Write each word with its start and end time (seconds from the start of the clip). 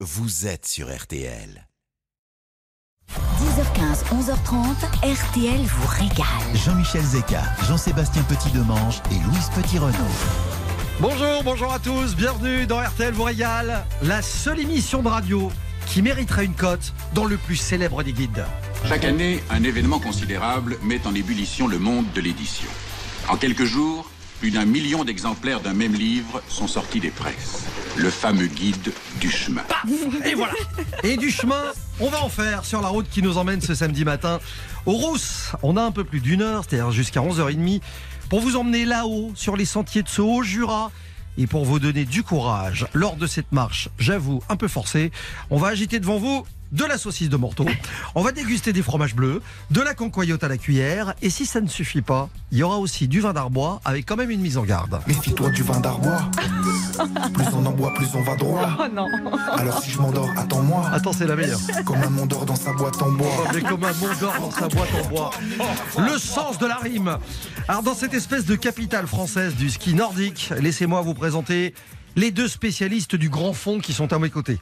vous 0.00 0.46
êtes 0.46 0.66
sur 0.66 0.94
RTL. 0.94 1.66
10h15, 3.08 4.04
11h30, 4.12 4.74
RTL 5.02 5.60
vous 5.62 5.86
régale. 5.86 6.26
Jean-Michel 6.54 7.02
Zeka, 7.02 7.42
Jean-Sébastien 7.66 8.22
Petit-Demange 8.24 9.00
et 9.10 9.14
Louise 9.14 9.48
Petit-Renaud. 9.54 9.96
Bonjour, 11.00 11.42
bonjour 11.44 11.72
à 11.72 11.78
tous, 11.78 12.14
bienvenue 12.14 12.66
dans 12.66 12.82
RTL 12.82 13.14
vous 13.14 13.22
régale, 13.22 13.86
la 14.02 14.20
seule 14.20 14.60
émission 14.60 15.02
de 15.02 15.08
radio 15.08 15.50
qui 15.86 16.02
mériterait 16.02 16.44
une 16.44 16.54
cote 16.54 16.92
dans 17.14 17.24
le 17.24 17.38
plus 17.38 17.56
célèbre 17.56 18.02
des 18.02 18.12
guides. 18.12 18.44
Chaque 18.86 19.04
année, 19.04 19.42
un 19.48 19.62
événement 19.62 19.98
considérable 19.98 20.76
met 20.82 21.06
en 21.06 21.14
ébullition 21.14 21.68
le 21.68 21.78
monde 21.78 22.06
de 22.14 22.20
l'édition. 22.20 22.68
En 23.30 23.38
quelques 23.38 23.64
jours, 23.64 24.10
plus 24.40 24.50
d'un 24.50 24.64
million 24.64 25.04
d'exemplaires 25.04 25.60
d'un 25.60 25.72
même 25.72 25.94
livre 25.94 26.42
sont 26.48 26.68
sortis 26.68 27.00
des 27.00 27.10
presses. 27.10 27.64
Le 27.96 28.10
fameux 28.10 28.46
guide 28.46 28.92
du 29.20 29.30
chemin. 29.30 29.62
Et 30.24 30.34
voilà 30.36 30.52
Et 31.02 31.16
du 31.16 31.30
chemin, 31.30 31.62
on 32.00 32.08
va 32.08 32.22
en 32.22 32.28
faire 32.28 32.64
sur 32.64 32.82
la 32.82 32.88
route 32.88 33.08
qui 33.10 33.22
nous 33.22 33.38
emmène 33.38 33.60
ce 33.60 33.74
samedi 33.74 34.04
matin 34.04 34.38
au 34.84 34.92
Rousse. 34.92 35.52
On 35.62 35.76
a 35.76 35.82
un 35.82 35.90
peu 35.90 36.04
plus 36.04 36.20
d'une 36.20 36.42
heure, 36.42 36.64
c'est-à-dire 36.68 36.90
jusqu'à 36.90 37.20
11h30, 37.20 37.80
pour 38.28 38.40
vous 38.40 38.56
emmener 38.56 38.84
là-haut, 38.84 39.32
sur 39.34 39.56
les 39.56 39.64
sentiers 39.64 40.02
de 40.02 40.08
ce 40.08 40.20
haut 40.20 40.42
Jura, 40.42 40.90
et 41.38 41.46
pour 41.46 41.64
vous 41.64 41.78
donner 41.78 42.04
du 42.04 42.22
courage 42.22 42.86
lors 42.92 43.16
de 43.16 43.26
cette 43.26 43.52
marche, 43.52 43.88
j'avoue, 43.98 44.42
un 44.48 44.56
peu 44.56 44.68
forcée, 44.68 45.10
on 45.50 45.58
va 45.58 45.68
agiter 45.68 46.00
devant 46.00 46.18
vous 46.18 46.46
de 46.72 46.84
la 46.84 46.98
saucisse 46.98 47.28
de 47.28 47.36
Morteau, 47.36 47.66
on 48.14 48.22
va 48.22 48.32
déguster 48.32 48.72
des 48.72 48.82
fromages 48.82 49.14
bleus, 49.14 49.42
de 49.70 49.80
la 49.80 49.94
concoyote 49.94 50.42
à 50.44 50.48
la 50.48 50.58
cuillère, 50.58 51.14
et 51.22 51.30
si 51.30 51.46
ça 51.46 51.60
ne 51.60 51.68
suffit 51.68 52.02
pas, 52.02 52.28
il 52.52 52.58
y 52.58 52.62
aura 52.62 52.78
aussi 52.78 53.08
du 53.08 53.20
vin 53.20 53.32
d'arbois 53.32 53.80
avec 53.84 54.06
quand 54.06 54.16
même 54.16 54.30
une 54.30 54.40
mise 54.40 54.58
en 54.58 54.64
garde. 54.64 55.00
Méfie-toi 55.06 55.50
du 55.50 55.62
vin 55.62 55.80
d'arbois. 55.80 56.30
plus 57.34 57.46
on 57.54 57.66
en 57.66 57.72
boit, 57.72 57.92
plus 57.94 58.08
on 58.14 58.22
va 58.22 58.36
droit. 58.36 58.68
Oh 58.78 58.84
non. 58.92 59.06
Alors 59.52 59.82
si 59.82 59.90
je 59.90 59.98
m'endors, 59.98 60.30
attends-moi. 60.36 60.88
Attends, 60.92 61.12
c'est 61.12 61.26
la 61.26 61.36
meilleure. 61.36 61.60
Comme 61.84 62.02
un 62.02 62.10
monde 62.10 62.34
dans 62.46 62.56
sa 62.56 62.72
boîte 62.72 63.00
en 63.02 63.10
bois. 63.10 63.44
Mais 63.54 63.62
comme 63.62 63.84
un 63.84 63.92
mont 63.92 64.14
d'or 64.20 64.34
dans 64.40 64.50
sa 64.50 64.68
boîte 64.68 64.88
en 65.04 65.08
bois. 65.08 65.30
Le 65.98 66.18
sens 66.18 66.58
de 66.58 66.66
la 66.66 66.76
rime. 66.76 67.18
Alors, 67.68 67.82
dans 67.82 67.94
cette 67.94 68.14
espèce 68.14 68.44
de 68.46 68.54
capitale 68.54 69.06
française 69.06 69.54
du 69.54 69.70
ski 69.70 69.94
nordique, 69.94 70.52
laissez-moi 70.60 71.00
vous 71.00 71.14
présenter 71.14 71.74
les 72.16 72.30
deux 72.30 72.48
spécialistes 72.48 73.14
du 73.14 73.28
grand 73.28 73.52
fond 73.52 73.78
qui 73.78 73.92
sont 73.92 74.12
à 74.12 74.18
mes 74.18 74.30
côtés. 74.30 74.58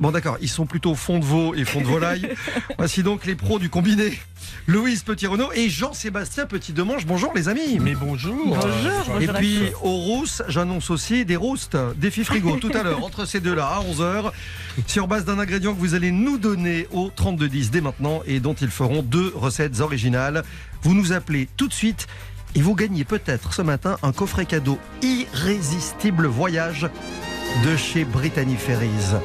Bon, 0.00 0.10
d'accord, 0.10 0.38
ils 0.40 0.48
sont 0.48 0.66
plutôt 0.66 0.94
fond 0.94 1.18
de 1.18 1.24
veau 1.24 1.54
et 1.54 1.64
fond 1.64 1.80
de 1.80 1.86
volaille. 1.86 2.28
Voici 2.78 3.02
donc 3.02 3.26
les 3.26 3.36
pros 3.36 3.58
du 3.58 3.70
combiné. 3.70 4.18
Louise 4.66 5.02
Petit-Renaud 5.02 5.52
et 5.52 5.68
Jean-Sébastien 5.68 6.46
Petit-Demange. 6.46 7.06
Bonjour 7.06 7.32
les 7.34 7.48
amis. 7.48 7.78
Mais 7.80 7.94
bonjour. 7.94 8.58
Et 9.20 9.26
puis 9.28 9.60
au 9.82 9.96
Rousse, 9.96 10.42
j'annonce 10.48 10.90
aussi 10.90 11.24
des 11.24 11.36
roustes, 11.36 11.76
défi 11.96 12.24
frigo 12.24 12.56
tout 12.56 12.70
à 12.74 12.82
l'heure, 12.82 13.04
entre 13.04 13.24
ces 13.24 13.40
deux-là 13.40 13.66
à 13.66 13.82
11h, 13.82 14.32
sur 14.86 15.06
base 15.06 15.24
d'un 15.24 15.38
ingrédient 15.38 15.74
que 15.74 15.78
vous 15.78 15.94
allez 15.94 16.10
nous 16.10 16.38
donner 16.38 16.88
au 16.90 17.10
3210 17.14 17.70
dès 17.70 17.80
maintenant 17.80 18.22
et 18.26 18.40
dont 18.40 18.54
ils 18.54 18.70
feront 18.70 19.02
deux 19.02 19.32
recettes 19.34 19.80
originales. 19.80 20.42
Vous 20.82 20.94
nous 20.94 21.12
appelez 21.12 21.46
tout 21.56 21.68
de 21.68 21.74
suite 21.74 22.06
et 22.54 22.62
vous 22.62 22.74
gagnez 22.74 23.04
peut-être 23.04 23.52
ce 23.52 23.62
matin 23.62 23.96
un 24.02 24.12
coffret 24.12 24.46
cadeau 24.46 24.78
irrésistible 25.02 26.26
voyage 26.26 26.88
de 27.64 27.76
chez 27.76 28.04
Brittany 28.04 28.56
Ferries. 28.56 29.16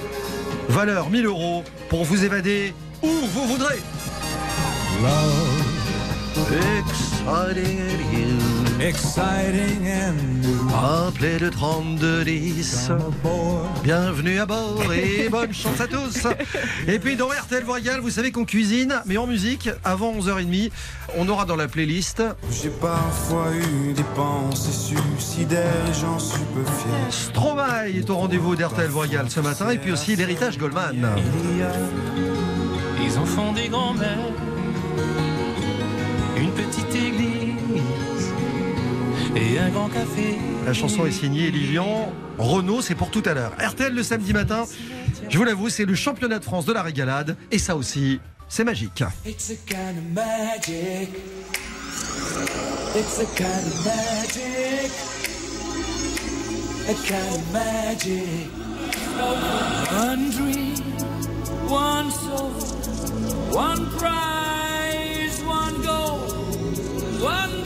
Valeur 0.69 1.09
1000 1.09 1.25
euros 1.25 1.63
pour 1.89 2.03
vous 2.05 2.23
évader 2.23 2.73
où 3.03 3.07
vous 3.07 3.47
voudrez. 3.47 3.79
Exciting 6.45 7.79
and 7.79 8.13
you. 8.13 8.87
Exciting 8.87 9.87
and 9.87 10.43
new. 10.43 10.69
Appelez 10.75 11.39
le 11.39 11.49
3210. 11.49 12.91
Bienvenue 13.83 14.39
à 14.39 14.45
bord 14.45 14.83
et 14.93 15.27
bonne 15.31 15.51
chance 15.51 15.81
à 15.81 15.87
tous. 15.87 16.27
Et 16.87 16.99
puis 16.99 17.15
dans 17.15 17.29
RTL 17.29 17.63
Voyage, 17.63 17.99
vous 17.99 18.11
savez 18.11 18.31
qu'on 18.31 18.45
cuisine, 18.45 19.01
mais 19.07 19.17
en 19.17 19.25
musique, 19.25 19.71
avant 19.83 20.13
11h30, 20.13 20.69
on 21.17 21.27
aura 21.29 21.45
dans 21.45 21.55
la 21.55 21.67
playlist 21.67 22.21
J'ai 22.51 22.69
parfois 22.69 23.47
eu 23.51 23.93
des 23.93 24.03
pensées 24.15 24.71
suicidaires 24.71 25.63
et 25.89 25.99
j'en 25.99 26.19
suis 26.19 26.43
peu 26.53 26.63
fier. 26.63 27.11
Stromae 27.11 27.89
est 27.89 28.07
au 28.11 28.17
rendez-vous 28.17 28.55
d'RTL 28.55 28.89
Voyage 28.89 29.29
ce 29.29 29.39
matin, 29.39 29.71
et 29.71 29.79
puis 29.79 29.91
aussi 29.91 30.15
l'héritage 30.15 30.59
Goldman. 30.59 30.95
Il 30.95 31.57
y 31.57 31.63
a 31.63 31.71
Les 33.03 33.17
enfants 33.17 33.51
des 33.51 33.67
grands-mères. 33.67 34.44
Une 36.37 36.51
petite 36.51 36.93
église. 36.93 38.33
Et 39.35 39.59
un 39.59 39.69
grand 39.69 39.87
café. 39.89 40.37
La 40.65 40.73
chanson 40.73 41.05
est 41.05 41.11
signée 41.11 41.51
Lilian. 41.51 42.11
Renault, 42.37 42.81
c'est 42.81 42.95
pour 42.95 43.09
tout 43.11 43.23
à 43.25 43.33
l'heure. 43.33 43.53
RTL 43.59 43.93
le 43.93 44.03
samedi 44.03 44.33
matin, 44.33 44.65
je 45.29 45.37
vous 45.37 45.43
l'avoue, 45.43 45.69
c'est 45.69 45.85
le 45.85 45.95
championnat 45.95 46.39
de 46.39 46.43
France 46.43 46.65
de 46.65 46.73
la 46.73 46.81
régalade, 46.81 47.37
et 47.51 47.57
ça 47.57 47.75
aussi, 47.75 48.19
c'est 48.49 48.63
magique. 48.63 49.03
It's 49.25 49.51
a 49.51 49.55
kind 49.65 49.97
of 49.97 50.03
magic. 50.13 51.09
It's 52.95 53.19
a 53.19 53.25
kind 53.35 53.65
of 53.65 53.85
magic. 53.85 54.91
A 56.87 56.93
kind 57.07 57.35
of 57.35 57.53
magic. 57.53 58.49
One 59.91 60.29
dream, 60.31 60.75
one 61.67 62.11
soul, 62.11 62.51
one 63.51 63.85
goal, 63.97 64.44
one 67.25 67.64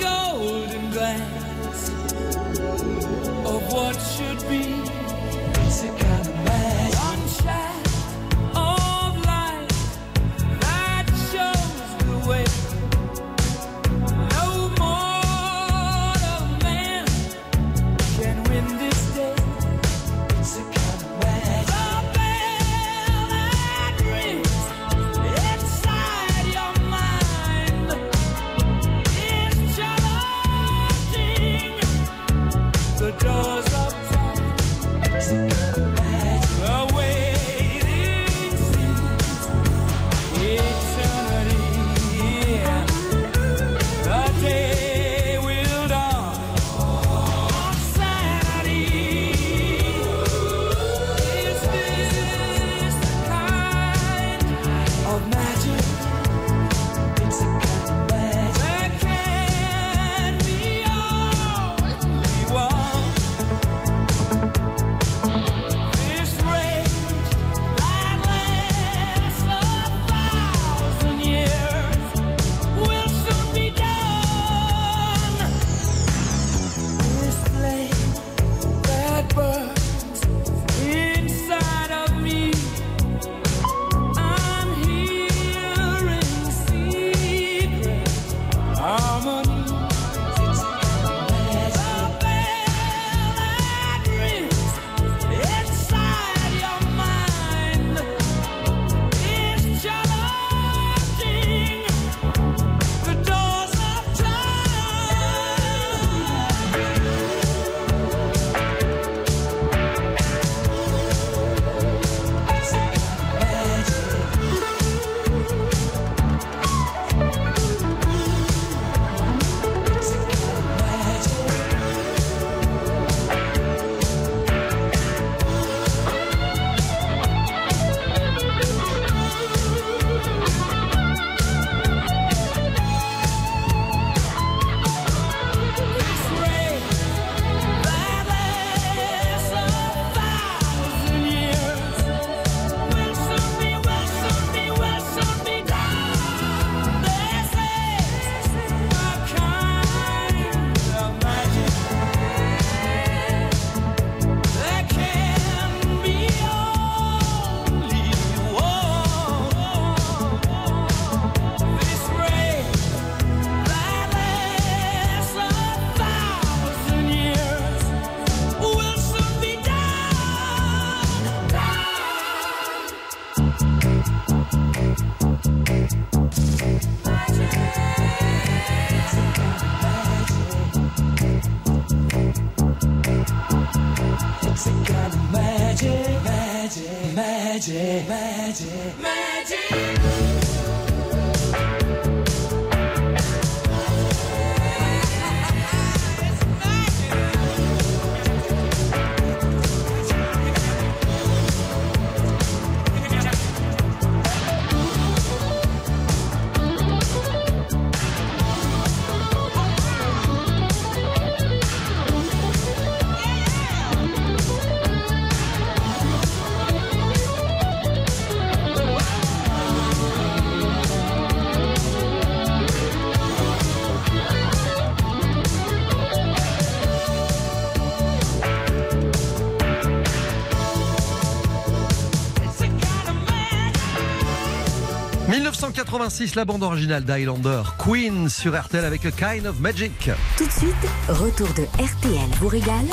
1986, 235.89 236.36
la 236.36 236.45
bande 236.45 236.62
originale 236.62 237.03
d'Highlander, 237.03 237.63
Queen 237.80 238.30
sur 238.30 238.56
RTL 238.56 238.86
avec 238.86 239.06
A 239.07 239.12
Kind 239.12 239.47
of 239.47 239.59
Magic. 239.59 240.12
Tout 240.38 240.45
de 240.45 240.51
suite, 240.51 240.75
retour 241.07 241.47
de 241.56 241.63
RTL 241.83 242.30
vous 242.39 242.47
régale 242.47 242.86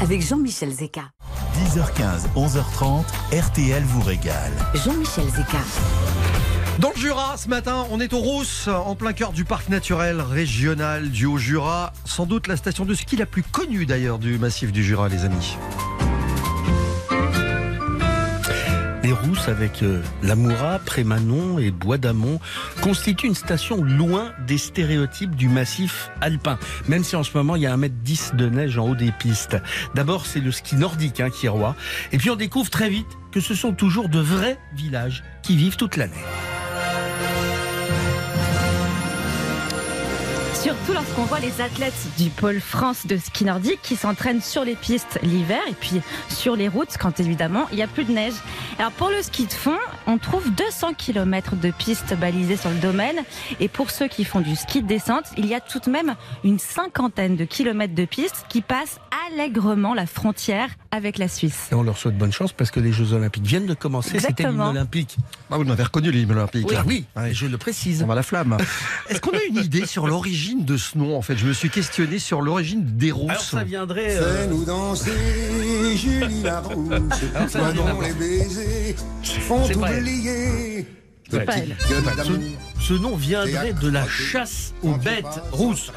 avec 0.00 0.26
Jean-Michel 0.26 0.70
Zeka. 0.70 1.02
10h15, 1.54 2.32
11h30, 2.34 3.04
RTL 3.30 3.82
vous 3.82 4.00
régale. 4.00 4.52
Jean-Michel 4.86 5.26
Zeka. 5.28 5.58
Dans 6.78 6.92
le 6.94 6.98
Jura, 6.98 7.36
ce 7.36 7.48
matin, 7.48 7.86
on 7.90 8.00
est 8.00 8.14
au 8.14 8.20
Rousse, 8.20 8.68
en 8.68 8.94
plein 8.94 9.12
cœur 9.12 9.32
du 9.32 9.44
parc 9.44 9.68
naturel 9.68 10.22
régional 10.22 11.10
du 11.10 11.26
Haut-Jura. 11.26 11.92
Sans 12.06 12.24
doute 12.24 12.46
la 12.46 12.56
station 12.56 12.86
de 12.86 12.94
ski 12.94 13.16
la 13.16 13.26
plus 13.26 13.42
connue 13.42 13.84
d'ailleurs 13.84 14.18
du 14.18 14.38
massif 14.38 14.72
du 14.72 14.82
Jura, 14.82 15.10
les 15.10 15.26
amis. 15.26 15.58
Avec 19.48 19.82
euh, 19.82 20.02
Lamoura, 20.22 20.78
Prémanon 20.78 21.58
et 21.58 21.70
Bois 21.70 21.98
d'Amont 21.98 22.38
constituent 22.80 23.26
une 23.26 23.34
station 23.34 23.82
loin 23.82 24.32
des 24.46 24.58
stéréotypes 24.58 25.34
du 25.34 25.48
massif 25.48 26.10
alpin, 26.20 26.58
même 26.86 27.02
si 27.02 27.16
en 27.16 27.22
ce 27.22 27.36
moment 27.36 27.56
il 27.56 27.62
y 27.62 27.66
a 27.66 27.76
1m10 27.76 28.36
de 28.36 28.48
neige 28.48 28.78
en 28.78 28.88
haut 28.88 28.94
des 28.94 29.12
pistes. 29.12 29.56
D'abord 29.94 30.26
c'est 30.26 30.40
le 30.40 30.52
ski 30.52 30.76
nordique 30.76 31.20
hein, 31.20 31.30
qui 31.30 31.46
est 31.46 31.50
roi, 31.50 31.74
et 32.12 32.18
puis 32.18 32.30
on 32.30 32.36
découvre 32.36 32.70
très 32.70 32.88
vite 32.88 33.08
que 33.32 33.40
ce 33.40 33.54
sont 33.54 33.72
toujours 33.72 34.08
de 34.08 34.20
vrais 34.20 34.58
villages 34.74 35.24
qui 35.42 35.56
vivent 35.56 35.76
toute 35.76 35.96
l'année. 35.96 36.14
Surtout 40.66 40.94
lorsqu'on 40.94 41.22
voit 41.26 41.38
les 41.38 41.60
athlètes 41.60 41.94
du 42.18 42.28
pôle 42.28 42.60
France 42.60 43.06
de 43.06 43.16
ski 43.18 43.44
nordique 43.44 43.78
qui 43.84 43.94
s'entraînent 43.94 44.40
sur 44.40 44.64
les 44.64 44.74
pistes 44.74 45.20
l'hiver 45.22 45.60
et 45.68 45.74
puis 45.74 46.00
sur 46.28 46.56
les 46.56 46.66
routes 46.66 46.96
quand 46.98 47.20
évidemment 47.20 47.68
il 47.70 47.76
n'y 47.76 47.84
a 47.84 47.86
plus 47.86 48.02
de 48.02 48.10
neige. 48.10 48.32
Alors 48.80 48.90
pour 48.90 49.10
le 49.10 49.22
ski 49.22 49.46
de 49.46 49.52
fond, 49.52 49.78
on 50.08 50.18
trouve 50.18 50.50
200 50.52 50.94
km 50.94 51.54
de 51.54 51.70
pistes 51.70 52.14
balisées 52.18 52.56
sur 52.56 52.70
le 52.70 52.78
domaine 52.80 53.18
et 53.60 53.68
pour 53.68 53.92
ceux 53.92 54.08
qui 54.08 54.24
font 54.24 54.40
du 54.40 54.56
ski 54.56 54.82
de 54.82 54.88
descente, 54.88 55.26
il 55.36 55.46
y 55.46 55.54
a 55.54 55.60
tout 55.60 55.78
de 55.78 55.88
même 55.88 56.16
une 56.42 56.58
cinquantaine 56.58 57.36
de 57.36 57.44
kilomètres 57.44 57.94
de 57.94 58.04
pistes 58.04 58.44
qui 58.48 58.60
passent 58.60 58.98
allègrement 59.30 59.94
la 59.94 60.06
frontière 60.06 60.70
avec 60.90 61.18
la 61.18 61.28
Suisse. 61.28 61.68
Et 61.70 61.74
on 61.76 61.82
leur 61.84 61.96
souhaite 61.96 62.18
bonne 62.18 62.32
chance 62.32 62.52
parce 62.52 62.72
que 62.72 62.80
les 62.80 62.90
Jeux 62.92 63.12
Olympiques 63.12 63.46
viennent 63.46 63.66
de 63.66 63.74
commencer. 63.74 64.18
C'était 64.18 64.42
l'hymne 64.44 64.54
Exactement. 64.54 64.70
olympique. 64.70 65.16
Ah, 65.50 65.58
vous 65.58 65.64
m'avez 65.64 65.82
reconnu 65.84 66.10
l'hymne 66.10 66.32
olympique. 66.32 66.66
Oui, 66.68 66.76
oui, 66.86 67.04
Ouais. 67.16 67.32
je 67.34 67.46
le 67.46 67.56
précise. 67.58 68.02
On 68.02 68.06
va 68.06 68.14
la 68.16 68.22
flamme. 68.24 68.56
Est-ce 69.08 69.20
qu'on 69.20 69.30
a 69.32 69.42
une 69.48 69.58
idée 69.58 69.86
sur 69.86 70.06
l'origine 70.08 70.55
de 70.64 70.76
ce 70.76 70.96
nom 70.98 71.16
en 71.16 71.22
fait 71.22 71.36
Je 71.36 71.46
me 71.46 71.52
suis 71.52 71.70
questionné 71.70 72.18
sur 72.18 72.40
l'origine 72.42 72.84
des 72.96 73.12
Rousses. 73.12 73.30
Alors 73.30 73.42
ça 73.42 73.64
viendrait. 73.64 74.16
euh, 74.16 74.42
Fais-nous 74.42 74.64
danser, 74.64 75.96
Julie 75.96 76.42
la 76.42 76.60
rousse. 76.60 76.90
Alors, 77.34 77.48
ça 77.50 77.58
Toi 77.58 77.70
vient 77.72 77.82
dont 77.82 77.84
d'abord. 77.88 78.02
les 78.02 78.12
baisers 78.14 78.94
font 79.22 79.64
C'est 79.66 79.78
pas 79.78 79.92
elle. 79.92 80.02
oublier. 80.02 80.86
C'est 81.30 81.44
pas 81.44 81.56
elle. 81.58 81.76
Gueule 81.88 82.02
Enfin, 82.06 82.14
d'amour. 82.16 82.38
ce, 82.78 82.86
ce 82.86 82.92
nom 82.94 83.16
viendrait 83.16 83.72
de 83.72 83.88
la 83.88 84.06
chasse 84.08 84.74
aux 84.82 84.94
bêtes 84.94 85.24
rousses. 85.50 85.92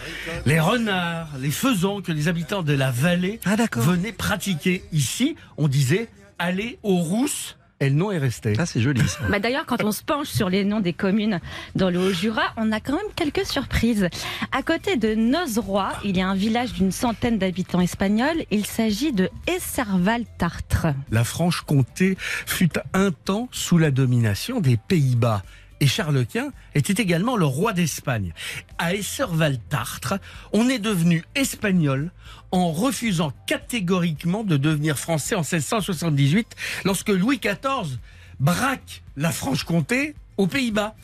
Les 0.48 0.60
renards, 0.60 1.30
les 1.40 1.52
faisans 1.52 2.02
que 2.02 2.12
les 2.12 2.28
habitants 2.28 2.64
de 2.64 2.74
la 2.74 2.90
vallée 2.90 3.40
Ah, 3.46 3.56
d'accord. 3.56 3.84
venaient 3.84 4.12
pratiquer 4.12 4.84
ici. 4.92 5.36
On 5.58 5.68
disait 5.68 6.08
aller 6.40 6.80
aux 6.84 6.98
rousses 6.98 7.58
et 7.80 7.90
le 7.90 7.96
nom 7.96 8.12
est 8.12 8.18
resté. 8.18 8.54
Ah, 8.58 8.66
c'est 8.66 8.82
joli 8.82 9.08
ça. 9.08 9.20
Bah 9.30 9.40
D'ailleurs, 9.40 9.66
quand 9.66 9.84
on 9.84 9.92
se 9.92 10.04
penche 10.04 10.28
sur 10.28 10.50
les 10.50 10.64
noms 10.66 10.82
des 10.82 10.94
communes 10.94 11.40
dans 11.76 11.90
le 11.90 12.00
Haut-Jura, 12.00 12.54
on 12.58 12.72
a 12.72 12.80
quand 12.80 12.94
même 12.94 13.12
quelques 13.16 13.46
surprises. 13.46 14.10
À 14.52 14.64
côté 14.64 14.98
de 14.98 15.16
Nozeroy, 15.16 15.92
il 16.04 16.18
y 16.18 16.22
a 16.22 16.28
un 16.28 16.36
village 16.36 16.74
d'une 16.74 16.92
centaine 16.92 17.38
d'habitants 17.38 17.82
espagnols. 17.82 18.44
Il 18.52 18.66
s'agit 18.66 19.14
de 19.14 19.30
Esserval-Tartre. 19.48 20.88
La 21.12 21.24
Franche-Comté 21.24 22.18
fut 22.20 22.72
un 22.94 23.12
temps 23.12 23.48
sous 23.52 23.78
la 23.78 23.92
domination 23.92 24.60
des 24.60 24.78
Pays-Bas. 24.78 25.44
Et 25.82 25.88
Charles 25.88 26.26
Quint 26.26 26.52
était 26.76 27.02
également 27.02 27.38
le 27.38 27.46
roi 27.46 27.74
d'Espagne. 27.74 28.34
À 28.78 28.94
Esserval-Tartre, 28.94 30.16
on 30.52 30.68
est 30.68 30.80
devenu 30.80 31.24
espagnol 31.36 32.12
en 32.52 32.72
refusant 32.72 33.32
catégoriquement 33.48 34.44
de 34.44 34.58
devenir 34.58 34.98
français 34.98 35.36
en 35.36 35.40
1678 35.42 36.56
lorsque 36.84 37.10
Louis 37.10 37.40
XIV 37.40 37.98
braque 38.40 39.04
la 39.16 39.32
Franche-Comté 39.32 40.16
aux 40.38 40.48
Pays-Bas. 40.48 40.96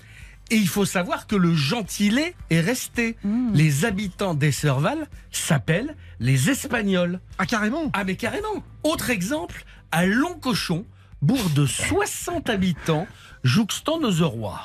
Et 0.51 0.58
il 0.58 0.67
faut 0.67 0.86
savoir 0.86 1.25
que 1.25 1.36
le 1.36 1.55
gentilé 1.55 2.36
est 2.51 2.60
resté. 2.60 3.17
Les 3.53 3.84
habitants 3.84 4.36
d'Esserval 4.36 5.08
s'appellent 5.32 5.96
les 6.20 6.51
Espagnols. 6.51 7.20
Ah, 7.39 7.48
carrément? 7.48 7.89
Ah 7.94 8.03
mais 8.03 8.15
carrément 8.15 8.63
Autre 8.84 9.10
exemple, 9.10 9.65
à 9.91 10.05
Longcochon, 10.05 10.86
bourg 11.22 11.50
de 11.55 11.65
60 11.65 12.50
habitants, 12.50 13.07
jouxtant 13.43 14.00
Nozeroy. 14.00 14.60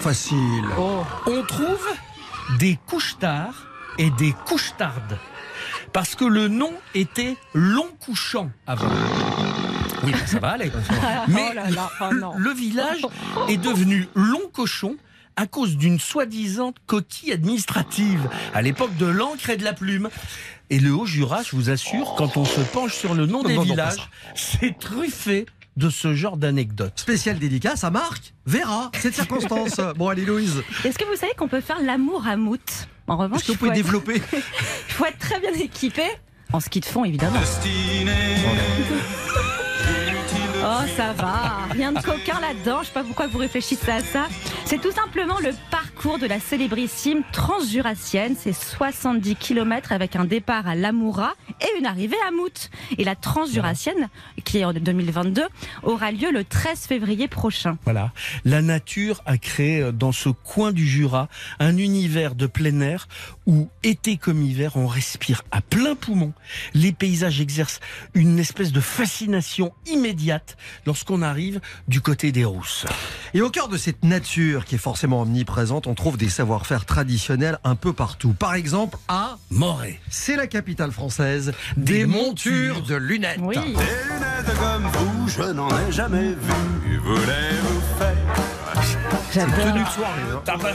Facile. 0.00 0.64
On 1.26 1.42
trouve 1.42 1.86
des 2.58 2.78
couchetards 2.86 3.66
et 3.98 4.10
des 4.10 4.32
couchetardes. 4.46 5.18
Parce 5.92 6.14
que 6.14 6.24
le 6.24 6.48
nom 6.48 6.72
était 6.94 7.36
Long 7.54 7.88
Couchant 8.00 8.50
avant. 8.66 8.88
Oui, 10.04 10.12
ben, 10.12 10.26
ça 10.26 10.38
va 10.38 10.50
aller. 10.50 10.70
Mais 11.28 11.48
Oh 11.50 11.54
là 11.54 11.70
là, 11.70 11.90
oh 12.02 12.14
non. 12.14 12.32
le 12.36 12.50
village 12.52 13.06
est 13.48 13.56
devenu 13.56 14.06
Long 14.14 14.48
Cochon 14.52 14.96
à 15.36 15.46
cause 15.46 15.76
d'une 15.76 15.98
soi-disant 15.98 16.72
coquille 16.86 17.32
administrative 17.32 18.28
à 18.54 18.62
l'époque 18.62 18.94
de 18.96 19.06
l'encre 19.06 19.50
et 19.50 19.56
de 19.56 19.64
la 19.64 19.72
plume. 19.72 20.08
Et 20.70 20.80
le 20.80 20.92
Haut-Jura, 20.92 21.42
je 21.42 21.54
vous 21.54 21.70
assure, 21.70 22.14
quand 22.16 22.36
on 22.36 22.44
se 22.44 22.60
penche 22.60 22.94
sur 22.94 23.14
le 23.14 23.26
nom 23.26 23.42
Non, 23.42 23.48
des 23.48 23.54
non, 23.56 23.62
villages, 23.62 24.08
c'est 24.34 24.76
truffé 24.78 25.46
de 25.76 25.90
ce 25.90 26.14
genre 26.14 26.36
d'anecdotes. 26.36 26.98
Spécial 26.98 27.38
dédicace 27.38 27.84
à 27.84 27.90
Marc 27.90 28.32
Vera, 28.46 28.90
cette 28.98 29.14
circonstance. 29.14 29.76
bon, 29.96 30.08
allez, 30.08 30.24
Louise. 30.24 30.62
Est-ce 30.84 30.98
que 30.98 31.04
vous 31.04 31.16
savez 31.16 31.32
qu'on 31.36 31.48
peut 31.48 31.60
faire 31.60 31.80
l'amour 31.82 32.26
à 32.26 32.36
Mout 32.36 32.88
En 33.06 33.16
revanche, 33.16 33.40
Est-ce 33.42 33.52
que 33.52 33.58
vous 33.58 33.66
il 33.74 33.84
faut 33.84 34.00
pouvez 34.00 34.16
être- 34.16 34.22
développer 34.22 34.26
il 34.88 34.92
faut 34.94 35.04
être 35.04 35.18
très 35.18 35.40
bien 35.40 35.52
équipé. 35.52 36.02
En 36.52 36.60
ski 36.60 36.80
de 36.80 36.86
fond, 36.86 37.04
évidemment. 37.04 37.40
Oh, 40.68 40.84
ça 40.96 41.12
va. 41.12 41.68
Rien 41.70 41.92
de 41.92 42.00
coquin 42.00 42.40
là-dedans. 42.40 42.80
Je 42.82 42.88
sais 42.88 42.92
pas 42.92 43.04
pourquoi 43.04 43.28
vous 43.28 43.38
réfléchissez 43.38 43.88
à 43.88 44.00
ça. 44.00 44.26
C'est 44.64 44.80
tout 44.80 44.90
simplement 44.90 45.38
le 45.38 45.50
parcours 45.70 46.18
de 46.18 46.26
la 46.26 46.40
célébrissime 46.40 47.22
transjurassienne. 47.30 48.34
C'est 48.36 48.52
70 48.52 49.36
km 49.36 49.92
avec 49.92 50.16
un 50.16 50.24
départ 50.24 50.66
à 50.66 50.74
Lamoura 50.74 51.34
et 51.60 51.78
une 51.78 51.86
arrivée 51.86 52.16
à 52.26 52.32
Mout. 52.32 52.70
Et 52.98 53.04
la 53.04 53.14
transjurassienne, 53.14 54.08
qui 54.42 54.58
est 54.58 54.64
en 54.64 54.72
2022, 54.72 55.44
aura 55.84 56.10
lieu 56.10 56.32
le 56.32 56.42
13 56.42 56.80
février 56.80 57.28
prochain. 57.28 57.78
Voilà. 57.84 58.10
La 58.44 58.60
nature 58.60 59.22
a 59.24 59.38
créé 59.38 59.80
euh, 59.80 59.92
dans 59.92 60.10
ce 60.10 60.30
coin 60.30 60.72
du 60.72 60.84
Jura 60.84 61.28
un 61.60 61.76
univers 61.76 62.34
de 62.34 62.48
plein 62.48 62.80
air 62.80 63.06
où, 63.46 63.68
été 63.82 64.16
comme 64.16 64.42
hiver, 64.42 64.76
on 64.76 64.86
respire 64.86 65.42
à 65.50 65.60
plein 65.60 65.94
poumon. 65.94 66.32
Les 66.74 66.92
paysages 66.92 67.40
exercent 67.40 67.80
une 68.14 68.38
espèce 68.38 68.72
de 68.72 68.80
fascination 68.80 69.72
immédiate 69.86 70.56
lorsqu'on 70.84 71.22
arrive 71.22 71.60
du 71.88 72.00
côté 72.00 72.32
des 72.32 72.44
Rousses. 72.44 72.86
Et 73.34 73.40
au 73.40 73.50
cœur 73.50 73.68
de 73.68 73.76
cette 73.76 74.04
nature 74.04 74.64
qui 74.64 74.74
est 74.74 74.78
forcément 74.78 75.22
omniprésente, 75.22 75.86
on 75.86 75.94
trouve 75.94 76.16
des 76.16 76.28
savoir-faire 76.28 76.84
traditionnels 76.84 77.58
un 77.64 77.76
peu 77.76 77.92
partout. 77.92 78.32
Par 78.32 78.54
exemple, 78.54 78.98
à 79.08 79.38
Morée. 79.50 80.00
c'est 80.10 80.36
la 80.36 80.46
capitale 80.46 80.92
française 80.92 81.52
des, 81.76 82.06
montures 82.06 82.82
de 82.82 82.96
lunettes. 82.96 83.40
Oui. 83.42 83.56
Des 83.56 83.62
lunettes 83.62 84.58
comme 84.58 84.86
vous, 84.86 85.28
je 85.28 85.52
n'en 85.52 85.68
ai 85.68 85.92
jamais 85.92 86.30
vu. 86.30 86.98
Voulez-vous 86.98 87.80
faire 87.98 88.16
C'est 88.36 88.52
une 88.52 88.55
J'adore. 89.32 89.54
tenue 89.56 89.84
de 89.84 89.88
soirée. 89.88 90.22
hein. 90.32 90.42
Ah 90.46 90.56
bah, 90.56 90.72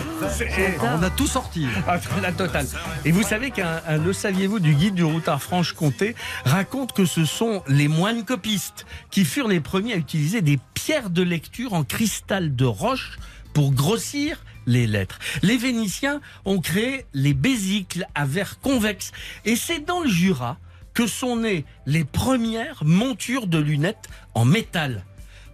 On 1.00 1.04
a 1.04 1.10
tout 1.10 1.28
sorti. 1.28 1.66
Ah, 1.88 1.98
La 2.22 2.32
totale. 2.32 2.68
Et 3.06 3.12
vous 3.12 3.24
savez 3.24 3.52
qu'un 3.52 3.82
un 3.88 3.98
le 3.98 4.14
saviez-vous 4.14 4.60
du 4.60 4.74
guide 4.74 4.96
du 4.96 5.04
routard 5.04 5.42
Franche-Comté 5.42 6.16
raconte 6.46 6.94
que 6.94 7.06
ce 7.06 7.26
sont 7.26 7.64
les 7.68 7.88
moines 7.88 8.24
copistes 8.26 8.86
qui 9.10 9.26
furent 9.26 9.48
les 9.48 9.60
premiers 9.62 9.94
à 9.94 9.98
utiliser 9.98 10.42
des 10.42 10.60
pierres 10.74 11.10
de 11.10 11.22
lecture 11.24 11.74
en 11.74 11.84
cristal 11.84 12.56
de 12.56 12.66
roche 12.66 13.18
pour 13.54 13.74
grossir 13.74 14.44
les 14.68 14.86
lettres. 14.88 15.20
Les 15.42 15.58
Vénitiens 15.58 16.22
ont 16.46 16.60
créé 16.60 17.06
les 17.14 17.34
bésicles 17.34 18.06
à 18.16 18.26
verre 18.26 18.60
convexe 18.60 19.12
et 19.46 19.56
c'est 19.56 19.80
dans 19.80 20.02
le 20.02 20.10
Jura 20.10 20.58
que 20.94 21.08
sont 21.08 21.38
nées 21.38 21.66
les 21.86 22.04
premières 22.04 22.84
montures 22.84 23.48
de 23.48 23.58
lunettes 23.58 24.10
en 24.36 24.46
métal. 24.46 25.04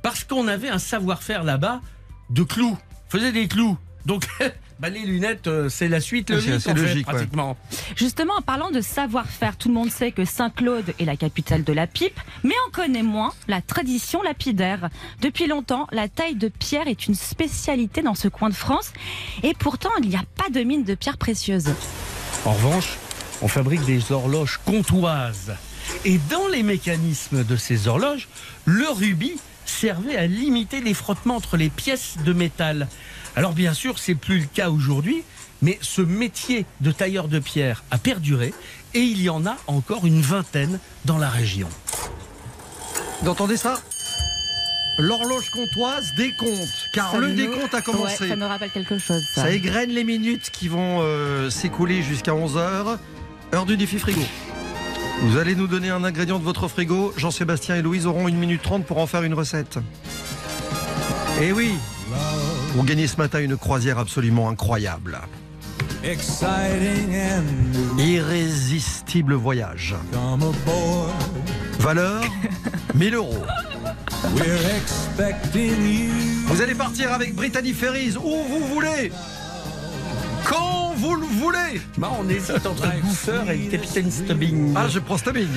Parce 0.02 0.24
qu'on 0.24 0.48
avait 0.48 0.70
un 0.70 0.80
savoir-faire 0.80 1.44
là-bas 1.44 1.82
de 2.30 2.44
clous. 2.44 2.78
Faisait 3.10 3.32
des 3.32 3.48
clous. 3.48 3.78
Donc, 4.06 4.26
bah, 4.80 4.90
les 4.90 5.02
lunettes, 5.06 5.48
euh, 5.48 5.70
c'est 5.70 5.88
la 5.88 6.00
suite 6.00 6.28
C'est 6.30 6.36
logique, 6.36 6.54
assez 6.54 6.70
en 6.72 6.76
fait, 6.76 6.82
logique, 6.82 7.08
ouais. 7.08 7.14
pratiquement. 7.14 7.58
Justement, 7.96 8.36
en 8.38 8.42
parlant 8.42 8.72
de 8.72 8.82
savoir-faire, 8.82 9.58
tout 9.58 9.68
le 9.68 9.74
monde 9.74 9.92
sait 9.92 10.12
que 10.12 10.26
Saint-Claude 10.26 10.94
est 11.00 11.06
la 11.06 11.18
capitale 11.18 11.64
de 11.64 11.74
la 11.74 11.88
pipe, 11.88 12.20
mais 12.44 12.54
on 12.68 12.72
connaît 12.72 13.04
moins 13.04 13.34
la 13.48 13.62
tradition 13.62 14.22
lapidaire. 14.22 14.90
Depuis 15.22 15.48
longtemps, 15.48 15.88
la 15.92 16.08
taille 16.08 16.36
de 16.36 16.48
pierre 16.48 16.88
est 16.88 17.08
une 17.08 17.16
spécialité 17.16 18.02
dans 18.02 18.16
ce 18.16 18.28
coin 18.28 18.50
de 18.50 18.56
France, 18.56 18.94
et 19.44 19.54
pourtant, 19.54 19.90
il 20.02 20.10
n'y 20.10 20.16
a 20.16 20.24
pas 20.36 20.50
de 20.50 20.64
mine 20.64 20.84
de 20.84 20.96
pierres 20.96 21.18
précieuses. 21.18 21.74
En 22.46 22.54
revanche, 22.54 22.98
on 23.42 23.48
fabrique 23.48 23.84
des 23.86 24.12
horloges 24.12 24.60
comptoises. 24.66 25.54
Et 26.06 26.18
dans 26.30 26.48
les 26.48 26.64
mécanismes 26.64 27.44
de 27.44 27.56
ces 27.56 27.88
horloges, 27.88 28.28
le 28.66 28.90
rubis 28.90 29.38
servait 29.70 30.16
à 30.18 30.26
limiter 30.28 30.82
les 30.82 30.94
frottements 30.94 31.36
entre 31.36 31.58
les 31.58 31.70
pièces 31.70 32.16
de 32.26 32.34
métal. 32.34 32.88
Alors 33.36 33.54
bien 33.54 33.74
sûr, 33.74 34.00
c'est 34.00 34.16
plus 34.16 34.40
le 34.40 34.46
cas 34.46 34.70
aujourd'hui, 34.70 35.24
mais 35.62 35.78
ce 35.82 36.02
métier 36.02 36.66
de 36.82 36.92
tailleur 36.92 37.28
de 37.28 37.40
pierre 37.40 37.84
a 37.92 37.98
perduré 37.98 38.54
et 38.94 39.02
il 39.02 39.22
y 39.22 39.30
en 39.30 39.46
a 39.46 39.56
encore 39.68 40.06
une 40.06 40.22
vingtaine 40.22 40.80
dans 41.06 41.18
la 41.18 41.30
région. 41.30 41.68
Vous 43.22 43.30
entendez 43.30 43.58
ça? 43.58 43.80
L'horloge 45.00 45.50
comptoise 45.52 46.06
décompte, 46.18 46.70
car 46.94 47.12
Ça 47.12 47.18
le 47.20 47.28
nous- 47.30 47.36
décompte 47.36 47.74
a 47.74 47.78
Ouais, 47.78 47.84
commencé. 47.84 48.28
ça 48.30 48.36
nous 48.36 48.48
rappelle 48.48 48.72
quelque 48.72 48.98
chose. 48.98 49.24
ça. 49.36 49.44
ça 49.44 49.52
égrène 49.52 49.92
les 49.92 50.04
minutes 50.04 50.50
qui 50.52 50.68
vont 50.68 51.02
euh, 51.02 51.50
s'écouler 51.52 52.02
jusqu'à 52.02 52.32
11h. 52.32 52.98
Heure 53.54 53.66
du 53.66 53.78
défi 53.78 54.00
frigo. 54.00 54.22
Vous 55.22 55.38
allez 55.38 55.56
nous 55.56 55.68
donner 55.68 55.90
un 55.90 56.04
ingrédient 56.04 56.40
de 56.40 56.44
votre 56.44 56.68
frigo. 56.68 57.14
Jean-Sébastien 57.18 57.76
et 57.76 57.82
Louise 57.82 58.06
auront 58.06 58.28
1 58.28 58.32
minute 58.32 58.62
30 58.62 58.86
pour 58.86 59.00
en 59.00 59.08
faire 59.08 59.24
une 59.24 59.34
recette. 59.34 59.80
Et 61.42 61.52
oui, 61.52 61.74
vous 62.76 62.84
gagnez 62.84 63.08
ce 63.08 63.18
matin 63.18 63.40
une 63.40 63.58
croisière 63.58 63.98
absolument 63.98 64.50
incroyable. 64.50 65.20
Exciting 66.04 67.16
and 67.16 68.00
Irrésistible 68.00 69.34
voyage. 69.34 69.96
Valeur 71.80 72.24
1000 72.96 73.16
euros. 73.16 73.44
We're 74.36 74.76
expecting 74.76 75.72
you. 75.88 76.12
Vous 76.48 76.62
allez 76.62 76.76
partir 76.76 77.12
avec 77.12 77.36
Brittany 77.36 77.74
Ferries 77.74 78.16
où 78.18 78.44
vous 78.50 78.68
voulez. 78.68 79.12
Quand 80.48 80.94
vous 80.96 81.16
le 81.16 81.26
voulez. 81.26 81.82
Bah, 81.98 82.12
on 82.20 82.28
hésite 82.30 82.66
entre 82.66 82.86
le 82.86 83.02
bouffeur 83.02 83.50
et 83.50 83.58
le 83.58 83.70
capitaine 83.70 84.10
Stubbing. 84.10 84.74
Ah, 84.76 84.88
je 84.88 85.00
prends 85.00 85.18
Stubbing. 85.18 85.50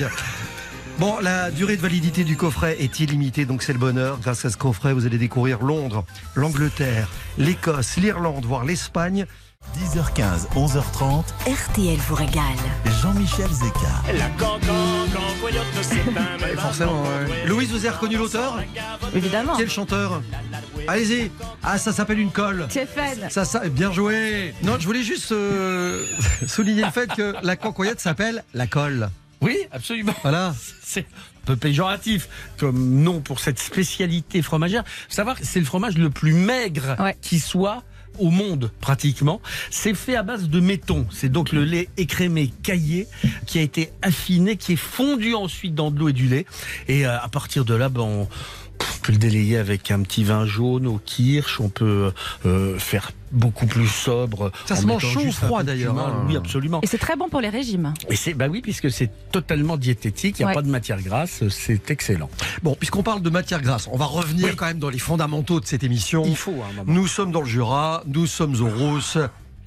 Bon, 0.99 1.17
la 1.21 1.49
durée 1.49 1.77
de 1.77 1.81
validité 1.81 2.23
du 2.23 2.35
coffret 2.35 2.75
est 2.79 2.99
illimitée, 2.99 3.45
donc 3.45 3.63
c'est 3.63 3.73
le 3.73 3.79
bonheur. 3.79 4.19
Grâce 4.19 4.45
à 4.45 4.49
ce 4.49 4.57
coffret, 4.57 4.93
vous 4.93 5.05
allez 5.05 5.17
découvrir 5.17 5.63
Londres, 5.63 6.03
l'Angleterre, 6.35 7.07
l'Écosse, 7.37 7.97
l'Irlande, 7.97 8.45
voire 8.45 8.65
l'Espagne. 8.65 9.25
10h15, 9.77 10.49
11h30, 10.55 11.23
RTL 11.45 11.97
vous 12.07 12.15
régale. 12.15 12.41
Jean-Michel 13.01 13.47
Zeka. 13.47 13.79
Et 16.51 16.55
forcément, 16.57 17.03
ouais. 17.03 17.45
Louise, 17.45 17.69
vous 17.71 17.77
avez 17.77 17.89
reconnu 17.89 18.17
l'auteur? 18.17 18.59
Évidemment. 19.15 19.55
Qui 19.55 19.61
est 19.61 19.65
le 19.65 19.71
chanteur? 19.71 20.21
Allez-y. 20.87 21.31
Ah, 21.63 21.77
ça 21.77 21.93
s'appelle 21.93 22.19
une 22.19 22.31
colle. 22.31 22.65
Stéphane. 22.69 23.29
Ça, 23.29 23.45
ça, 23.45 23.67
bien 23.69 23.91
joué. 23.91 24.53
Non, 24.63 24.77
je 24.79 24.85
voulais 24.85 25.03
juste 25.03 25.31
euh, 25.31 26.05
souligner 26.47 26.83
le 26.83 26.91
fait 26.91 27.13
que 27.13 27.35
la 27.43 27.55
cancoyote 27.55 27.99
s'appelle 27.99 28.43
la 28.53 28.67
colle. 28.67 29.09
Oui, 29.41 29.57
absolument. 29.71 30.13
Voilà. 30.21 30.53
C'est 30.83 31.01
un 31.01 31.45
peu 31.45 31.55
péjoratif 31.55 32.27
comme 32.57 33.01
nom 33.01 33.21
pour 33.21 33.39
cette 33.39 33.59
spécialité 33.59 34.41
fromagère. 34.41 34.83
Faut 34.85 35.15
Savoir 35.15 35.39
que 35.39 35.45
c'est 35.45 35.59
le 35.59 35.65
fromage 35.65 35.97
le 35.97 36.09
plus 36.11 36.33
maigre 36.33 36.95
Ouais. 36.99 37.15
qui 37.21 37.39
soit 37.39 37.83
au 38.19 38.29
monde 38.29 38.71
pratiquement. 38.81 39.41
C'est 39.71 39.95
fait 39.95 40.15
à 40.15 40.21
base 40.21 40.49
de 40.49 40.59
méton. 40.59 41.07
C'est 41.11 41.29
donc 41.29 41.51
le 41.51 41.63
lait 41.63 41.89
écrémé 41.97 42.51
caillé 42.61 43.07
qui 43.47 43.57
a 43.57 43.61
été 43.63 43.91
affiné, 44.03 44.57
qui 44.57 44.73
est 44.73 44.77
fondu 44.77 45.33
ensuite 45.33 45.73
dans 45.73 45.89
de 45.89 45.97
l'eau 45.99 46.09
et 46.09 46.13
du 46.13 46.27
lait. 46.27 46.45
Et 46.87 47.07
euh, 47.07 47.17
à 47.19 47.27
partir 47.29 47.65
de 47.65 47.73
là, 47.73 47.89
ben, 47.89 48.01
on 48.01 48.27
peut 49.03 49.11
le 49.11 49.17
délayer 49.17 49.57
avec 49.57 49.91
un 49.91 50.01
petit 50.01 50.23
vin 50.23 50.45
jaune 50.45 50.87
au 50.87 50.99
kirsch. 51.03 51.59
On 51.59 51.69
peut 51.69 52.11
euh, 52.45 52.77
faire 52.77 53.11
beaucoup 53.31 53.65
plus 53.65 53.87
sobre. 53.87 54.51
Ça 54.65 54.75
se 54.75 54.85
mange 54.85 55.05
chaud 55.05 55.21
ou 55.25 55.31
froid, 55.31 55.63
d'ailleurs, 55.63 55.97
hein. 55.97 56.25
Oui, 56.27 56.35
absolument. 56.35 56.81
Et 56.83 56.87
c'est 56.87 56.97
très 56.97 57.15
bon 57.15 57.29
pour 57.29 57.39
les 57.41 57.49
régimes. 57.49 57.93
Et 58.09 58.15
c'est 58.15 58.33
bah 58.33 58.47
oui 58.49 58.61
puisque 58.61 58.91
c'est 58.91 59.09
totalement 59.31 59.77
diététique, 59.77 60.39
il 60.39 60.41
n'y 60.41 60.45
a 60.45 60.47
Ouais. 60.49 60.53
pas 60.53 60.61
de 60.61 60.69
matière 60.69 61.01
grasse, 61.01 61.47
c'est 61.49 61.89
excellent. 61.91 62.29
Bon, 62.61 62.75
puisqu'on 62.75 63.03
parle 63.03 63.21
de 63.21 63.29
matière 63.29 63.61
grasse, 63.61 63.87
on 63.91 63.97
va 63.97 64.05
revenir 64.05 64.47
Oui. 64.49 64.55
quand 64.57 64.65
même 64.65 64.79
dans 64.79 64.89
les 64.89 64.99
fondamentaux 64.99 65.59
de 65.61 65.65
cette 65.65 65.83
émission. 65.83 66.23
Il 66.25 66.35
faut 66.35 66.51
moment. 66.51 66.83
Nous 66.85 67.07
sommes 67.07 67.31
dans 67.31 67.41
le 67.41 67.47
Jura, 67.47 68.03
nous 68.05 68.27
sommes 68.27 68.55
au 68.61 68.67
Rousse. 68.69 69.17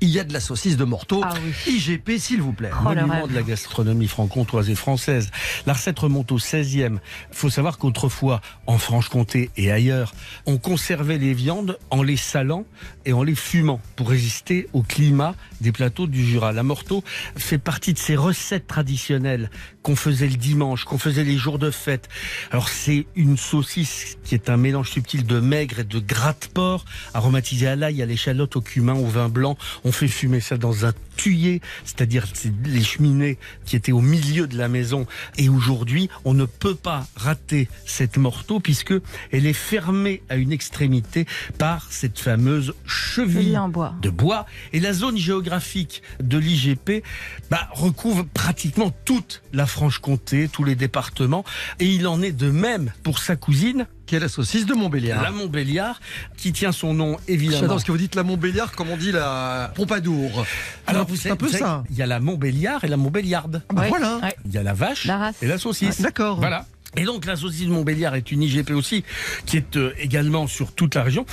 Il 0.04 0.10
y 0.10 0.20
a 0.20 0.24
de 0.24 0.34
la 0.34 0.40
saucisse 0.40 0.76
de 0.76 0.84
Morteau. 0.84 1.22
Ah 1.24 1.32
oui. 1.42 1.76
IGP, 1.76 2.18
s'il 2.18 2.42
vous 2.42 2.52
plaît. 2.52 2.68
Oh, 2.78 2.82
monument 2.82 3.26
de 3.26 3.32
la 3.32 3.42
gastronomie 3.42 4.06
franc-comtoise 4.06 4.68
et 4.68 4.74
française. 4.74 5.30
La 5.64 5.72
recette 5.72 5.98
remonte 5.98 6.30
au 6.30 6.36
16e. 6.36 6.98
Il 6.98 6.98
faut 7.30 7.48
savoir 7.48 7.78
qu'autrefois, 7.78 8.42
en 8.66 8.76
Franche-Comté 8.76 9.48
et 9.56 9.72
ailleurs, 9.72 10.12
on 10.44 10.58
conservait 10.58 11.16
les 11.16 11.32
viandes 11.32 11.78
en 11.88 12.02
les 12.02 12.18
salant 12.18 12.66
et 13.06 13.14
en 13.14 13.22
les 13.22 13.34
fumant 13.34 13.80
pour 13.96 14.10
résister 14.10 14.68
au 14.74 14.82
climat 14.82 15.34
des 15.62 15.72
plateaux 15.72 16.06
du 16.06 16.22
Jura. 16.22 16.52
La 16.52 16.64
morteau 16.64 17.02
fait 17.34 17.56
partie 17.56 17.94
de 17.94 17.98
ces 17.98 18.14
recettes 18.14 18.66
traditionnelles 18.66 19.48
qu'on 19.84 19.94
faisait 19.96 20.26
le 20.26 20.36
dimanche, 20.36 20.84
qu'on 20.84 20.98
faisait 20.98 21.24
les 21.24 21.36
jours 21.36 21.58
de 21.58 21.70
fête. 21.70 22.08
Alors 22.50 22.70
c'est 22.70 23.06
une 23.14 23.36
saucisse 23.36 24.16
qui 24.24 24.34
est 24.34 24.48
un 24.48 24.56
mélange 24.56 24.90
subtil 24.90 25.24
de 25.26 25.38
maigre 25.38 25.80
et 25.80 25.84
de 25.84 26.00
gras 26.00 26.32
de 26.32 26.46
porc, 26.52 26.86
aromatisé 27.12 27.68
à 27.68 27.76
l'ail, 27.76 28.02
à 28.02 28.06
l'échalote, 28.06 28.56
au 28.56 28.62
cumin, 28.62 28.94
au 28.94 29.06
vin 29.06 29.28
blanc. 29.28 29.56
On 29.84 29.92
fait 29.92 30.08
fumer 30.08 30.40
ça 30.40 30.56
dans 30.56 30.86
un 30.86 30.92
tuyé, 31.16 31.60
c'est-à-dire 31.84 32.26
c'est 32.32 32.52
les 32.64 32.82
cheminées 32.82 33.38
qui 33.64 33.76
étaient 33.76 33.92
au 33.92 34.00
milieu 34.00 34.46
de 34.46 34.56
la 34.56 34.68
maison. 34.68 35.06
Et 35.38 35.48
aujourd'hui, 35.48 36.08
on 36.24 36.34
ne 36.34 36.44
peut 36.44 36.74
pas 36.74 37.06
rater 37.16 37.68
cette 37.86 38.16
morteau 38.16 38.60
puisque 38.60 38.94
elle 39.32 39.46
est 39.46 39.52
fermée 39.52 40.22
à 40.28 40.36
une 40.36 40.52
extrémité 40.52 41.26
par 41.58 41.90
cette 41.90 42.18
fameuse 42.18 42.74
cheville 42.84 43.24
Cheville 43.24 43.58
en 43.58 43.68
bois. 43.68 43.94
de 44.02 44.10
bois. 44.10 44.46
Et 44.72 44.80
la 44.80 44.92
zone 44.92 45.16
géographique 45.16 46.02
de 46.20 46.38
l'IGP 46.38 47.04
bah, 47.50 47.68
recouvre 47.72 48.24
pratiquement 48.24 48.92
toute 49.04 49.42
la 49.52 49.66
Franche-Comté, 49.66 50.48
tous 50.48 50.64
les 50.64 50.74
départements. 50.74 51.44
Et 51.78 51.86
il 51.86 52.06
en 52.06 52.22
est 52.22 52.32
de 52.32 52.50
même 52.50 52.92
pour 53.02 53.18
sa 53.18 53.36
cousine, 53.36 53.86
Qui 54.06 54.16
est 54.16 54.20
la 54.20 54.28
saucisse 54.28 54.66
de 54.66 54.74
Montbéliard. 54.74 55.22
la 55.22 55.30
Montbéliard, 55.30 55.98
qui 56.36 56.52
tient 56.52 56.72
son 56.72 56.92
nom 56.92 57.16
évidemment. 57.26 57.60
J'adore 57.60 57.80
ce 57.80 57.84
que 57.86 57.92
vous 57.92 57.98
dites, 57.98 58.14
la 58.14 58.22
Montbéliard, 58.22 58.72
comme 58.72 58.90
on 58.90 58.96
dit 58.98 59.12
la 59.12 59.72
Pompadour. 59.74 60.44
Alors, 60.86 61.06
c'est 61.16 61.30
un 61.30 61.36
peu 61.36 61.48
ça. 61.48 61.84
Il 61.90 61.96
y 61.96 62.02
a 62.02 62.06
la 62.06 62.20
Montbéliard 62.20 62.84
et 62.84 62.88
la 62.88 62.96
Montbéliarde. 62.98 63.62
Ah 63.68 63.72
bah 63.74 63.82
Ouais. 63.82 63.88
voilà. 63.88 64.18
Ouais. 64.18 64.36
Il 64.44 64.52
y 64.52 64.58
a 64.58 64.62
la 64.62 64.74
vache 64.74 65.06
La 65.06 65.16
race. 65.18 65.42
et 65.42 65.46
la 65.46 65.56
saucisse. 65.58 66.00
D'accord. 66.02 66.36
Voilà. 66.36 66.66
Et 66.96 67.04
donc 67.04 67.24
la 67.24 67.34
saucisse 67.34 67.66
de 67.66 67.72
Montbéliard 67.72 68.14
est 68.14 68.30
une 68.30 68.42
IGP 68.42 68.70
aussi, 68.72 69.04
qui 69.46 69.56
est 69.56 69.76
euh, 69.76 69.92
également 69.98 70.46
sur 70.46 70.72
toute 70.72 70.94
la 70.94 71.02
région. 71.02 71.24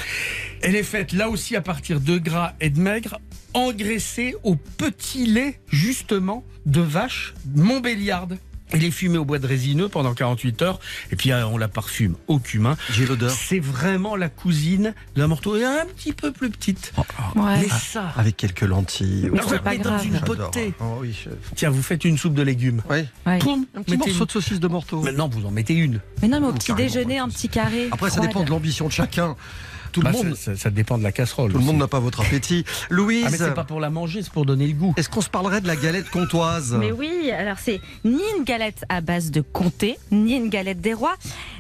Elle 0.64 0.76
est 0.76 0.82
faite 0.84 1.12
là 1.14 1.30
aussi 1.30 1.56
à 1.56 1.62
partir 1.62 2.00
de 2.00 2.18
gras 2.18 2.54
et 2.62 2.70
de 2.72 2.80
maigre, 2.80 3.20
engraissée 3.54 4.36
au 4.44 4.56
petit 4.56 5.26
lait 5.28 5.60
justement 5.70 6.44
de 6.66 6.82
vache 6.82 7.34
Montbéliarde. 7.54 8.38
Elle 8.72 8.84
est 8.84 8.92
fumée 8.92 9.18
au 9.18 9.26
bois 9.26 9.40
de 9.40 9.48
résineux 9.48 9.90
pendant 9.90 10.14
48 10.14 10.62
heures 10.62 10.80
et 11.12 11.16
puis 11.16 11.32
euh, 11.32 11.46
on 11.48 11.58
la 11.58 11.68
parfume 11.68 12.16
au 12.28 12.40
cumin. 12.40 12.78
J'ai 12.92 13.06
l'odeur. 13.06 13.32
C'est 13.32 13.60
vraiment 13.60 14.16
la 14.16 14.30
cousine 14.30 14.94
la 15.16 15.28
morteau 15.28 15.56
et 15.58 15.64
un 15.66 15.86
petit 15.86 16.14
peu 16.14 16.32
plus 16.32 16.50
petite. 16.50 16.94
Ouais. 17.36 17.60
Mais 17.62 17.68
ça, 17.70 18.14
Avec 18.18 18.38
quelques 18.38 18.62
lentilles. 18.62 19.30
Non, 19.34 19.42
c'est 19.48 19.62
pas 19.62 19.76
dans 19.78 19.82
grave. 19.84 20.06
une 20.06 20.20
potée. 20.22 20.74
Oh 20.80 20.98
oui, 21.02 21.16
je- 21.24 21.30
Tiens, 21.56 21.70
vous 21.70 21.82
faites 21.84 22.06
une 22.06 22.18
soupe 22.18 22.34
de 22.34 22.42
légumes. 22.42 22.82
Ouais. 22.90 23.08
Poum, 23.40 23.66
Un 23.76 23.82
petit 23.84 23.92
mettez 23.92 24.10
morceau 24.10 24.20
une- 24.22 24.26
de 24.28 24.32
saucisse 24.32 24.60
de 24.60 24.68
Morteau. 24.68 25.02
Maintenant, 25.02 25.28
vous 25.30 25.46
en 25.46 25.52
mettez 25.52 25.74
une. 25.76 26.00
Mais 26.22 26.28
non, 26.28 26.40
mais 26.40 26.48
au 26.48 26.54
petit 26.54 26.74
déjeuner, 26.74 27.20
un 27.20 27.30
petit 27.30 27.50
carré. 27.50 27.90
Après, 27.92 28.10
ça 28.10 28.20
dépend 28.22 28.44
de 28.44 28.50
l'ambition 28.50 28.88
de 28.88 28.92
chacun. 28.92 29.36
Tout 29.92 30.02
le 30.02 30.06
Bah, 30.06 30.12
monde, 30.12 30.36
ça, 30.36 30.70
dépend 30.70 30.98
de 30.98 31.04
la 31.04 31.12
casserole. 31.12 31.52
tout 31.52 31.58
le 31.58 31.64
monde 31.64 31.78
n'a 31.78 31.88
pas 31.88 32.00
votre 32.00 32.22
appétit. 32.22 32.64
Louise, 32.90 33.24
Ah, 33.28 33.32
mais 33.32 33.38
c'est 33.38 33.54
pas 33.54 33.64
pour 33.64 33.80
la 33.80 33.90
manger, 33.90 34.22
c'est 34.24 34.32
pour 34.32 34.46
donner 34.46 34.68
le 34.68 34.74
goût. 34.74 34.94
est-ce 34.98 35.10
qu'on 35.10 35.22
se 35.22 35.30
parlerait 35.30 35.62
de 35.62 35.68
la 35.68 35.76
galette 35.76 36.10
comtoise 36.10 36.76
Mais 36.80 36.92
oui, 36.92 37.30
alors 37.32 37.58
c'est 37.60 37.82
ni 38.06 38.22
une 38.38 38.44
galette 38.44 38.84
à 38.90 39.02
base 39.02 39.32
de 39.32 39.42
comté, 39.42 39.98
ni 40.12 40.36
une 40.36 40.50
galette 40.50 40.82
des 40.82 40.94
rois. 40.94 41.16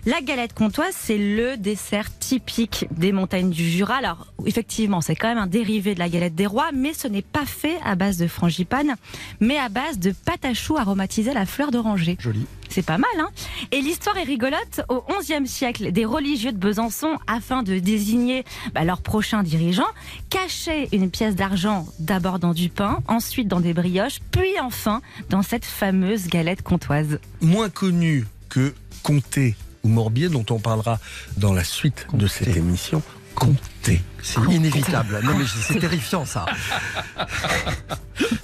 La 0.05 0.21
galette 0.21 0.53
comtoise, 0.53 0.93
c'est 0.97 1.17
le 1.17 1.57
dessert 1.57 2.07
typique 2.19 2.85
des 2.91 3.11
montagnes 3.11 3.49
du 3.51 3.69
Jura. 3.69 3.95
Alors, 3.97 4.27
effectivement, 4.45 5.01
c'est 5.01 5.15
quand 5.15 5.27
même 5.27 5.37
un 5.37 5.47
dérivé 5.47 5.93
de 5.93 5.99
la 5.99 6.09
galette 6.09 6.35
des 6.35 6.45
rois, 6.47 6.69
mais 6.73 6.93
ce 6.93 7.07
n'est 7.07 7.21
pas 7.21 7.45
fait 7.45 7.77
à 7.85 7.95
base 7.95 8.17
de 8.17 8.27
frangipane, 8.27 8.95
mais 9.39 9.57
à 9.57 9.69
base 9.69 9.99
de 9.99 10.11
pâte 10.11 10.45
à 10.45 10.53
choux 10.53 10.77
aromatisée 10.77 11.31
à 11.31 11.35
la 11.35 11.45
fleur 11.45 11.71
d'oranger. 11.71 12.17
Joli. 12.19 12.45
C'est 12.71 12.85
pas 12.85 12.97
mal, 12.97 13.09
hein 13.19 13.29
Et 13.71 13.81
l'histoire 13.81 14.17
est 14.17 14.23
rigolote. 14.23 14.81
Au 14.87 15.03
XIe 15.19 15.45
siècle, 15.45 15.91
des 15.91 16.05
religieux 16.05 16.53
de 16.53 16.57
Besançon, 16.57 17.19
afin 17.27 17.63
de 17.63 17.79
désigner 17.79 18.45
bah, 18.73 18.85
leur 18.85 19.01
prochain 19.01 19.43
dirigeant, 19.43 19.87
cachaient 20.29 20.87
une 20.93 21.11
pièce 21.11 21.35
d'argent 21.35 21.85
d'abord 21.99 22.39
dans 22.39 22.53
du 22.53 22.69
pain, 22.69 22.99
ensuite 23.07 23.49
dans 23.49 23.59
des 23.59 23.73
brioches, 23.73 24.19
puis 24.31 24.57
enfin 24.61 25.01
dans 25.29 25.41
cette 25.41 25.65
fameuse 25.65 26.27
galette 26.27 26.61
comtoise. 26.61 27.19
Moins 27.41 27.69
connu 27.69 28.25
que 28.47 28.73
Comté 29.03 29.55
ou 29.83 29.89
Morbier, 29.89 30.29
dont 30.29 30.45
on 30.49 30.59
parlera 30.59 30.99
dans 31.37 31.53
la 31.53 31.65
suite 31.65 32.07
de 32.13 32.27
cette 32.27 32.55
émission. 32.55 33.01
Comté. 33.35 34.01
C'est 34.21 34.41
inévitable. 34.49 35.19
Non 35.23 35.35
mais 35.35 35.45
c'est 35.45 35.79
terrifiant 35.79 36.25
ça. 36.25 36.45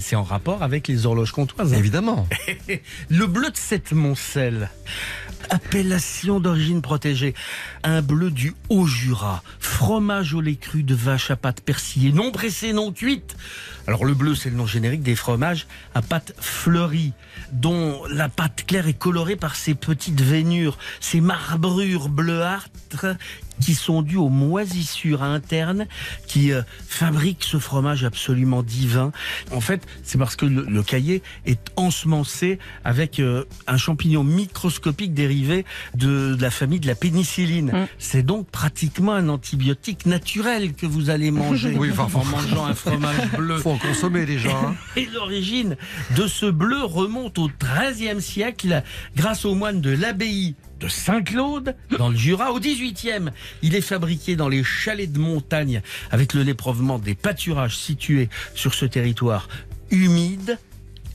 C'est 0.00 0.16
en 0.16 0.24
rapport 0.24 0.62
avec 0.62 0.88
les 0.88 1.06
horloges 1.06 1.32
comtoises. 1.32 1.72
hein. 1.72 1.76
Évidemment. 1.76 2.26
Le 3.10 3.26
bleu 3.26 3.50
de 3.50 3.56
Sept-Moncel, 3.56 4.70
appellation 5.50 6.40
d'origine 6.40 6.82
protégée. 6.82 7.34
Un 7.84 8.02
bleu 8.02 8.30
du 8.32 8.54
Haut-Jura, 8.70 9.42
fromage 9.60 10.34
au 10.34 10.40
lait 10.40 10.56
cru 10.56 10.82
de 10.82 10.94
vache 10.94 11.30
à 11.30 11.36
pâte 11.36 11.60
persillée, 11.60 12.10
non 12.12 12.32
pressée, 12.32 12.72
non 12.72 12.90
cuite. 12.90 13.36
Alors 13.86 14.04
le 14.04 14.14
bleu, 14.14 14.34
c'est 14.34 14.50
le 14.50 14.56
nom 14.56 14.66
générique 14.66 15.02
des 15.02 15.14
fromages 15.14 15.66
à 15.94 16.02
pâte 16.02 16.34
fleurie, 16.40 17.12
dont 17.52 18.02
la 18.10 18.28
pâte 18.28 18.64
claire 18.66 18.88
est 18.88 18.98
colorée 18.98 19.36
par 19.36 19.54
ces 19.54 19.74
petites 19.74 20.20
veinures, 20.20 20.76
ces 21.00 21.20
marbrures 21.20 22.08
bleuâtres 22.08 23.06
qui 23.60 23.74
sont 23.74 24.02
dues 24.02 24.16
aux 24.16 24.28
moisissures 24.28 25.22
internes 25.22 25.86
qui 26.26 26.52
euh, 26.52 26.62
fabriquent 26.86 27.44
ce 27.44 27.58
fromage 27.58 28.04
absolument 28.04 28.62
divin. 28.62 29.12
En 29.52 29.60
fait, 29.60 29.86
c'est 30.02 30.18
parce 30.18 30.36
que 30.36 30.46
le, 30.46 30.62
le 30.68 30.82
caillé 30.82 31.22
est 31.46 31.60
ensemencé 31.76 32.58
avec 32.84 33.20
euh, 33.20 33.44
un 33.66 33.76
champignon 33.76 34.24
microscopique 34.24 35.14
dérivé 35.14 35.64
de, 35.94 36.34
de 36.34 36.42
la 36.42 36.50
famille 36.50 36.80
de 36.80 36.86
la 36.86 36.94
pénicilline. 36.94 37.72
Mm. 37.72 37.86
C'est 37.98 38.22
donc 38.22 38.48
pratiquement 38.48 39.12
un 39.14 39.28
antibiotique 39.28 40.06
naturel 40.06 40.72
que 40.74 40.86
vous 40.86 41.10
allez 41.10 41.30
manger 41.30 41.74
Oui, 41.76 41.90
enfin, 41.96 42.08
en 42.18 42.24
mangeant 42.24 42.66
un 42.66 42.74
fromage 42.74 43.30
bleu. 43.36 43.58
Faut 43.58 43.70
en 43.70 43.78
consommer 43.78 44.26
déjà. 44.26 44.50
hein. 44.50 44.74
Et 44.96 45.06
l'origine 45.06 45.76
de 46.16 46.26
ce 46.26 46.46
bleu 46.46 46.82
remonte 46.84 47.38
au 47.38 47.50
XIIIe 47.58 48.20
siècle 48.22 48.82
grâce 49.16 49.44
aux 49.44 49.54
moines 49.54 49.80
de 49.80 49.90
l'abbaye 49.90 50.54
de 50.78 50.88
Saint-Claude 50.88 51.74
dans 51.98 52.08
le 52.08 52.16
Jura. 52.16 52.52
Au 52.52 52.60
XVIIIe, 52.60 53.30
il 53.62 53.74
est 53.74 53.80
fabriqué 53.80 54.36
dans 54.36 54.48
les 54.48 54.64
chalets 54.64 55.10
de 55.10 55.18
montagne 55.18 55.82
avec 56.10 56.34
le 56.34 56.42
lépreuvement 56.42 56.98
des 56.98 57.14
pâturages 57.14 57.76
situés 57.76 58.28
sur 58.54 58.74
ce 58.74 58.84
territoire 58.84 59.48
humide. 59.90 60.58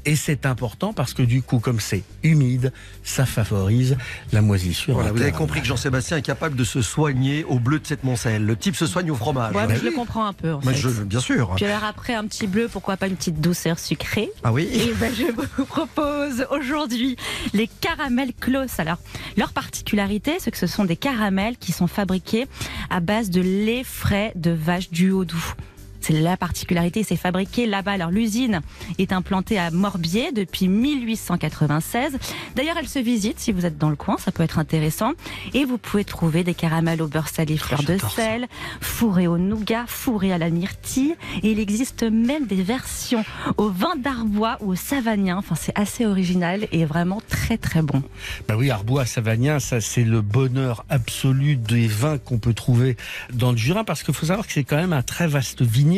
Et 0.06 0.16
c'est 0.16 0.46
important 0.46 0.92
parce 0.92 1.14
que 1.14 1.24
du 1.24 1.42
coup, 1.42 1.60
comme 1.60 1.80
c'est 1.80 2.04
humide, 2.24 2.74
ça 3.04 3.26
favorise 3.26 3.98
la 4.32 4.42
moisissure. 4.42 4.96
Voilà, 4.96 5.12
vous 5.12 5.22
avez 5.22 5.32
compris 5.32 5.62
que 5.62 5.68
Jean-Sébastien 5.68 6.18
est 6.18 6.22
capable 6.22 6.56
de 6.56 6.64
se 6.64 6.82
soigner 6.82 7.44
au 7.46 7.58
bleu 7.60 7.80
de 7.80 7.88
cette 7.88 8.04
Moncel. 8.04 8.46
Le 8.46 8.56
type 8.58 8.76
se 8.76 8.86
soigne 8.86 9.12
au 9.12 9.16
fromage. 9.16 9.56
Ouais, 9.56 9.66
mais 9.68 9.78
je 9.78 9.86
le 9.86 9.92
comprends 9.92 10.26
un 10.26 10.34
peu 10.34 10.54
en 10.54 10.60
Mais 10.66 10.74
fait. 10.74 10.80
je, 10.80 10.90
bien 10.90 11.20
sûr. 11.22 11.54
Puis 11.56 11.66
alors 11.66 11.84
après 11.86 12.16
un 12.16 12.26
petit 12.28 12.48
bleu, 12.48 12.68
pourquoi 12.70 12.98
pas 12.98 13.08
une 13.08 13.16
petite 13.16 13.40
douceur 13.40 13.80
sucrée 13.80 14.30
Ah 14.44 14.52
oui. 14.52 14.68
Et 14.74 14.94
ben, 15.00 15.12
je 15.14 15.32
vous 15.32 15.66
propose 15.66 16.46
aujourd'hui 16.52 17.16
les 17.54 17.68
caramels 17.68 18.34
Klaus. 18.40 18.80
Alors, 18.80 18.98
leur 19.38 19.54
particularité, 19.54 20.34
c'est 20.40 20.52
que 20.52 20.58
ce 20.58 20.68
sont 20.68 20.84
des 20.86 20.98
caramels 20.98 21.56
qui 21.58 21.72
sont 21.72 21.88
fabriqués 21.88 22.48
à 22.90 23.00
base 23.00 23.30
de 23.30 23.42
lait 23.42 23.84
frais 23.84 24.34
de 24.36 24.52
vache 24.52 24.90
du 24.90 25.12
Haut-Doubs. 25.12 25.56
C'est 26.04 26.20
la 26.20 26.36
particularité, 26.36 27.04
c'est 27.04 27.16
fabriqué 27.16 27.66
là-bas. 27.66 27.94
Alors 27.94 28.12
l'usine 28.12 28.60
est 28.98 29.14
implantée 29.14 29.58
à 29.58 29.72
Morbier 29.72 30.34
depuis 30.34 30.68
1896. 30.68 32.18
D'ailleurs, 32.58 32.76
elle 32.78 32.90
se 32.90 33.00
visite 33.00 33.40
si 33.40 33.54
vous 33.54 33.66
êtes 33.66 33.78
dans 33.78 33.90
le 33.90 33.96
coin, 33.96 34.18
ça 34.18 34.34
peut 34.34 34.44
être 34.44 34.60
intéressant. 34.60 35.14
Et 35.54 35.64
vous 35.64 35.78
pouvez 35.78 36.04
trouver 36.04 36.44
des 36.44 36.54
caramels 36.54 37.02
au 37.02 37.08
beurre 37.08 37.30
salé 37.30 37.56
fleur 37.56 37.84
de 37.84 37.98
sel, 37.98 38.48
fourrés 38.82 39.28
au 39.28 39.38
nougat, 39.38 39.86
fourrés 39.88 40.34
à 40.34 40.38
la 40.38 40.50
myrtille. 40.50 41.16
Et 41.42 41.52
il 41.52 41.60
existe 41.60 42.04
même 42.04 42.48
des 42.48 42.64
versions 42.64 43.24
au 43.56 43.70
vin 43.70 43.96
d'Arbois 43.96 44.58
ou 44.60 44.74
au 44.74 44.76
savagnin. 44.76 45.38
Enfin, 45.38 45.56
c'est 45.56 45.80
assez 45.80 46.06
original 46.06 46.68
et 46.74 46.84
vraiment 46.84 47.22
très 47.30 47.58
très 47.58 47.82
bon. 47.82 48.04
Bah 48.50 48.56
oui, 48.58 48.72
Arbois, 48.72 49.06
Savagnin, 49.06 49.60
ça 49.60 49.80
c'est 49.80 50.04
le 50.04 50.20
bonheur 50.20 50.84
absolu 50.90 51.56
des 51.56 51.88
vins 51.88 52.18
qu'on 52.18 52.40
peut 52.40 52.54
trouver 52.54 52.98
dans 53.32 53.52
le 53.52 53.58
Jura, 53.58 53.86
parce 53.86 54.04
qu'il 54.04 54.14
faut 54.14 54.26
savoir 54.26 54.46
que 54.46 54.52
c'est 54.52 54.66
quand 54.66 54.76
même 54.76 54.92
un 54.92 55.02
très 55.02 55.28
vaste 55.28 55.62
vignoble. 55.62 55.93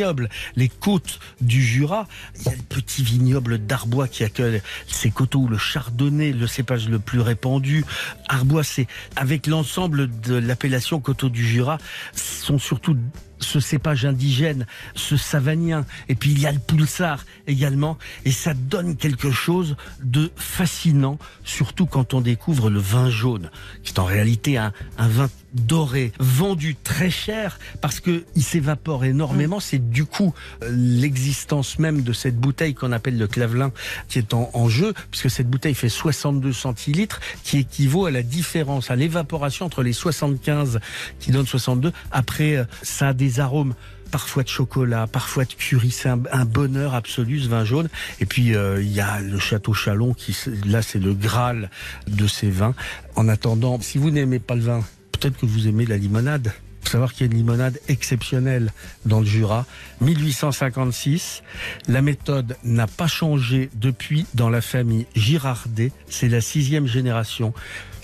Les 0.55 0.69
côtes 0.69 1.19
du 1.41 1.63
Jura, 1.63 2.07
il 2.37 2.45
y 2.45 2.49
a 2.49 2.55
le 2.55 2.61
petit 2.61 3.03
vignoble 3.03 3.59
d'Arbois 3.59 4.07
qui 4.07 4.23
accueille 4.23 4.61
ces 4.87 5.11
coteaux 5.11 5.47
le 5.47 5.57
chardonnay, 5.57 6.31
le 6.31 6.47
cépage 6.47 6.89
le 6.89 6.99
plus 6.99 7.21
répandu. 7.21 7.85
Arbois, 8.27 8.63
c'est 8.63 8.87
avec 9.15 9.47
l'ensemble 9.47 10.09
de 10.21 10.35
l'appellation 10.35 10.99
coteaux 10.99 11.29
du 11.29 11.45
Jura, 11.45 11.77
sont 12.13 12.59
surtout 12.59 12.97
ce 13.39 13.59
cépage 13.59 14.05
indigène, 14.05 14.65
ce 14.95 15.17
savagnin, 15.17 15.85
et 16.09 16.15
puis 16.15 16.31
il 16.31 16.39
y 16.39 16.45
a 16.45 16.51
le 16.51 16.59
poulsard 16.59 17.25
également, 17.47 17.97
et 18.23 18.31
ça 18.31 18.53
donne 18.53 18.95
quelque 18.95 19.31
chose 19.31 19.75
de 20.01 20.31
fascinant, 20.35 21.17
surtout 21.43 21.85
quand 21.85 22.13
on 22.13 22.21
découvre 22.21 22.69
le 22.69 22.79
vin 22.79 23.09
jaune, 23.09 23.51
qui 23.83 23.93
est 23.93 23.99
en 23.99 24.05
réalité 24.05 24.57
un, 24.57 24.71
un 24.97 25.07
vin 25.07 25.29
doré, 25.55 26.11
vendu 26.19 26.75
très 26.75 27.09
cher 27.09 27.59
parce 27.81 27.99
que 27.99 28.23
il 28.35 28.43
s'évapore 28.43 29.05
énormément. 29.05 29.59
C'est 29.59 29.89
du 29.89 30.05
coup 30.05 30.33
euh, 30.61 30.69
l'existence 30.71 31.79
même 31.79 32.01
de 32.01 32.13
cette 32.13 32.37
bouteille 32.37 32.73
qu'on 32.73 32.91
appelle 32.91 33.17
le 33.17 33.27
clavelin 33.27 33.71
qui 34.07 34.19
est 34.19 34.33
en, 34.33 34.49
en 34.53 34.69
jeu, 34.69 34.93
puisque 35.11 35.29
cette 35.29 35.49
bouteille 35.49 35.73
fait 35.73 35.89
62 35.89 36.53
centilitres, 36.53 37.19
qui 37.43 37.59
équivaut 37.59 38.05
à 38.05 38.11
la 38.11 38.23
différence, 38.23 38.91
à 38.91 38.95
l'évaporation 38.95 39.65
entre 39.65 39.83
les 39.83 39.93
75 39.93 40.79
qui 41.19 41.31
donne 41.31 41.47
62. 41.47 41.91
Après, 42.11 42.57
euh, 42.57 42.65
ça 42.83 43.09
a 43.09 43.13
des 43.13 43.39
arômes 43.39 43.73
parfois 44.11 44.43
de 44.43 44.47
chocolat, 44.47 45.07
parfois 45.07 45.45
de 45.45 45.53
curry. 45.53 45.91
C'est 45.91 46.09
un, 46.09 46.21
un 46.31 46.45
bonheur 46.45 46.93
absolu 46.93 47.39
ce 47.39 47.49
vin 47.49 47.65
jaune. 47.65 47.89
Et 48.19 48.25
puis 48.25 48.55
euh, 48.55 48.81
il 48.81 48.91
y 48.91 49.01
a 49.01 49.19
le 49.19 49.39
château 49.39 49.73
Chalon 49.73 50.13
qui 50.13 50.35
là 50.65 50.81
c'est 50.81 50.99
le 50.99 51.13
graal 51.13 51.69
de 52.07 52.27
ces 52.27 52.49
vins. 52.49 52.75
En 53.15 53.27
attendant, 53.27 53.79
si 53.81 53.97
vous 53.97 54.11
n'aimez 54.11 54.39
pas 54.39 54.55
le 54.55 54.61
vin, 54.61 54.83
peut-être 55.17 55.37
que 55.37 55.45
vous 55.45 55.67
aimez 55.67 55.85
la 55.85 55.97
limonade. 55.97 56.53
Faut 56.83 56.91
savoir 56.91 57.13
qu'il 57.13 57.25
y 57.25 57.29
a 57.29 57.31
une 57.31 57.37
limonade 57.37 57.79
exceptionnelle 57.87 58.71
dans 59.05 59.19
le 59.19 59.25
Jura. 59.25 59.65
1856. 60.01 61.41
La 61.87 62.01
méthode 62.01 62.57
n'a 62.63 62.85
pas 62.85 63.07
changé 63.07 63.69
depuis 63.73 64.25
dans 64.35 64.49
la 64.49 64.61
famille 64.61 65.07
Girardet. 65.15 65.91
C'est 66.09 66.29
la 66.29 66.41
sixième 66.41 66.85
génération. 66.85 67.53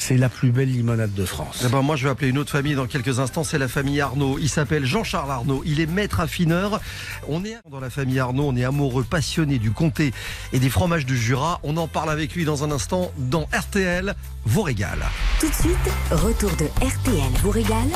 C'est 0.02 0.18
la 0.18 0.30
plus 0.30 0.50
belle 0.50 0.72
limonade 0.72 1.14
de 1.14 1.26
France. 1.26 1.62
Eh 1.64 1.70
ben, 1.70 1.84
moi, 1.84 1.96
je 1.96 2.06
vais 2.06 2.10
appeler 2.10 2.30
une 2.30 2.40
autre 2.40 2.50
famille 2.50 2.74
dans 2.74 2.88
quelques 2.88 3.20
instants. 3.20 3.44
C'est 3.44 3.60
la 3.60 3.68
famille 3.68 4.02
Arnaud. 4.02 4.40
Il 4.40 4.50
s'appelle 4.50 4.84
Jean-Charles 4.84 5.30
Arnaud. 5.30 5.62
Il 5.64 5.80
est 5.80 5.86
maître 5.86 6.20
affineur. 6.20 6.82
On 7.28 7.46
est 7.46 7.56
dans 7.70 7.80
la 7.80 7.92
famille 7.92 8.18
Arnaud. 8.18 8.46
On 8.48 8.56
est 8.56 8.64
amoureux, 8.64 9.04
passionné 9.04 9.60
du 9.60 9.70
comté 9.70 10.12
et 10.54 10.60
des 10.60 10.72
fromages 10.72 11.06
du 11.06 11.16
Jura. 11.16 11.60
On 11.62 11.78
en 11.78 11.88
parle 11.88 12.10
avec 12.10 12.34
lui 12.34 12.46
dans 12.46 12.64
un 12.64 12.72
instant 12.72 13.12
dans 13.20 13.48
RTL. 13.54 14.16
Vous 14.46 14.64
régale. 14.64 15.06
Tout 15.40 15.50
de 15.50 15.54
suite, 15.54 15.94
retour 16.10 16.50
de 16.58 16.66
RTL 16.84 17.32
vous 17.44 17.52
régale 17.52 17.92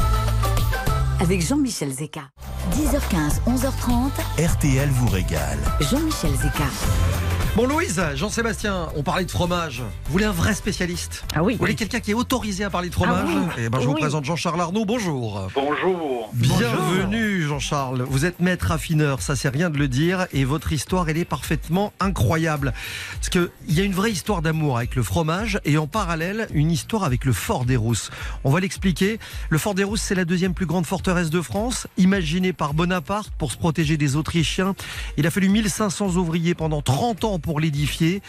avec 1.19 1.41
Jean-Michel 1.41 1.91
Zeka. 1.91 2.29
10h15, 2.73 3.41
11h30, 3.47 4.45
RTL 4.47 4.89
vous 4.89 5.07
régale. 5.07 5.57
Jean-Michel 5.81 6.35
Zeka. 6.35 7.34
Bon, 7.55 7.67
Louise, 7.67 8.01
Jean-Sébastien, 8.15 8.89
on 8.97 9.03
parlait 9.03 9.23
de 9.23 9.31
fromage. 9.31 9.81
Vous 10.07 10.11
voulez 10.11 10.25
un 10.25 10.33
vrai 10.33 10.53
spécialiste 10.53 11.23
Ah 11.33 11.41
oui. 11.41 11.53
Vous 11.53 11.59
voulez 11.59 11.75
quelqu'un 11.75 12.01
qui 12.01 12.11
est 12.11 12.13
autorisé 12.13 12.65
à 12.65 12.69
parler 12.69 12.89
de 12.89 12.93
fromage 12.93 13.29
Ah 13.29 13.33
oui. 13.33 13.63
Eh 13.65 13.69
ben, 13.69 13.79
je 13.79 13.85
vous 13.87 13.93
Oui. 13.93 14.01
présente 14.01 14.25
Jean-Charles 14.25 14.59
Arnaud. 14.59 14.83
Bonjour. 14.83 15.47
Bonjour. 15.55 16.29
Bienvenue 16.33 17.43
Jean-Charles, 17.43 18.01
vous 18.09 18.25
êtes 18.25 18.41
maître 18.41 18.71
affineur, 18.73 19.21
ça 19.21 19.37
c'est 19.37 19.47
rien 19.47 19.69
de 19.69 19.77
le 19.77 19.87
dire, 19.87 20.27
et 20.33 20.43
votre 20.43 20.73
histoire 20.73 21.07
elle 21.07 21.17
est 21.17 21.23
parfaitement 21.23 21.93
incroyable. 22.01 22.73
Parce 23.13 23.29
qu'il 23.29 23.49
y 23.69 23.79
a 23.79 23.83
une 23.85 23.93
vraie 23.93 24.11
histoire 24.11 24.41
d'amour 24.41 24.75
avec 24.77 24.95
le 24.95 25.03
fromage, 25.03 25.61
et 25.63 25.77
en 25.77 25.87
parallèle 25.87 26.49
une 26.53 26.71
histoire 26.71 27.05
avec 27.05 27.23
le 27.23 27.31
Fort 27.31 27.63
des 27.63 27.77
Rousses. 27.77 28.09
On 28.43 28.51
va 28.51 28.59
l'expliquer. 28.59 29.17
Le 29.49 29.57
Fort 29.57 29.75
des 29.75 29.85
Rousses 29.85 30.01
c'est 30.01 30.15
la 30.15 30.25
deuxième 30.25 30.53
plus 30.53 30.65
grande 30.65 30.85
forteresse 30.85 31.29
de 31.29 31.41
France, 31.41 31.87
imaginée 31.97 32.51
par 32.51 32.73
Bonaparte 32.73 33.31
pour 33.37 33.53
se 33.53 33.57
protéger 33.57 33.95
des 33.95 34.17
Autrichiens. 34.17 34.75
Il 35.15 35.25
a 35.25 35.31
fallu 35.31 35.47
1500 35.47 36.17
ouvriers 36.17 36.53
pendant 36.53 36.81
30 36.81 37.23
ans 37.23 37.39
pour 37.45 37.59
l'édifier, 37.59 38.23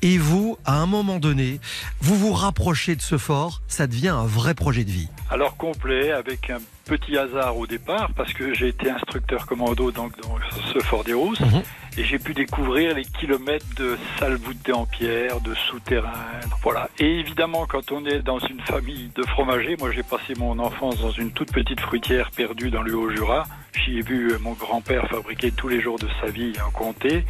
et 0.00 0.16
vous, 0.16 0.56
à 0.64 0.76
un 0.76 0.86
moment 0.86 1.18
donné, 1.18 1.58
vous 2.00 2.16
vous 2.16 2.32
rapprochez 2.32 2.94
de 2.94 3.02
ce 3.02 3.18
fort, 3.18 3.62
ça 3.66 3.88
devient 3.88 4.08
un 4.08 4.24
vrai 4.24 4.54
projet 4.54 4.84
de 4.84 4.90
vie. 4.92 5.08
Alors 5.28 5.56
complet, 5.56 6.12
avec 6.12 6.50
un 6.50 6.60
petit 6.90 7.16
hasard 7.16 7.56
au 7.56 7.66
départ, 7.68 8.10
parce 8.16 8.32
que 8.32 8.52
j'ai 8.52 8.66
été 8.68 8.90
instructeur 8.90 9.46
commando 9.46 9.92
donc, 9.92 10.12
dans 10.22 10.36
ce 10.72 10.80
Fort 10.80 11.04
des 11.04 11.12
Rousses, 11.14 11.38
Mhm. 11.40 11.62
et 11.98 12.04
j'ai 12.04 12.18
pu 12.18 12.34
découvrir 12.34 12.96
les 12.96 13.04
kilomètres 13.04 13.64
de 13.76 13.96
salles 14.18 14.34
voûtées 14.36 14.72
en 14.72 14.86
pierre, 14.86 15.40
de 15.40 15.54
souterrains, 15.54 16.40
voilà. 16.64 16.88
Et 16.98 17.20
évidemment, 17.20 17.64
quand 17.68 17.92
on 17.92 18.04
est 18.06 18.22
dans 18.22 18.40
une 18.40 18.60
famille 18.62 19.10
de 19.14 19.22
fromagers, 19.22 19.76
moi 19.78 19.92
j'ai 19.92 20.02
passé 20.02 20.34
mon 20.36 20.58
enfance 20.58 20.98
dans 21.00 21.12
une 21.12 21.30
toute 21.30 21.52
petite 21.52 21.78
fruitière 21.80 22.30
perdue 22.32 22.70
dans 22.70 22.82
le 22.82 22.96
Haut-Jura, 22.96 23.44
j'y 23.84 23.98
ai 23.98 24.02
vu 24.02 24.32
euh, 24.32 24.38
mon 24.40 24.52
grand-père 24.54 25.06
fabriquer 25.08 25.52
tous 25.52 25.68
les 25.68 25.80
jours 25.80 25.98
de 25.98 26.08
sa 26.20 26.26
vie 26.26 26.52
un 26.66 26.70
comté. 26.72 27.24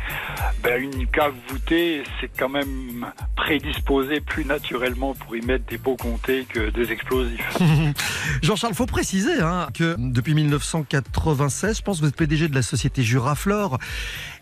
Ben, 0.62 0.82
une 0.82 1.06
cave 1.06 1.34
voûtée, 1.48 2.02
c'est 2.20 2.30
quand 2.38 2.48
même 2.48 3.06
prédisposé 3.36 4.20
plus 4.20 4.44
naturellement 4.46 5.14
pour 5.14 5.36
y 5.36 5.42
mettre 5.42 5.64
des 5.66 5.76
beaux 5.78 5.96
comtés 5.96 6.46
que 6.48 6.70
des 6.70 6.92
explosifs. 6.92 7.58
Jean-Charles, 8.42 8.74
faut 8.74 8.86
préciser 8.86 9.40
hein, 9.40 9.49
que 9.74 9.96
depuis 9.98 10.34
1996, 10.34 11.78
je 11.78 11.82
pense 11.82 11.98
que 11.98 12.02
vous 12.02 12.08
êtes 12.08 12.16
PDG 12.16 12.48
de 12.48 12.54
la 12.54 12.62
société 12.62 13.02
Juraflore. 13.02 13.78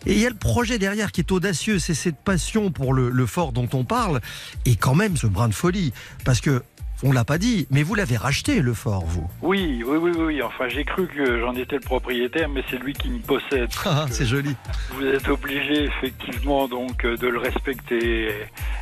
Et 0.05 0.13
il 0.13 0.19
y 0.19 0.25
a 0.25 0.29
le 0.29 0.35
projet 0.35 0.79
derrière 0.79 1.11
qui 1.11 1.21
est 1.21 1.31
audacieux, 1.31 1.79
c'est 1.79 1.93
cette 1.93 2.17
passion 2.17 2.71
pour 2.71 2.93
le, 2.93 3.09
le 3.09 3.25
fort 3.25 3.51
dont 3.51 3.69
on 3.73 3.83
parle, 3.83 4.21
et 4.65 4.75
quand 4.75 4.95
même 4.95 5.17
ce 5.17 5.27
brin 5.27 5.47
de 5.47 5.53
folie. 5.53 5.93
Parce 6.25 6.41
que, 6.41 6.63
on 7.03 7.11
l'a 7.11 7.23
pas 7.23 7.37
dit, 7.37 7.67
mais 7.71 7.83
vous 7.83 7.95
l'avez 7.95 8.17
racheté 8.17 8.59
le 8.59 8.73
fort, 8.73 9.05
vous. 9.05 9.27
Oui, 9.41 9.83
oui, 9.85 9.97
oui, 9.97 10.11
oui. 10.17 10.41
Enfin, 10.41 10.67
j'ai 10.67 10.83
cru 10.83 11.07
que 11.07 11.39
j'en 11.39 11.55
étais 11.55 11.75
le 11.75 11.81
propriétaire, 11.81 12.49
mais 12.49 12.63
c'est 12.69 12.81
lui 12.81 12.93
qui 12.93 13.09
me 13.09 13.19
possède. 13.19 13.69
Ah, 13.85 14.05
c'est 14.11 14.25
joli. 14.25 14.55
Vous 14.91 15.05
êtes 15.05 15.27
obligé, 15.29 15.85
effectivement, 15.85 16.67
donc, 16.67 17.05
euh, 17.05 17.15
de 17.15 17.27
le 17.27 17.39
respecter. 17.39 18.29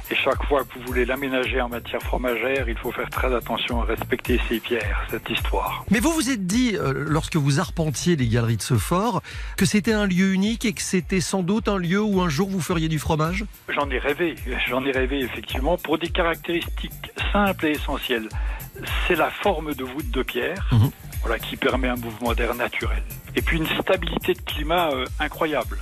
Et 0.10 0.16
chaque 0.16 0.44
fois 0.46 0.64
que 0.64 0.80
vous 0.80 0.86
voulez 0.88 1.06
l'aménager 1.06 1.62
en 1.62 1.70
matière 1.70 2.02
fromagère, 2.02 2.68
il 2.68 2.78
faut 2.78 2.92
faire 2.92 3.10
très 3.10 3.34
attention 3.34 3.82
à 3.82 3.86
respecter 3.86 4.40
ces 4.50 4.60
pierres, 4.60 5.06
cette 5.12 5.30
histoire. 5.30 5.86
Mais 5.92 6.00
vous 6.00 6.12
vous 6.12 6.30
êtes 6.30 6.48
dit, 6.48 6.76
euh, 6.76 7.06
lorsque 7.08 7.36
vous 7.36 7.60
arpentiez 7.60 8.16
les 8.16 8.28
galeries 8.28 8.58
de 8.58 8.62
ce 8.62 8.76
fort, 8.76 9.22
que 9.58 9.66
c'était 9.66 9.94
un 9.94 10.08
lieu 10.08 10.34
unique 10.34 10.66
et 10.66 10.74
que 10.74 10.82
c'était 10.82 11.22
sans 11.22 11.44
doute 11.44 11.68
un 11.68 11.78
lieu 11.78 12.02
où 12.02 12.22
un 12.22 12.30
jour 12.30 12.50
vous 12.50 12.62
feriez 12.62 12.88
du 12.88 13.00
fromage? 13.00 13.46
J'en 13.70 13.90
ai 13.90 14.00
rêvé, 14.00 14.36
j'en 14.68 14.84
ai 14.86 14.92
rêvé 14.92 15.20
effectivement 15.20 15.78
pour 15.78 15.98
des 15.98 16.10
caractéristiques 16.10 17.12
simples 17.32 17.68
et 17.68 17.72
essentielles. 17.72 18.07
C'est 19.08 19.16
la 19.16 19.30
forme 19.30 19.74
de 19.74 19.84
voûte 19.84 20.10
de 20.12 20.24
pierre, 20.24 20.68
Mhm. 20.72 20.92
voilà, 21.22 21.40
qui 21.40 21.58
permet 21.58 21.88
un 21.88 21.96
mouvement 21.96 22.34
d'air 22.34 22.54
naturel. 22.56 23.04
Et 23.36 23.42
puis 23.42 23.58
une 23.58 23.68
stabilité 23.82 24.34
de 24.34 24.42
climat 24.42 24.90
euh, 24.92 25.06
incroyable. 25.20 25.78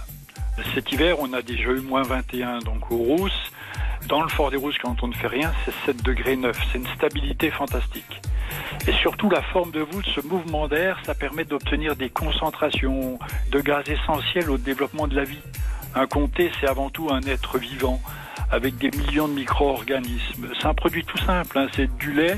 Cet 0.74 0.92
hiver, 0.92 1.18
on 1.20 1.34
a 1.34 1.42
déjà 1.42 1.70
eu 1.72 1.82
moins 1.82 2.04
21 2.04 2.60
donc 2.60 2.90
aux 2.92 2.98
Rousses. 2.98 3.52
Dans 4.08 4.22
le 4.22 4.30
Fort 4.30 4.52
des 4.52 4.58
Rousses, 4.58 4.78
quand 4.82 5.04
on 5.04 5.08
ne 5.08 5.14
fait 5.14 5.28
rien, 5.28 5.52
c'est 5.66 5.74
7 5.86 6.04
degrés 6.04 6.36
9. 6.38 6.56
C'est 6.72 6.78
une 6.78 6.88
stabilité 6.96 7.50
fantastique. 7.52 8.22
Et 8.88 8.94
surtout, 8.94 9.30
la 9.30 9.42
forme 9.42 9.72
de 9.72 9.82
voûte, 9.82 10.06
ce 10.14 10.22
mouvement 10.22 10.68
d'air, 10.68 10.98
ça 11.06 11.16
permet 11.16 11.44
d'obtenir 11.44 11.96
des 11.96 12.10
concentrations 12.10 13.18
de 13.52 13.60
gaz 13.60 13.84
essentiels 13.90 14.50
au 14.50 14.58
développement 14.58 15.08
de 15.08 15.16
la 15.16 15.24
vie. 15.24 15.40
Un 15.96 16.08
comté, 16.08 16.52
c'est 16.60 16.68
avant 16.68 16.90
tout 16.90 17.10
un 17.12 17.22
être 17.22 17.58
vivant, 17.58 18.00
avec 18.52 18.78
des 18.78 18.92
millions 18.92 19.28
de 19.28 19.34
micro-organismes. 19.34 20.50
C'est 20.60 20.68
un 20.68 20.74
produit 20.74 21.04
tout 21.04 21.18
simple, 21.18 21.58
hein. 21.58 21.68
c'est 21.76 21.94
du 21.98 22.14
lait, 22.14 22.38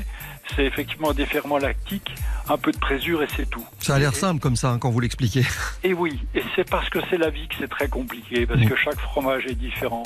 c'est 0.54 0.64
effectivement 0.64 1.12
des 1.12 1.26
ferments 1.26 1.58
lactiques, 1.58 2.12
un 2.48 2.56
peu 2.56 2.72
de 2.72 2.78
présure 2.78 3.22
et 3.22 3.28
c'est 3.36 3.48
tout. 3.48 3.64
Ça 3.78 3.94
a 3.94 3.98
l'air 3.98 4.14
simple 4.14 4.40
comme 4.40 4.56
ça 4.56 4.70
hein, 4.70 4.78
quand 4.78 4.90
vous 4.90 5.00
l'expliquez. 5.00 5.44
Et 5.84 5.92
oui, 5.92 6.20
et 6.34 6.42
c'est 6.56 6.68
parce 6.68 6.88
que 6.88 6.98
c'est 7.10 7.18
la 7.18 7.30
vie 7.30 7.46
que 7.48 7.54
c'est 7.58 7.68
très 7.68 7.88
compliqué, 7.88 8.46
parce 8.46 8.64
que 8.64 8.76
chaque 8.76 8.98
fromage 9.00 9.46
est 9.46 9.54
différent. 9.54 10.04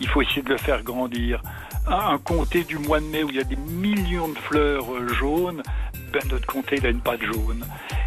Il 0.00 0.08
faut 0.08 0.22
essayer 0.22 0.42
de 0.42 0.48
le 0.48 0.58
faire 0.58 0.82
grandir. 0.82 1.42
Un 1.86 2.18
comté 2.18 2.64
du 2.64 2.78
mois 2.78 3.00
de 3.00 3.06
mai 3.06 3.22
où 3.22 3.30
il 3.30 3.36
y 3.36 3.40
a 3.40 3.44
des 3.44 3.56
millions 3.56 4.28
de 4.28 4.38
fleurs 4.38 4.92
euh, 4.92 5.08
jaunes, 5.08 5.62
ben 6.12 6.22
notre 6.30 6.46
comté 6.46 6.76
il 6.78 6.86
a 6.86 6.90
une 6.90 7.00
pâte 7.00 7.22
jaune. 7.22 7.64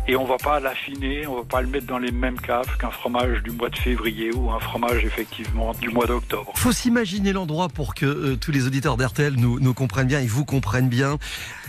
Et 0.08 0.18
on 0.18 0.26
va 0.26 0.36
pas 0.38 0.60
l'affiner, 0.60 1.26
on 1.28 1.38
va 1.38 1.44
pas 1.44 1.62
le 1.62 1.68
mettre 1.68 1.88
dans 1.88 1.98
les 1.98 2.12
mêmes 2.12 2.40
caves 2.40 2.78
qu'un 2.78 2.92
fromage 2.92 3.42
du 3.42 3.52
mois 3.52 3.70
de 3.70 3.78
février 3.78 4.34
ou 4.34 4.52
un 4.52 4.60
fromage 4.60 5.06
effectivement 5.06 5.72
du 5.74 5.90
mois 5.90 6.06
d'octobre. 6.06 6.52
faut 6.56 6.74
s'imaginer 6.74 7.32
l'endroit 7.32 7.70
pour 7.70 7.96
que 7.96 8.06
euh, 8.06 8.36
tous 8.36 8.52
les 8.52 8.68
auditeurs 8.68 8.98
d'RTL 8.98 9.36
nous, 9.36 9.74
comprennent 9.74 10.08
bien 10.08 10.20
et 10.20 10.28
vous 10.28 10.44
comprennent 10.44 10.90
bien. 10.90 11.18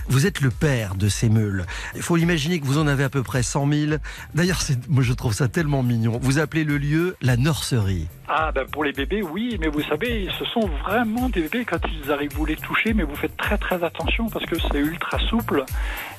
Vous 0.09 0.27
êtes 0.27 0.41
le 0.41 0.51
père 0.51 0.97
de 0.97 1.09
ces 1.09 1.29
meules. 1.29 1.65
Il 1.95 2.03
faut 2.03 2.17
imaginer 2.17 2.61
que 2.61 2.67
vous 2.67 2.79
en 2.79 2.87
avez 2.87 3.05
à 3.05 3.09
peu 3.09 3.23
près 3.23 3.43
100 3.43 3.71
000. 3.73 3.93
D'ailleurs, 4.35 4.61
moi 4.89 5.03
je 5.03 5.13
trouve 5.13 5.33
ça 5.33 5.49
tellement 5.49 5.83
mignon. 5.83 6.19
Vous 6.21 6.39
appelez 6.39 6.65
le 6.65 6.77
lieu 6.77 7.17
la 7.23 7.37
nurserie. 7.37 8.09
Ah 8.27 8.53
ben 8.53 8.65
pour 8.67 8.85
les 8.85 8.93
bébés 8.93 9.23
oui, 9.23 9.59
mais 9.61 9.69
vous 9.69 9.83
savez, 9.83 10.29
ce 10.39 10.47
sont 10.47 10.67
vraiment 10.83 11.29
des 11.29 11.43
bébés 11.43 11.67
quand 11.67 11.81
ils 11.93 12.11
arrivent, 12.11 12.33
vous 12.35 12.47
les 12.47 12.57
touchez, 12.57 12.95
mais 12.95 13.03
vous 13.03 13.17
faites 13.17 13.37
très 13.37 13.59
très 13.59 13.85
attention 13.85 14.31
parce 14.31 14.47
que 14.47 14.59
c'est 14.59 14.79
ultra 14.79 15.19
souple 15.19 15.65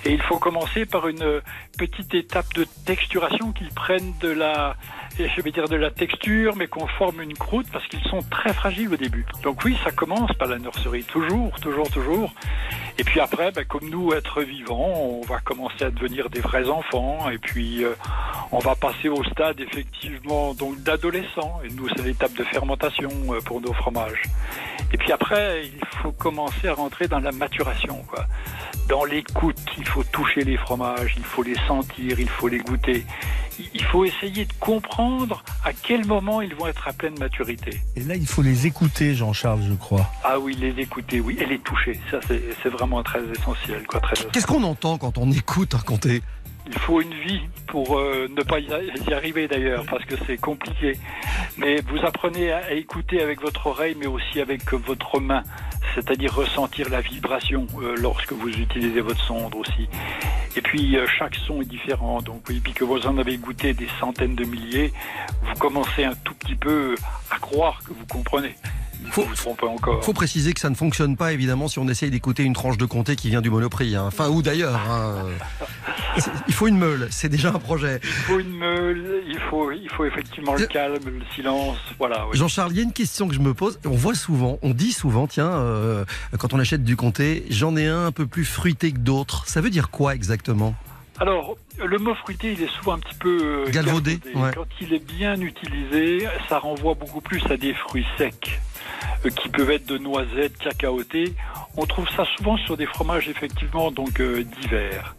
et 0.06 0.12
il 0.12 0.22
faut 0.22 0.38
commencer 0.38 0.86
par 0.86 1.08
une 1.08 1.42
petite 1.80 2.14
étape 2.14 2.54
de 2.54 2.66
texturation 2.86 3.52
qu'ils 3.54 3.70
prennent 3.70 4.14
de 4.22 4.30
la, 4.30 4.76
je 5.18 5.42
vais 5.42 5.52
dire 5.52 5.68
de 5.68 5.76
la 5.76 5.90
texture, 5.90 6.56
mais 6.56 6.68
qu'on 6.68 6.88
forme 6.88 7.22
une 7.22 7.34
croûte 7.34 7.68
parce 7.72 7.86
qu'ils 7.88 8.04
sont 8.04 8.20
très 8.30 8.54
fragiles 8.54 8.94
au 8.94 8.98
début. 8.98 9.26
Donc 9.44 9.64
oui, 9.64 9.78
ça 9.84 9.92
commence 9.92 10.32
par 10.34 10.48
la 10.48 10.60
nurserie, 10.60 11.04
toujours, 11.04 11.60
toujours, 11.60 11.90
toujours. 11.90 12.34
Et 12.98 13.04
puis 13.04 13.20
après, 13.20 13.52
ben, 13.52 13.66
comme 13.66 13.90
nous, 13.90 14.14
être 14.14 14.42
vivants, 14.42 14.94
on 14.94 15.22
va 15.22 15.40
commencer 15.40 15.84
à 15.84 15.90
devenir 15.90 16.30
des 16.30 16.40
vrais 16.40 16.70
enfants 16.70 17.30
et 17.30 17.38
puis 17.38 17.84
euh, 17.84 17.94
on 18.52 18.60
va 18.60 18.76
passer 18.76 19.10
au 19.10 19.24
stade 19.24 19.60
effectivement 19.60 20.54
donc 20.54 20.82
d'adolescents. 20.84 21.62
Et 21.64 21.70
nous, 21.70 21.90
c'est 21.96 22.04
l'étape 22.04 22.34
de 22.34 22.44
fermentation 22.44 23.10
euh, 23.30 23.40
pour 23.42 23.62
nos 23.62 23.74
fromages. 23.74 24.22
Et 24.94 24.98
puis 24.98 25.12
après, 25.12 25.66
il 25.66 25.80
faut 26.02 26.12
commencer 26.12 26.68
à 26.68 26.74
rentrer 26.74 27.08
dans 27.08 27.20
la 27.20 27.32
maturation, 27.32 28.04
quoi. 28.08 28.26
Dans 28.88 29.04
l'écoute, 29.04 29.58
il 29.78 29.86
faut 29.88 30.04
toucher 30.04 30.42
les 30.42 30.58
fromages, 30.58 31.16
il 31.18 31.24
faut 31.24 31.42
les 31.44 31.56
sentir, 31.68 32.20
il 32.20 32.30
faut 32.30 32.48
les 32.48 32.60
goûter. 32.60 33.06
Il- 33.74 33.84
faut 33.86 34.04
essayer 34.04 34.44
de 34.46 34.52
comprendre 34.60 35.42
à 35.64 35.72
quel 35.72 36.06
moment 36.06 36.42
ils 36.42 36.54
vont 36.56 36.68
être 36.68 36.88
à 36.88 36.92
pleine 36.94 37.18
maturité. 37.18 37.80
Et 37.96 38.02
là, 38.02 38.16
il 38.16 38.28
faut 38.28 38.42
les 38.42 38.68
écouter, 38.68 39.16
Jean-Charles, 39.16 39.62
je 39.70 39.74
crois. 39.76 40.10
Ah 40.24 40.38
oui, 40.40 40.56
les 40.60 40.78
écouter, 40.82 41.22
oui, 41.22 41.38
et 41.40 41.46
les 41.46 41.60
toucher. 41.60 41.98
Ça, 42.12 42.20
c'est 42.28 42.42
c'est 42.62 42.70
vraiment 42.70 43.02
très 43.04 43.22
essentiel, 43.32 43.86
quoi. 43.88 44.02
Très 44.02 44.16
Qu'est-ce 44.34 44.48
qu'on 44.48 44.64
entend 44.64 44.98
quand 44.98 45.18
on 45.18 45.32
écoute 45.32 45.74
un 45.76 45.80
comté 45.80 46.22
Il 46.68 46.74
faut 46.80 47.02
une 47.02 47.14
vie 47.14 47.42
pour 47.68 47.98
euh, 47.98 48.28
ne 48.36 48.42
pas 48.42 48.60
y 48.60 49.14
arriver 49.14 49.48
d'ailleurs, 49.48 49.86
parce 49.90 50.04
que 50.06 50.16
c'est 50.26 50.38
compliqué. 50.38 50.98
Mais 51.58 51.82
vous 51.82 52.00
apprenez 52.06 52.52
à, 52.52 52.72
écouter 52.74 53.22
avec 53.22 53.42
votre 53.42 53.68
oreille, 53.68 53.96
mais 54.00 54.08
aussi 54.08 54.42
avec 54.42 54.74
votre 54.74 55.20
main, 55.20 55.44
c'est-à-dire 55.94 56.34
ressentir 56.34 56.90
la 56.90 57.02
vibration 57.02 57.68
euh, 57.82 57.96
lorsque 57.98 58.34
vous 58.34 58.50
utilisez 58.50 59.02
votre 59.02 59.22
sonde 59.22 59.56
aussi. 59.56 59.88
Et 60.56 60.62
puis 60.62 60.98
euh, 60.98 61.06
chaque 61.06 61.36
son 61.36 61.62
est 61.62 61.70
différent, 61.70 62.22
donc 62.22 62.44
oui, 62.50 62.60
puis 62.64 62.74
que 62.74 62.84
vous 62.84 63.06
en 63.06 63.18
avez 63.18 63.38
goûté 63.38 63.74
des 63.74 63.88
centaines 64.00 64.36
de 64.36 64.46
milliers, 64.46 64.92
vous 65.44 65.56
commencez 65.60 66.06
un 66.06 66.16
tout 66.24 66.34
petit 66.34 66.56
peu 66.56 66.96
à 67.30 67.38
croire 67.38 67.82
que 67.84 67.94
vous 67.94 68.06
comprenez. 68.08 68.56
Encore. 69.66 70.04
faut 70.04 70.14
préciser 70.14 70.54
que 70.54 70.60
ça 70.60 70.70
ne 70.70 70.76
fonctionne 70.76 71.16
pas 71.18 71.32
évidemment 71.34 71.68
si 71.68 71.80
on 71.80 71.88
essaye 71.88 72.10
d'écouter 72.10 72.44
une 72.44 72.54
tranche 72.54 72.78
de 72.78 72.86
comté 72.86 73.16
qui 73.16 73.30
vient 73.30 73.42
du 73.42 73.50
Monoprix. 73.50 73.96
hein. 73.96 74.04
Enfin, 74.08 74.30
ou 74.30 74.42
d'ailleurs. 74.42 74.76
hein. 74.90 75.26
Il 76.48 76.54
faut 76.54 76.68
une 76.68 76.78
meule, 76.78 77.08
c'est 77.12 77.30
déjà 77.30 77.50
un 77.50 77.60
projet. 77.60 78.00
Il 78.04 78.10
faut 78.10 78.40
une 78.40 78.58
meule, 78.58 79.24
il 79.28 79.40
faut, 79.50 79.72
il 79.72 79.90
faut 79.90 80.06
effectivement 80.06 80.56
le 80.56 80.66
calme, 80.68 80.98
le 81.06 81.22
silence, 81.36 81.78
voilà. 81.98 82.26
oui. 82.28 82.38
Jean-Charles, 82.38 82.72
il 82.72 82.78
y 82.78 82.80
a 82.80 82.84
une 82.84 82.94
question 82.94 83.28
que 83.28 83.34
je 83.34 83.40
me 83.40 83.54
pose. 83.54 83.80
On 83.86 83.90
voit 83.92 84.16
souvent, 84.16 84.58
on 84.62 84.72
dit 84.72 84.92
souvent, 84.94 85.28
tiens, 85.28 85.52
euh, 85.52 86.06
quand 86.38 86.54
on 86.54 86.60
achète 86.60 86.84
du 86.84 86.96
comté, 86.96 87.46
j'en 87.50 87.76
ai 87.76 87.88
un 87.88 88.06
un 88.06 88.12
peu 88.12 88.28
plus 88.28 88.46
fruité 88.46 88.92
que 88.92 89.00
d'autres. 89.00 89.48
Ça 89.48 89.62
veut 89.62 89.70
dire 89.70 89.90
quoi 89.90 90.14
exactement? 90.16 90.76
Alors, 91.20 91.58
le 91.84 91.98
mot 91.98 92.16
fruité, 92.16 92.54
il 92.54 92.62
est 92.62 92.72
souvent 92.72 92.94
un 92.94 93.00
petit 93.00 93.16
peu 93.16 93.38
euh, 93.42 93.72
Galvaudé, 93.72 94.20
ouais. 94.34 94.52
Quand 94.54 94.68
il 94.82 94.94
est 94.94 95.06
bien 95.06 95.40
utilisé, 95.40 96.28
ça 96.48 96.60
renvoie 96.60 96.94
beaucoup 96.94 97.22
plus 97.22 97.44
à 97.50 97.58
des 97.58 97.74
fruits 97.74 98.06
secs, 98.18 98.60
euh, 99.26 99.30
qui 99.30 99.50
peuvent 99.50 99.72
être 99.72 99.86
de 99.86 99.98
noisettes, 99.98 100.58
cacaotées. 100.58 101.34
On 101.78 101.86
trouve 101.86 102.08
ça 102.10 102.26
souvent 102.38 102.58
sur 102.58 102.78
des 102.78 102.86
fromages 102.86 103.28
effectivement 103.28 103.92
donc 103.92 104.20
euh, 104.20 104.44
d'hiver. 104.44 105.16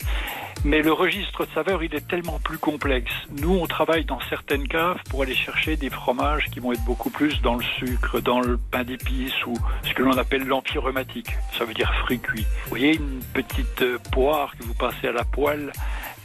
Mais 0.64 0.82
le 0.82 0.92
registre 0.92 1.44
de 1.44 1.50
saveur, 1.52 1.84
il 1.84 1.94
est 1.94 2.08
tellement 2.08 2.40
plus 2.40 2.58
complexe. 2.58 3.12
Nous, 3.40 3.52
on 3.52 3.66
travaille 3.66 4.04
dans 4.04 4.18
certaines 4.28 4.66
caves 4.66 4.98
pour 5.10 5.22
aller 5.22 5.34
chercher 5.34 5.76
des 5.76 5.90
fromages 5.90 6.46
qui 6.46 6.58
vont 6.58 6.72
être 6.72 6.84
beaucoup 6.84 7.10
plus 7.10 7.40
dans 7.42 7.54
le 7.54 7.64
sucre, 7.78 8.20
dans 8.20 8.40
le 8.40 8.56
pain 8.56 8.82
d'épices 8.82 9.46
ou 9.46 9.54
ce 9.84 9.92
que 9.92 10.02
l'on 10.02 10.16
appelle 10.16 10.44
l'empyromatique. 10.44 11.28
Ça 11.56 11.64
veut 11.64 11.74
dire 11.74 11.92
fruit 12.02 12.18
cuit. 12.18 12.46
Vous 12.64 12.70
voyez 12.70 12.96
une 12.96 13.20
petite 13.32 13.84
poire 14.10 14.56
que 14.58 14.64
vous 14.64 14.74
passez 14.74 15.06
à 15.06 15.12
la 15.12 15.24
poêle 15.24 15.70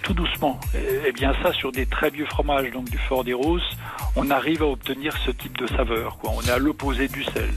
tout 0.02 0.14
doucement. 0.14 0.60
Eh 0.76 0.80
eh 1.08 1.12
bien 1.12 1.34
ça, 1.42 1.54
sur 1.54 1.72
des 1.72 1.86
très 1.86 2.10
vieux 2.10 2.26
fromages, 2.26 2.72
donc 2.72 2.90
du 2.90 2.98
Fort 2.98 3.24
des 3.24 3.34
Rousses, 3.34 3.78
on 4.16 4.30
arrive 4.30 4.64
à 4.64 4.68
obtenir 4.68 5.16
ce 5.26 5.32
type 5.32 5.58
de 5.58 5.68
saveur. 5.68 6.18
On 6.24 6.42
est 6.42 6.52
à 6.52 6.58
l'opposé 6.58 7.08
du 7.08 7.24
sel. 7.24 7.50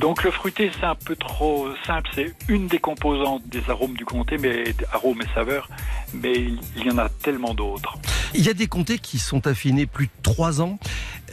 Donc 0.00 0.22
le 0.22 0.30
fruité, 0.30 0.70
c'est 0.78 0.86
un 0.86 0.94
peu 0.94 1.16
trop 1.16 1.68
simple. 1.86 2.08
C'est 2.14 2.34
une 2.48 2.68
des 2.68 2.78
composantes 2.78 3.42
des 3.48 3.62
arômes 3.68 3.94
du 3.94 4.04
comté, 4.04 4.38
mais 4.38 4.74
arômes 4.92 5.20
et 5.22 5.34
saveurs. 5.34 5.68
Mais 6.14 6.34
il 6.76 6.86
y 6.86 6.90
en 6.90 6.98
a 6.98 7.08
tellement 7.08 7.54
d'autres. 7.54 7.98
Il 8.34 8.44
y 8.44 8.48
a 8.48 8.54
des 8.54 8.66
comtés 8.66 8.98
qui 8.98 9.18
sont 9.18 9.46
affinés 9.46 9.86
plus 9.86 10.06
de 10.06 10.12
3 10.22 10.60
ans. 10.60 10.78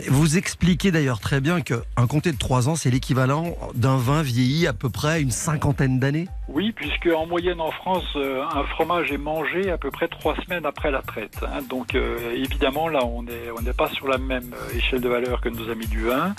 Vous 0.07 0.37
expliquez 0.37 0.91
d'ailleurs 0.91 1.19
très 1.19 1.41
bien 1.41 1.61
qu'un 1.61 2.07
comté 2.07 2.31
de 2.31 2.37
3 2.37 2.69
ans, 2.69 2.75
c'est 2.75 2.89
l'équivalent 2.89 3.55
d'un 3.75 3.97
vin 3.97 4.21
vieilli 4.21 4.65
à 4.65 4.73
peu 4.73 4.89
près 4.89 5.21
une 5.21 5.31
cinquantaine 5.31 5.99
d'années 5.99 6.27
Oui, 6.47 6.71
puisque 6.73 7.07
en 7.07 7.25
moyenne 7.25 7.59
en 7.59 7.71
France, 7.71 8.05
euh, 8.15 8.43
un 8.43 8.63
fromage 8.65 9.11
est 9.11 9.17
mangé 9.17 9.71
à 9.71 9.77
peu 9.79 9.89
près 9.89 10.07
trois 10.07 10.35
semaines 10.43 10.65
après 10.65 10.91
la 10.91 11.01
traite. 11.01 11.39
hein. 11.41 11.61
Donc 11.67 11.95
euh, 11.95 12.33
évidemment, 12.35 12.87
là, 12.87 13.03
on 13.03 13.23
n'est 13.23 13.49
on 13.49 13.73
pas 13.73 13.89
sur 13.89 14.07
la 14.07 14.19
même 14.19 14.53
euh, 14.53 14.77
échelle 14.77 15.01
de 15.01 15.09
valeur 15.09 15.41
que 15.41 15.49
nos 15.49 15.69
amis 15.71 15.87
du 15.87 16.01
vin. 16.01 16.35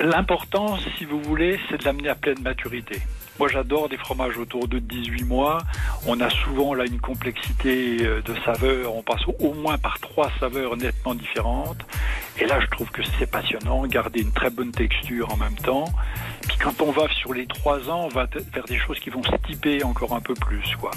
L'important, 0.00 0.76
si 0.98 1.04
vous 1.04 1.20
voulez, 1.22 1.58
c'est 1.68 1.78
de 1.78 1.84
l'amener 1.84 2.08
à 2.08 2.16
pleine 2.16 2.42
maturité. 2.42 3.00
Moi, 3.38 3.48
j'adore 3.48 3.88
des 3.88 3.96
fromages 3.96 4.36
autour 4.38 4.66
de 4.66 4.78
18 4.78 5.24
mois. 5.24 5.58
On 6.06 6.20
a 6.20 6.28
souvent 6.28 6.74
là 6.74 6.84
une 6.84 7.00
complexité 7.00 7.98
de 7.98 8.34
saveurs. 8.44 8.94
On 8.94 9.02
passe 9.02 9.22
au 9.38 9.54
moins 9.54 9.78
par 9.78 9.98
trois 10.00 10.30
saveurs 10.40 10.76
nettement 10.76 11.14
différentes. 11.14 11.78
Et 12.38 12.44
là, 12.44 12.60
je 12.60 12.66
trouve 12.66 12.90
que 12.90 13.02
c'est 13.18 13.30
passionnant. 13.30 13.86
Garder 13.86 14.20
une 14.20 14.32
très 14.32 14.50
bonne 14.50 14.72
texture 14.72 15.32
en 15.32 15.36
même 15.36 15.54
temps. 15.54 15.84
Quand 16.62 16.80
on 16.82 16.90
va 16.90 17.08
sur 17.08 17.32
les 17.34 17.46
trois 17.46 17.88
ans, 17.90 18.06
on 18.06 18.08
va 18.08 18.26
vers 18.52 18.64
des 18.64 18.78
choses 18.78 18.98
qui 18.98 19.10
vont 19.10 19.22
se 19.22 19.84
encore 19.84 20.14
un 20.14 20.20
peu 20.20 20.34
plus, 20.34 20.74
quoi. 20.80 20.90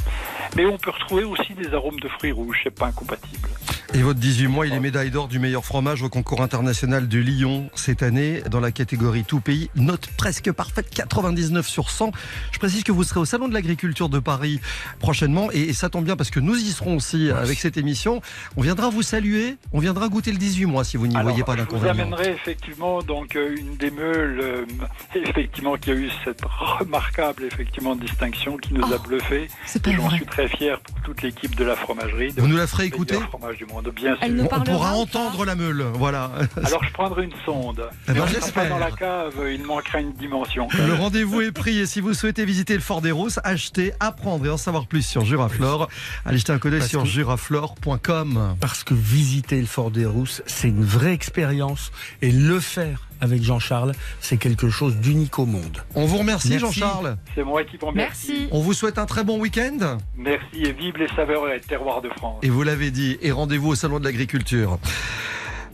Mais 0.56 0.66
on 0.66 0.78
peut 0.78 0.92
retrouver 0.92 1.24
aussi 1.24 1.54
des 1.54 1.74
arômes 1.74 2.00
de 2.00 2.08
fruits 2.08 2.32
rouges. 2.32 2.62
C'est 2.64 2.78
pas 2.78 2.88
incompatible. 2.88 3.50
Et 3.96 4.04
votre 4.04 4.20
18 4.20 4.48
mois, 4.48 4.68
il 4.68 4.74
est 4.74 4.80
médaille 4.80 5.10
d'or 5.10 5.28
du 5.28 5.40
meilleur 5.40 5.66
fromage 5.66 6.04
au 6.04 6.10
concours 6.10 6.42
international 6.42 7.08
de 7.08 7.18
Lyon 7.18 7.72
cette 7.74 8.04
année 8.04 8.42
dans 8.52 8.60
la 8.60 8.72
catégorie 8.72 9.24
tout 9.24 9.40
pays. 9.40 9.72
Note 9.76 10.10
presque 10.16 10.52
parfaite, 10.52 10.92
99 10.94 11.68
sur 11.68 11.90
100. 11.90 12.12
Je 12.52 12.60
précise 12.60 12.84
que 12.84 12.92
vous 12.92 13.04
serez 13.04 13.20
au 13.20 13.26
Salon 13.26 13.48
de 13.48 13.54
l'Agriculture 13.56 14.08
de 14.08 14.20
Paris 14.20 14.62
prochainement 15.00 15.50
et, 15.52 15.74
ça 15.74 15.90
tombe 15.90 16.06
bien 16.06 16.16
parce 16.16 16.30
que 16.30 16.40
nous 16.40 16.56
y 16.56 16.70
serons 16.70 16.98
aussi 16.98 17.32
avec 17.32 17.58
cette 17.58 17.78
émission. 17.78 18.22
On 18.58 18.62
viendra 18.62 18.90
vous 18.92 19.02
saluer, 19.02 19.58
on 19.74 19.80
viendra 19.80 20.08
goûter 20.08 20.32
le 20.32 20.38
18 20.38 20.66
mois 20.68 20.84
si 20.84 20.96
vous 20.98 21.08
n'y 21.08 21.20
voyez 21.20 21.44
pas 21.44 21.54
je 21.54 21.62
vous 21.62 21.66
d'inconvénient. 21.66 21.92
amènerai 21.92 22.30
effectivement 22.30 23.02
donc 23.02 23.36
euh, 23.36 23.56
une 23.58 23.76
des 23.78 23.90
meules 23.90 24.40
euh, 24.40 24.66
effectivement 25.16 25.78
qui 25.78 25.90
a 25.90 25.96
eu 25.96 26.12
cette 26.24 26.42
remarquable 26.46 27.44
effectivement 27.44 27.96
distinction 27.96 28.56
qui 28.58 28.76
nous 28.76 28.84
a 28.94 29.00
bluffé. 29.00 29.48
Et 29.84 29.92
J'en 29.94 30.04
vrai. 30.08 30.18
suis 30.18 30.26
très 30.28 30.48
fier 30.48 30.80
pour 30.82 31.02
toute 31.02 31.24
l'équipe 31.24 31.56
de 31.56 31.64
la 31.64 31.76
fromagerie. 31.76 32.34
de 32.34 32.42
Vous 32.42 32.48
nous 32.48 32.58
la 32.58 32.68
ferez 32.68 32.86
écouter? 32.86 33.16
fromage 33.16 33.58
du 33.58 33.66
monde, 33.66 33.79
bien 33.96 34.16
sûr. 34.18 34.48
On, 34.52 34.60
pourra 34.62 34.94
entendre 34.94 35.46
la 35.46 35.56
meule, 35.56 35.82
voilà. 35.94 36.32
Alors 36.64 36.84
je 36.84 36.92
prendrai 36.94 37.26
une 37.26 37.34
sonde. 37.46 37.82
Eh 38.08 38.12
ben, 38.12 38.14
Mais 38.14 38.22
on 38.22 38.28
sera 38.28 38.40
j'espère. 38.40 38.64
pas 38.64 38.70
dans 38.70 38.78
la 38.80 38.92
cave, 38.92 39.34
il 39.52 39.64
manquera 39.64 40.00
une 40.00 40.14
dimension. 40.14 40.68
Le 40.78 40.94
rendez-vous 40.94 41.42
est 41.42 41.52
pris 41.52 41.80
et 41.80 41.86
si 41.86 42.02
vous 42.02 42.14
souhaitez 42.14 42.46
visiter 42.46 42.74
le 42.74 42.80
Fort 42.82 43.02
des 43.02 43.12
Rousses, 43.12 43.40
acheter, 43.44 43.94
apprendre 44.00 44.46
et 44.46 44.50
en 44.50 44.58
savoir 44.58 44.88
plus 44.88 45.04
sur 45.06 45.26
Juraflore, 45.26 45.88
allez 46.26 46.38
jeter 46.38 46.54
un 46.54 46.60
coup 46.60 46.70
d'œil 46.70 46.82
sur 46.88 47.04
que- 47.04 47.10
juraflore.com. 47.10 48.56
Parce 48.60 48.84
que 48.84 48.94
visiter 48.94 49.60
le 49.60 49.68
Fort 49.68 49.92
des 49.92 50.06
Rousses, 50.06 50.42
c'est 50.46 50.70
une 50.70 50.84
vraie 50.84 51.14
expérience. 51.14 51.92
Et 52.22 52.32
le 52.32 52.60
faire 52.60 53.09
avec 53.22 53.44
Jean-Charles, 53.44 53.94
c'est 54.20 54.38
quelque 54.38 54.70
chose 54.70 54.98
d'unique 54.98 55.40
au 55.40 55.46
monde. 55.46 55.84
On 55.96 56.06
vous 56.06 56.18
remercie 56.18 56.50
Merci. 56.50 56.80
Jean-Charles. 56.80 57.18
C'est 57.36 57.44
moi 57.44 57.64
qui 57.64 57.78
vous 57.78 57.88
remercie. 57.88 58.32
Merci. 58.32 58.48
On 58.52 58.62
vous 58.62 58.74
souhaite 58.74 58.98
un 58.98 59.06
très 59.06 59.24
bon 59.24 59.40
week-end. 59.40 59.98
Merci 60.16 60.64
et 60.64 60.72
vive 60.72 60.98
les 60.98 61.08
saveurs 61.10 61.48
et 61.50 61.56
les 61.56 61.60
terroirs 61.60 62.02
de 62.02 62.10
France. 62.10 62.40
Et 62.42 62.50
vous 62.50 62.64
l'avez 62.64 62.92
dit, 62.92 63.18
et 63.22 63.32
rendez-vous 63.32 63.70
au 63.70 63.76
Salon 63.76 64.00
de 64.00 64.06
l'Agriculture. 64.06 64.80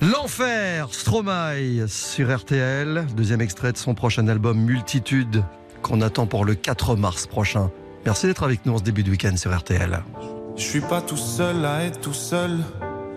L'enfer, 0.02 0.90
Stromae 0.92 1.88
sur 1.88 2.36
RTL, 2.36 3.06
deuxième 3.16 3.42
extrait 3.42 3.72
de 3.72 3.78
son 3.78 3.94
prochain 3.94 4.28
album 4.28 4.60
Multitude 4.60 5.44
qu'on 5.82 6.02
attend 6.02 6.28
pour 6.28 6.46
le 6.46 6.56
4 6.56 6.96
mars 6.96 7.28
prochain. 7.28 7.72
Merci 8.06 8.28
d'être 8.28 8.44
avec 8.44 8.66
nous 8.66 8.74
en 8.74 8.78
ce 8.78 8.84
début 8.84 9.04
de 9.04 9.12
week-end 9.12 9.38
sur 9.38 9.56
RTL. 9.56 10.02
Je 10.58 10.64
suis 10.64 10.82
pas 10.82 11.02
tout 11.02 11.18
seul 11.18 11.64
à 11.66 11.84
être 11.84 12.02
tout 12.02 12.14
seul. 12.14 12.60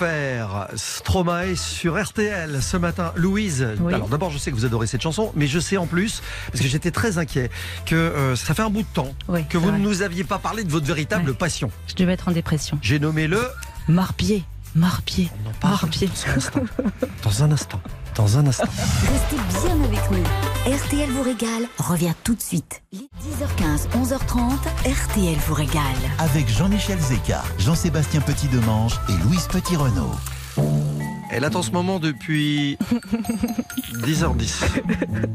L'enfer, 0.00 0.68
Stromae 0.76 1.56
sur 1.56 2.00
RTL 2.00 2.62
ce 2.62 2.76
matin. 2.76 3.12
Louise, 3.16 3.66
Oui. 3.80 3.92
alors 3.92 4.08
d'abord 4.08 4.30
je 4.30 4.38
sais 4.38 4.50
que 4.52 4.56
vous 4.56 4.64
adorez 4.64 4.86
cette 4.86 5.02
chanson, 5.02 5.32
mais 5.34 5.48
je 5.48 5.58
sais 5.58 5.76
en 5.76 5.86
plus, 5.86 6.22
parce 6.52 6.62
que 6.62 6.68
j'étais 6.68 6.92
très 6.92 7.18
inquiet, 7.18 7.50
que 7.84 7.96
euh, 7.96 8.36
ça 8.36 8.54
fait 8.54 8.62
un 8.62 8.70
bout 8.70 8.82
de 8.82 8.86
temps 8.94 9.12
Oui, 9.28 9.44
que 9.48 9.58
vous 9.58 9.72
ne 9.72 9.78
nous 9.78 10.02
aviez 10.02 10.22
pas 10.22 10.38
parlé 10.38 10.62
de 10.62 10.70
votre 10.70 10.86
véritable 10.86 11.30
Ouais. 11.30 11.36
passion. 11.36 11.70
Je 11.88 11.94
devais 11.94 12.12
être 12.12 12.28
en 12.28 12.32
dépression. 12.32 12.78
J'ai 12.80 13.00
nommé 13.00 13.26
le... 13.26 13.40
On 13.88 13.98
en 13.98 14.04
parle 15.60 15.72
Morbier. 15.80 16.08
dans 16.08 16.30
un 16.30 16.36
instant. 16.36 16.60
Dans 17.24 17.42
un 17.42 17.50
instant. 17.50 17.80
dans 18.14 18.38
un 18.38 18.46
instant. 18.46 18.64
Restez 19.10 19.36
bien 19.66 19.84
avec 19.84 20.10
nous. 20.12 20.24
RTL 20.68 21.08
vous 21.10 21.22
régale 21.22 21.62
revient 21.78 22.12
tout 22.24 22.34
de 22.34 22.40
suite. 22.42 22.82
10h15, 22.94 23.88
11h30, 24.04 24.50
RTL 24.84 25.36
vous 25.46 25.54
régale. 25.54 25.82
Avec 26.18 26.48
Jean-Michel 26.48 26.98
Zeka, 26.98 27.42
Jean-Sébastien 27.58 28.20
Petit-Demange 28.20 28.92
et 29.08 29.24
Louise 29.24 29.46
Petit-Renault. 29.50 30.10
Elle 31.30 31.44
attend 31.44 31.62
ce 31.62 31.70
moment 31.70 31.98
depuis 32.00 32.76
10h10. 33.94 34.64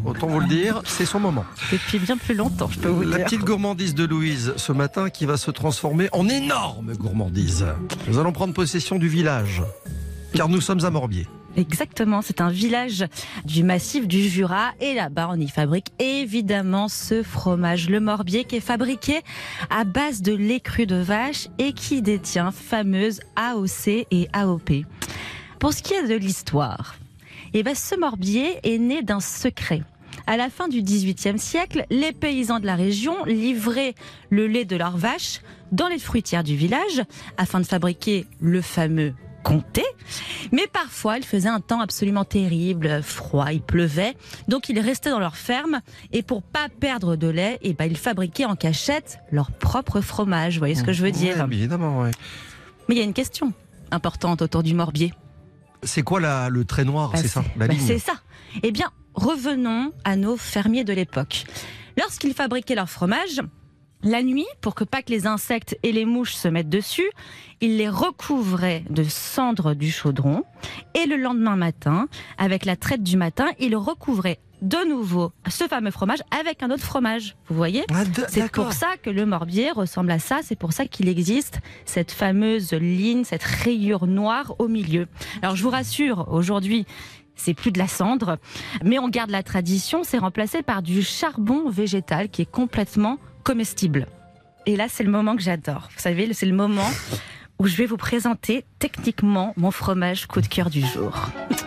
Autant 0.06 0.28
vous 0.28 0.40
le 0.40 0.48
dire, 0.48 0.82
c'est 0.86 1.06
son 1.06 1.20
moment. 1.20 1.46
Depuis 1.72 2.00
bien 2.00 2.18
plus 2.18 2.36
longtemps, 2.36 2.70
je 2.70 2.80
peux 2.80 2.90
vous 2.90 3.02
La 3.04 3.18
dire. 3.18 3.26
petite 3.26 3.42
gourmandise 3.42 3.96
de 3.96 4.04
Louise 4.04 4.54
ce 4.58 4.72
matin 4.72 5.10
qui 5.10 5.26
va 5.26 5.38
se 5.38 5.50
transformer 5.52 6.10
en 6.12 6.28
énorme 6.30 6.94
gourmandise. 6.96 7.66
Nous 8.08 8.20
allons 8.20 8.34
prendre 8.34 8.54
possession 8.54 9.00
du 9.00 9.08
village, 9.08 9.64
car 10.36 10.50
nous 10.50 10.62
sommes 10.62 10.84
à 10.86 10.90
Morbier. 10.90 11.28
Exactement, 11.56 12.24
c'est 12.24 12.42
un 12.42 12.50
village 12.50 13.06
du 13.46 13.64
massif 13.64 14.08
du 14.08 14.28
Jura 14.28 14.72
et 14.82 14.96
là-bas 14.96 15.30
on 15.32 15.40
y 15.40 15.48
fabrique 15.48 15.88
évidemment 16.00 16.88
ce 16.88 17.22
fromage, 17.22 17.90
le 17.90 18.00
morbier, 18.00 18.44
qui 18.44 18.56
est 18.56 18.60
fabriqué 18.60 19.22
à 19.70 19.84
base 19.84 20.24
de 20.24 20.34
lait 20.34 20.60
cru 20.60 20.88
de 20.88 20.96
vache 20.96 21.50
et 21.60 21.74
qui 21.74 22.02
détient 22.02 22.52
fameuse 22.52 23.20
AOC 23.36 24.08
et 24.10 24.28
AOP. 24.34 24.84
Pour 25.60 25.74
ce 25.74 25.84
qui 25.84 25.94
est 25.94 26.08
de 26.08 26.16
l'histoire, 26.16 26.96
eh 27.54 27.62
ben, 27.62 27.76
ce 27.76 27.96
morbier 27.96 28.60
est 28.64 28.80
né 28.80 29.04
d'un 29.04 29.20
secret. 29.20 29.84
À 30.26 30.38
la 30.38 30.50
fin 30.50 30.68
du 30.68 30.82
XVIIIe 30.82 31.38
siècle, 31.38 31.86
les 31.92 32.14
paysans 32.14 32.60
de 32.60 32.66
la 32.66 32.76
région 32.76 33.24
livraient 33.26 33.94
le 34.30 34.48
lait 34.48 34.66
de 34.66 34.76
leurs 34.76 34.98
vaches 34.98 35.42
dans 35.72 35.88
les 35.88 36.00
fruitières 36.00 36.44
du 36.44 36.56
village 36.56 37.04
afin 37.38 37.60
de 37.60 37.66
fabriquer 37.66 38.26
le 38.40 38.62
fameux 38.62 39.14
comté. 39.44 39.84
Mais 40.52 40.66
parfois, 40.72 41.18
il 41.18 41.26
faisait 41.26 41.50
un 41.50 41.60
temps 41.60 41.82
absolument 41.82 42.24
terrible, 42.26 43.02
froid, 43.04 43.52
il 43.52 43.62
pleuvait. 43.62 44.16
Donc, 44.48 44.70
ils 44.70 44.80
restaient 44.80 45.10
dans 45.10 45.20
leur 45.20 45.36
ferme 45.38 45.82
et 46.12 46.24
pour 46.24 46.42
pas 46.42 46.68
perdre 46.80 47.16
de 47.16 47.28
lait, 47.28 47.60
eh 47.62 47.74
ben, 47.74 47.86
ils 47.86 47.98
fabriquaient 47.98 48.46
en 48.46 48.56
cachette 48.56 49.20
leur 49.32 49.52
propre 49.52 50.02
fromage. 50.02 50.54
Vous 50.54 50.60
voyez 50.60 50.76
ce 50.76 50.84
que 50.84 50.94
je 50.94 51.04
veux 51.04 51.12
dire 51.12 51.42
évidemment, 51.52 52.02
ouais. 52.02 52.12
Mais 52.90 52.96
il 52.96 52.98
y 52.98 53.02
a 53.02 53.06
une 53.06 53.14
question 53.14 53.54
importante 53.92 54.42
autour 54.42 54.64
du 54.64 54.74
morbier. 54.74 55.14
C'est 55.84 56.02
quoi 56.02 56.20
la- 56.20 56.50
le 56.50 56.66
trait 56.66 56.86
noir? 56.86 57.12
Bah, 57.12 57.20
C'est 57.22 57.28
ça, 57.28 57.44
la 57.58 57.68
bah, 57.68 57.74
ligne 57.74 57.86
C'est 57.86 58.00
ça. 58.00 58.14
Eh 58.64 58.72
bien, 58.72 58.90
revenons 59.14 59.92
à 60.04 60.16
nos 60.16 60.38
fermiers 60.38 60.84
de 60.84 60.94
l'époque. 60.94 61.44
Lorsqu'ils 61.98 62.34
fabriquaient 62.34 62.76
leur 62.76 62.90
fromage, 62.90 63.42
la 64.04 64.22
nuit, 64.22 64.46
pour 64.62 64.76
que 64.76 64.84
pas 64.84 65.02
que 65.02 65.12
les 65.12 65.28
insectes 65.28 65.78
et 65.84 65.92
les 65.92 66.06
mouches 66.06 66.34
se 66.34 66.48
mettent 66.48 66.70
dessus, 66.70 67.10
ils 67.62 67.78
les 67.78 67.90
recouvraient 67.90 68.84
de 68.90 69.04
cendres 69.04 69.74
du 69.74 69.92
chaudron. 69.92 70.44
Et 70.94 71.06
le 71.06 71.16
lendemain 71.16 71.56
matin, 71.56 72.08
avec 72.38 72.66
la 72.66 72.76
traite 72.76 73.04
du 73.04 73.18
matin, 73.18 73.48
ils 73.60 73.76
recouvraient 73.76 74.40
de 74.62 74.90
nouveau 74.90 75.32
ce 75.50 75.66
fameux 75.66 75.92
fromage 75.92 76.20
avec 76.40 76.64
un 76.64 76.72
autre 76.72 76.84
fromage. 76.84 77.36
Vous 77.48 77.56
voyez 77.56 77.84
Ah, 77.94 78.04
c'est 78.30 78.50
pour 78.52 78.72
ça 78.74 78.96
que 79.02 79.10
le 79.10 79.26
morbier 79.26 79.72
ressemble 79.72 80.12
à 80.12 80.20
ça. 80.20 80.40
C'est 80.42 80.56
pour 80.56 80.74
ça 80.74 80.86
qu'il 80.86 81.10
existe 81.10 81.60
cette 81.86 82.12
fameuse 82.12 82.72
ligne, 82.74 83.26
cette 83.26 83.44
rayure 83.44 84.08
noire 84.08 84.56
au 84.60 84.68
milieu. 84.68 85.08
Alors 85.42 85.56
je 85.56 85.64
vous 85.64 85.70
rassure, 85.70 86.28
aujourd'hui, 86.32 86.86
c'est 87.36 87.54
plus 87.54 87.72
de 87.72 87.80
la 87.80 87.88
cendre, 87.88 88.38
mais 88.84 89.00
on 89.00 89.10
garde 89.10 89.32
la 89.32 89.44
tradition. 89.44 90.04
C'est 90.04 90.18
remplacé 90.18 90.62
par 90.62 90.82
du 90.82 91.02
charbon 91.02 91.70
végétal 91.70 92.30
qui 92.30 92.42
est 92.42 92.50
complètement 92.50 93.18
comestible. 93.44 94.08
Et 94.66 94.76
là, 94.76 94.88
c'est 94.90 95.04
le 95.04 95.12
moment 95.12 95.36
que 95.36 95.42
j'adore. 95.42 95.90
Vous 95.94 96.00
savez, 96.00 96.34
c'est 96.34 96.46
le 96.46 96.56
moment 96.56 96.90
où 97.60 97.68
je 97.68 97.76
vais 97.76 97.86
vous 97.86 97.98
présenter 97.98 98.66
techniquement 98.80 99.54
mon 99.58 99.72
fromage 99.72 100.26
coup 100.26 100.42
de 100.42 100.48
cœur 100.48 100.70
du 100.70 100.82
jour. 100.82 101.14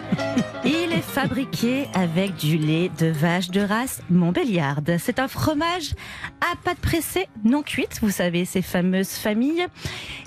fabriqué 1.06 1.86
avec 1.94 2.36
du 2.36 2.58
lait 2.58 2.90
de 2.98 3.06
vache 3.06 3.48
de 3.48 3.60
race 3.60 4.02
Montbéliarde. 4.10 4.96
C'est 4.98 5.18
un 5.18 5.28
fromage 5.28 5.92
à 6.40 6.56
pâte 6.56 6.78
pressée 6.78 7.28
non 7.44 7.62
cuite, 7.62 7.98
vous 8.02 8.10
savez, 8.10 8.44
ces 8.44 8.62
fameuses 8.62 9.12
familles. 9.12 9.66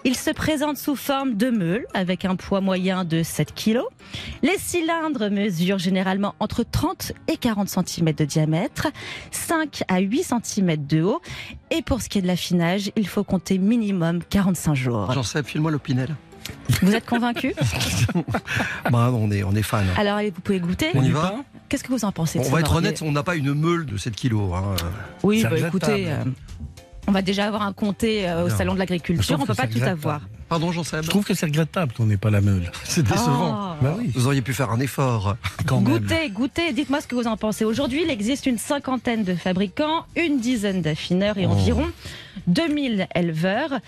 Il 0.06 0.16
se 0.16 0.32
présente 0.32 0.78
sous 0.78 0.96
forme 0.96 1.36
de 1.36 1.50
meule 1.50 1.86
avec 1.94 2.26
un 2.26 2.36
poids 2.36 2.62
moyen 2.62 3.04
de 3.04 3.22
7 3.22 3.54
kg. 3.54 3.82
Les 4.42 4.58
cylindres 4.58 5.30
mesurent 5.30 5.80
généralement 5.80 6.36
entre 6.40 6.64
30 6.64 7.12
et 7.28 7.38
40 7.38 7.70
cm 7.70 8.14
de 8.14 8.26
diamètre, 8.26 8.88
5 9.32 9.84
à 9.88 10.00
8 10.00 10.34
cm 10.44 10.88
de 10.88 11.02
haut. 11.02 11.22
Et 11.72 11.82
pour 11.82 12.02
ce 12.02 12.10
qui 12.10 12.18
est 12.18 12.22
de 12.22 12.28
l'affinage, 12.28 12.92
il 12.96 13.08
faut 13.08 13.24
compter 13.24 13.58
minimum 13.58 14.22
45 14.24 14.74
jours. 14.74 15.12
J'en 15.12 15.24
sais, 15.24 15.44
file-moi 15.44 15.72
l'opinel. 15.72 16.16
Vous 16.82 16.96
êtes 16.96 17.06
convaincu 17.06 17.54
Bah, 18.92 19.12
on 19.14 19.32
est, 19.32 19.44
on 19.44 19.54
est 19.54 19.62
fan. 19.62 19.86
Alors 19.98 20.16
allez, 20.18 20.32
vous 20.32 20.42
pouvez 20.42 20.60
goûter. 20.60 20.88
On 20.96 21.04
y 21.04 21.10
va 21.10 21.36
Qu'est-ce 21.68 21.84
que 21.84 21.92
vous 21.92 22.06
en 22.06 22.12
pensez 22.12 22.40
de 22.40 22.46
On 22.46 22.50
va 22.50 22.62
être 22.62 22.76
honnête, 22.76 23.02
on 23.02 23.12
n'a 23.12 23.24
pas 23.24 23.36
une 23.36 23.54
meule 23.54 23.86
de 23.86 23.98
7 23.98 24.16
kilos. 24.16 24.52
hein. 24.56 24.76
Oui, 25.24 25.44
bah, 25.44 25.58
écoutez, 25.58 26.12
euh, 26.12 26.24
on 27.08 27.12
va 27.12 27.22
déjà 27.22 27.46
avoir 27.46 27.62
un 27.62 27.74
comté 27.74 28.28
euh, 28.28 28.46
au 28.46 28.50
salon 28.50 28.74
de 28.74 28.80
l'agriculture. 28.80 29.38
On 29.40 29.46
peut 29.46 29.54
que 29.54 29.58
pas 29.58 29.68
tout 29.68 29.82
avoir. 29.84 30.22
Pardon, 30.50 30.72
j'en 30.72 30.84
sais. 30.84 31.02
Je 31.04 31.10
trouve 31.10 31.24
que 31.24 31.34
c'est 31.36 31.46
regrettable 31.46 31.94
qu'on 31.94 32.06
n'ait 32.08 32.18
pas 32.18 32.32
la 32.32 32.42
meule. 32.42 32.72
C'est 32.84 33.04
décevant. 33.04 33.76
Oh. 33.76 33.84
Bah 33.84 33.96
oui, 33.98 34.12
Vous 34.16 34.26
auriez 34.28 34.42
pu 34.42 34.54
faire 34.54 34.72
un 34.72 34.80
effort. 34.80 35.36
quand 35.68 35.80
même. 35.80 36.00
Goûtez, 36.00 36.30
goûtez, 36.32 36.74
dites-moi 36.74 37.02
ce 37.02 37.08
que 37.08 37.16
vous 37.16 37.28
en 37.28 37.38
pensez. 37.38 37.66
Aujourd'hui, 37.66 38.02
il 38.04 38.10
existe 38.10 38.46
une 38.48 38.58
cinquantaine 38.58 39.24
de 39.24 39.36
fabricants, 39.36 40.06
une 40.16 40.40
dizaine 40.40 40.82
d'affineurs 40.82 41.38
et 41.38 41.46
Oh. 41.46 41.52
environ 41.52 41.86
2000 42.48 43.08
éleveurs. 43.16 43.80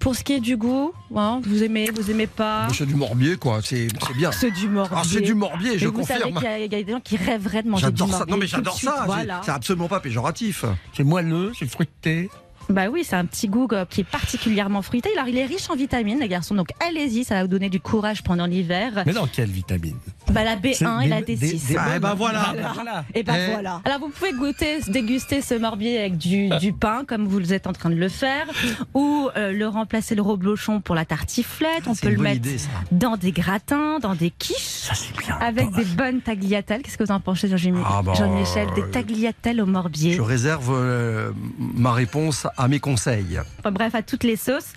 Pour 0.00 0.14
ce 0.16 0.22
qui 0.24 0.34
est 0.34 0.40
du 0.40 0.56
goût, 0.58 0.92
hein, 1.16 1.40
vous 1.44 1.62
aimez, 1.62 1.90
vous 1.94 2.10
aimez 2.10 2.26
pas 2.26 2.68
C'est 2.74 2.84
du 2.84 2.94
morbier, 2.94 3.36
quoi. 3.36 3.60
C'est 3.62 3.86
bien. 4.16 4.30
C'est 4.32 4.50
du 4.50 4.68
morbier. 4.68 4.96
Ah, 5.00 5.02
c'est 5.06 5.20
du 5.20 5.34
morbier, 5.34 5.78
je 5.78 5.88
vous 5.88 6.04
savez 6.04 6.20
confirme. 6.32 6.40
qu'il 6.40 6.44
y, 6.50 6.52
a- 6.52 6.58
il 6.58 6.72
y 6.72 6.76
a 6.76 6.82
des 6.82 6.92
gens 6.92 7.00
qui 7.00 7.16
rêveraient 7.16 7.62
de 7.62 7.68
manger 7.70 7.86
du 7.86 7.96
J'adore 7.96 8.08
morbier. 8.08 8.24
ça. 8.26 8.30
Non, 8.30 8.36
mais 8.36 8.46
j'adore 8.46 8.78
ça. 8.78 9.02
Voilà. 9.06 9.40
C'est 9.44 9.52
absolument 9.52 9.88
pas 9.88 10.00
péjoratif. 10.00 10.64
C'est 10.94 11.04
moelleux, 11.04 11.52
c'est 11.58 11.66
fruité. 11.70 12.28
Bah 12.70 12.88
oui, 12.90 13.04
c'est 13.04 13.16
un 13.16 13.26
petit 13.26 13.46
goût 13.48 13.68
euh, 13.72 13.84
qui 13.88 14.00
est 14.00 14.04
particulièrement 14.10 14.80
fruité. 14.82 15.10
Alors, 15.16 15.28
il 15.28 15.36
est 15.38 15.44
riche 15.44 15.68
en 15.70 15.76
vitamines, 15.76 16.18
les 16.20 16.28
garçons. 16.28 16.54
Donc, 16.54 16.68
allez-y, 16.86 17.24
ça 17.24 17.34
va 17.36 17.42
vous 17.42 17.48
donner 17.48 17.68
du 17.68 17.80
courage 17.80 18.22
pendant 18.22 18.46
l'hiver. 18.46 19.02
Mais 19.06 19.12
dans 19.12 19.26
quelle 19.26 19.50
vitamine 19.50 19.96
Bah, 20.32 20.44
la 20.44 20.56
B1 20.56 21.00
et 21.02 21.08
la 21.08 21.20
des- 21.22 21.36
D6. 21.36 21.38
des- 21.38 21.74
des 21.74 21.76
Ah, 21.78 21.86
eh 21.96 21.98
ben 21.98 22.08
bonnes- 22.10 22.18
voilà. 22.18 22.54
voilà. 22.74 23.04
Et 23.14 23.22
ben 23.22 23.34
Eh. 23.36 23.50
voilà. 23.52 23.80
Alors 23.84 24.00
vous 24.00 24.08
pouvez 24.08 24.32
goûter, 24.32 24.80
déguster 24.88 25.42
ce 25.42 25.54
morbier 25.54 25.98
avec 25.98 26.16
du, 26.16 26.48
du 26.58 26.72
pain 26.72 27.04
comme 27.06 27.26
vous 27.26 27.52
êtes 27.52 27.66
en 27.66 27.72
train 27.72 27.90
de 27.90 27.94
le 27.96 28.08
faire, 28.08 28.46
ou 28.94 29.28
euh, 29.36 29.52
le 29.52 29.68
remplacer 29.68 30.14
le 30.14 30.22
reblochon 30.22 30.80
pour 30.80 30.94
la 30.94 31.04
tartiflette. 31.04 31.86
On 31.86 31.94
C'est 31.94 32.08
peut 32.08 32.14
le 32.14 32.22
mettre 32.22 32.36
idée, 32.36 32.56
dans 32.92 33.16
des 33.16 33.32
gratins, 33.32 33.98
dans 33.98 34.14
des 34.14 34.30
quiches, 34.30 34.56
Ça 34.56 34.94
c'est 34.94 35.16
bien. 35.18 35.36
avec 35.40 35.70
des 35.72 35.84
bonnes 35.84 36.20
tagliatelles. 36.22 36.82
Qu'est-ce 36.82 36.96
que 36.98 37.04
vous 37.04 37.12
en 37.12 37.20
pensez, 37.20 37.48
Ah, 37.84 38.02
bah, 38.02 38.14
Jean-Michel? 38.14 38.68
Des 38.74 38.82
euh, 38.82 38.90
tagliatelles 38.90 39.60
au 39.60 39.66
morbier. 39.66 40.12
Je 40.12 40.22
réserve 40.22 40.70
euh, 40.74 41.30
ma 41.58 41.92
réponse 41.92 42.46
à 42.56 42.68
mes 42.68 42.80
conseils. 42.80 43.38
Enfin, 43.60 43.72
bref, 43.72 43.94
à 43.94 44.02
toutes 44.02 44.24
les 44.24 44.36
sauces. 44.36 44.72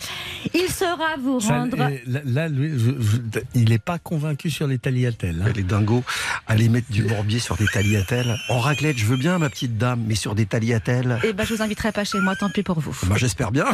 Il 0.54 0.68
saura 0.70 1.16
vous 1.22 1.40
rendre. 1.40 1.78
là, 1.78 2.22
là, 2.26 2.48
lui, 2.48 2.72
je- 2.78 3.02
je- 3.02 3.40
il 3.56 3.70
n'est 3.70 3.78
pas 3.80 4.00
convaincu 4.00 4.50
sur 4.50 4.68
les 4.68 4.78
tagliatelles. 4.80 5.44
hein. 5.46 5.52
Les 5.56 5.63
dingos, 5.63 6.04
aller 6.48 6.70
mettre 6.70 6.92
du 6.92 7.04
morbier 7.04 7.40
sur 7.40 7.56
des 7.58 7.68
tagliatelles. 7.68 8.36
En 8.50 8.60
raclette, 8.60 8.98
je 8.98 9.06
veux 9.06 9.18
bien, 9.18 9.38
ma 9.40 9.50
petite 9.50 9.78
dame, 9.78 10.04
mais 10.08 10.16
sur 10.16 10.36
des 10.36 10.46
tagliatelles. 10.46 11.20
Eh 11.24 11.34
ben, 11.34 11.46
je 11.46 11.54
vous 11.54 11.62
inviterai 11.62 11.92
pas 11.92 12.04
chez 12.04 12.20
moi, 12.20 12.36
tant 12.36 12.50
pis 12.50 12.63
pour 12.63 12.80
vous. 12.80 12.96
Bah, 13.08 13.16
j'espère 13.18 13.52
bien. 13.52 13.66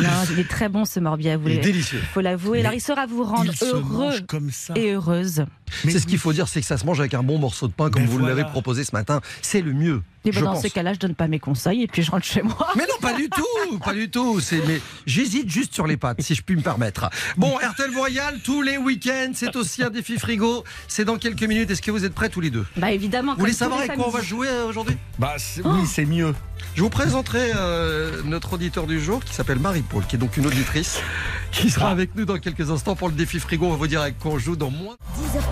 Non, 0.00 0.10
il 0.32 0.40
est 0.40 0.48
très 0.48 0.68
bon 0.68 0.84
ce 0.84 0.98
morbier, 0.98 1.36
vous 1.36 1.48
Il 1.48 1.58
est 1.58 1.60
délicieux. 1.60 2.00
Faut 2.12 2.20
l'avouer. 2.20 2.60
Alors, 2.60 2.72
il 2.74 2.80
saura 2.80 3.06
vous 3.06 3.22
rendre 3.22 3.52
Il 3.60 3.66
heureux 3.68 3.80
mange 3.82 4.26
comme 4.26 4.50
ça. 4.50 4.74
et 4.76 4.92
heureuse. 4.92 5.44
Mais 5.84 5.92
C'est 5.92 5.98
ce 5.98 6.06
qu'il 6.06 6.18
faut 6.18 6.32
dire, 6.32 6.46
c'est 6.48 6.60
que 6.60 6.66
ça 6.66 6.78
se 6.78 6.84
mange 6.86 7.00
avec 7.00 7.14
un 7.14 7.22
bon 7.22 7.38
morceau 7.38 7.68
de 7.68 7.72
pain, 7.72 7.90
comme 7.90 8.02
Ben 8.02 8.08
vous 8.08 8.18
voilà. 8.18 8.34
l'avez 8.34 8.44
proposé 8.48 8.84
ce 8.84 8.92
matin. 8.92 9.20
C'est 9.42 9.60
le 9.62 9.72
mieux. 9.72 10.02
Et 10.26 10.30
ben 10.30 10.38
je 10.40 10.44
dans 10.44 10.52
pense. 10.54 10.62
ces 10.62 10.70
cas-là, 10.70 10.94
je 10.94 10.98
donne 10.98 11.14
pas 11.14 11.28
mes 11.28 11.38
conseils 11.38 11.82
et 11.82 11.86
puis 11.86 12.02
je 12.02 12.10
rentre 12.10 12.24
chez 12.24 12.40
moi. 12.42 12.68
Mais 12.76 12.84
non, 12.84 12.94
pas 13.00 13.12
du 13.12 13.28
tout, 13.28 13.78
pas 13.78 13.92
du 13.92 14.08
tout. 14.10 14.40
Mais 14.66 14.80
j'hésite 15.06 15.50
juste 15.50 15.74
sur 15.74 15.86
les 15.86 15.96
pattes, 15.98 16.22
si 16.22 16.34
je 16.34 16.42
puis 16.42 16.56
me 16.56 16.62
permettre. 16.62 17.10
Bon, 17.36 17.56
RTL 17.62 17.94
Royal, 17.94 18.38
tous 18.42 18.62
les 18.62 18.78
week-ends, 18.78 19.32
c'est 19.34 19.54
aussi 19.56 19.82
un 19.82 19.90
défi 19.90 20.18
frigo. 20.18 20.64
C'est 20.88 21.04
dans 21.04 21.18
quelques 21.18 21.42
minutes. 21.42 21.70
Est-ce 21.70 21.82
que 21.82 21.90
vous 21.90 22.04
êtes 22.06 22.14
prêts 22.14 22.30
tous 22.30 22.40
les 22.40 22.50
deux? 22.50 22.64
Bah 22.76 22.90
évidemment. 22.92 23.34
Vous 23.34 23.40
voulez 23.40 23.52
savoir 23.52 23.80
avec 23.80 23.94
quoi 23.94 24.06
on 24.08 24.10
va 24.10 24.22
jouer 24.22 24.48
euh, 24.48 24.66
aujourd'hui? 24.66 24.96
Bah, 25.18 25.34
c'est- 25.38 25.60
Oh. 25.64 25.70
Oui, 25.74 25.86
c'est 25.86 26.04
mieux. 26.06 26.34
Je 26.74 26.82
vous 26.82 26.90
présenterai 26.90 27.52
euh, 27.56 28.22
notre 28.24 28.54
auditeur 28.54 28.86
du 28.86 29.00
jour 29.00 29.22
qui 29.24 29.32
s'appelle 29.34 29.58
Marie-Paul, 29.58 30.04
qui 30.06 30.16
est 30.16 30.18
donc 30.18 30.36
une 30.36 30.46
auditrice, 30.46 31.00
qui 31.52 31.70
sera 31.70 31.90
avec 31.90 32.14
nous 32.16 32.24
dans 32.24 32.38
quelques 32.38 32.70
instants 32.70 32.96
pour 32.96 33.08
le 33.08 33.14
défi 33.14 33.38
frigo. 33.40 33.66
On 33.66 33.70
va 33.70 33.76
vous 33.76 33.86
dire 33.86 34.00
avec 34.00 34.18
quoi 34.18 34.32
on 34.32 34.38
joue 34.38 34.56
dans 34.56 34.70
moins. 34.70 34.96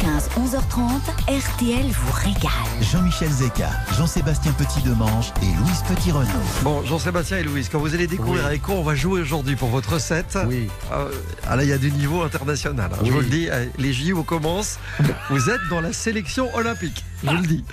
10h15, 0.03 0.31
11h30, 0.37 1.01
RTL 1.29 1.87
vous 1.93 2.13
régale. 2.13 2.51
Jean-Michel 2.81 3.29
Zeka, 3.31 3.71
Jean-Sébastien 3.97 4.53
Petit-Demange 4.53 5.33
et 5.43 5.47
Louise 5.47 5.83
Petit-Renault. 5.89 6.29
Bon, 6.63 6.85
Jean-Sébastien 6.85 7.39
et 7.39 7.45
Louise, 7.45 7.69
quand 7.71 7.79
vous 7.79 7.95
allez 7.95 8.09
découvrir 8.09 8.41
Oui. 8.43 8.47
avec 8.47 8.63
quoi 8.63 8.75
on 8.75 8.83
va 8.83 8.97
jouer 8.97 9.21
aujourd'hui 9.21 9.55
pour 9.55 9.69
votre 9.69 9.93
recette. 9.95 10.37
Oui. 10.49 10.69
Euh, 10.93 11.09
ah 11.49 11.55
là, 11.55 11.63
il 11.63 11.69
y 11.69 11.73
a 11.73 11.79
du 11.79 11.93
niveau 11.93 12.23
international. 12.23 12.91
hein. 12.93 12.99
Je 13.05 13.13
vous 13.13 13.21
le 13.21 13.27
dis, 13.27 13.49
euh, 13.49 13.67
les 13.79 13.93
JO 13.93 14.25
commencent. 14.25 14.79
Vous 15.31 15.51
êtes 15.51 15.61
dans 15.71 15.81
la 15.81 15.93
sélection 15.93 16.53
olympique. 16.55 17.05
Je 17.23 17.31
vous 17.31 17.37
le 17.43 17.47
dis. 17.47 17.65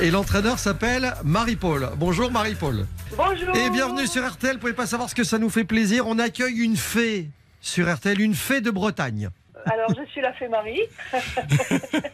Et 0.00 0.10
l'entraîneur 0.10 0.58
s'appelle 0.58 1.14
Marie-Paul. 1.24 1.90
Bonjour 1.98 2.30
Marie-Paul. 2.30 2.86
Bonjour. 3.16 3.54
Et 3.54 3.68
bienvenue 3.68 4.06
sur 4.06 4.26
RTL. 4.26 4.54
Vous 4.54 4.60
pouvez 4.60 4.72
pas 4.72 4.86
savoir 4.86 5.10
ce 5.10 5.14
que 5.14 5.24
ça 5.24 5.36
nous 5.38 5.50
fait 5.50 5.64
plaisir. 5.64 6.06
On 6.06 6.18
accueille 6.18 6.58
une 6.60 6.76
fée 6.78 7.28
sur 7.60 7.92
RTL, 7.92 8.18
une 8.20 8.34
fée 8.34 8.62
de 8.62 8.70
Bretagne. 8.70 9.28
Alors 9.66 9.90
je 9.96 10.04
suis 10.10 10.20
la 10.20 10.32
fée 10.34 10.48
Marie. 10.48 10.80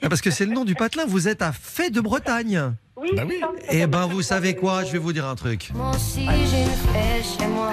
Ah, 0.03 0.09
Parce 0.09 0.21
que 0.21 0.31
c'est 0.31 0.47
le 0.47 0.53
nom 0.53 0.65
du 0.65 0.75
patelin, 0.75 1.05
vous 1.07 1.27
êtes 1.29 1.43
à 1.43 1.53
Fée 1.53 1.91
de 1.91 2.01
Bretagne. 2.01 2.73
Oui, 2.97 3.11
Bah. 3.15 3.25
Eh 3.71 3.87
ben, 3.87 4.07
vous 4.07 4.23
savez 4.23 4.55
quoi 4.55 4.85
Je 4.85 4.93
vais 4.93 4.99
vous 4.99 5.13
dire 5.13 5.27
un 5.27 5.35
truc. 5.35 5.71
Moi 5.75 5.91
aussi 5.91 6.25
j'ai 6.25 6.63
une 6.63 6.69
fée 6.69 7.23
chez 7.39 7.47
moi. 7.47 7.73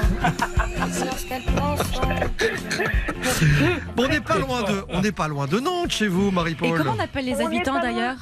Bon, 3.95 4.03
on 4.05 4.07
n'est 4.07 4.21
pas 4.21 4.37
loin 4.39 4.63
de, 4.63 4.83
on 4.89 5.01
n'est 5.01 5.11
pas 5.11 5.27
loin 5.27 5.47
de 5.47 5.59
Nantes 5.59 5.91
chez 5.91 6.07
vous, 6.07 6.29
Et 6.29 6.31
Marie-Paul. 6.31 6.77
comment 6.77 6.95
on 6.97 6.99
appelle 6.99 7.25
les 7.25 7.35
On 7.41 7.45
habitants 7.47 7.79
d'ailleurs 7.79 8.17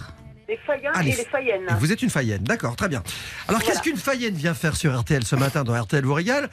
Les 0.50 0.58
Fayens 0.66 0.92
Ah, 0.94 1.02
les- 1.04 1.12
et 1.12 1.16
les 1.16 1.26
Fayennes. 1.26 1.68
Vous 1.80 1.92
êtes 1.92 2.02
une 2.02 2.10
Fayenne, 2.10 2.44
d'accord, 2.44 2.76
très 2.76 2.90
bien. 2.90 3.02
Alors, 3.48 3.62
qu'est-ce 3.64 3.82
qu'une 3.82 3.98
Fayenne 3.98 4.34
vient 4.36 4.54
faire 4.54 4.76
sur 4.76 4.98
RTL 5.00 5.24
ce 5.24 5.36
matin 5.36 5.64
dans 5.64 5.80
RTL 5.82 6.04
vous 6.04 6.14
régale? 6.14 6.50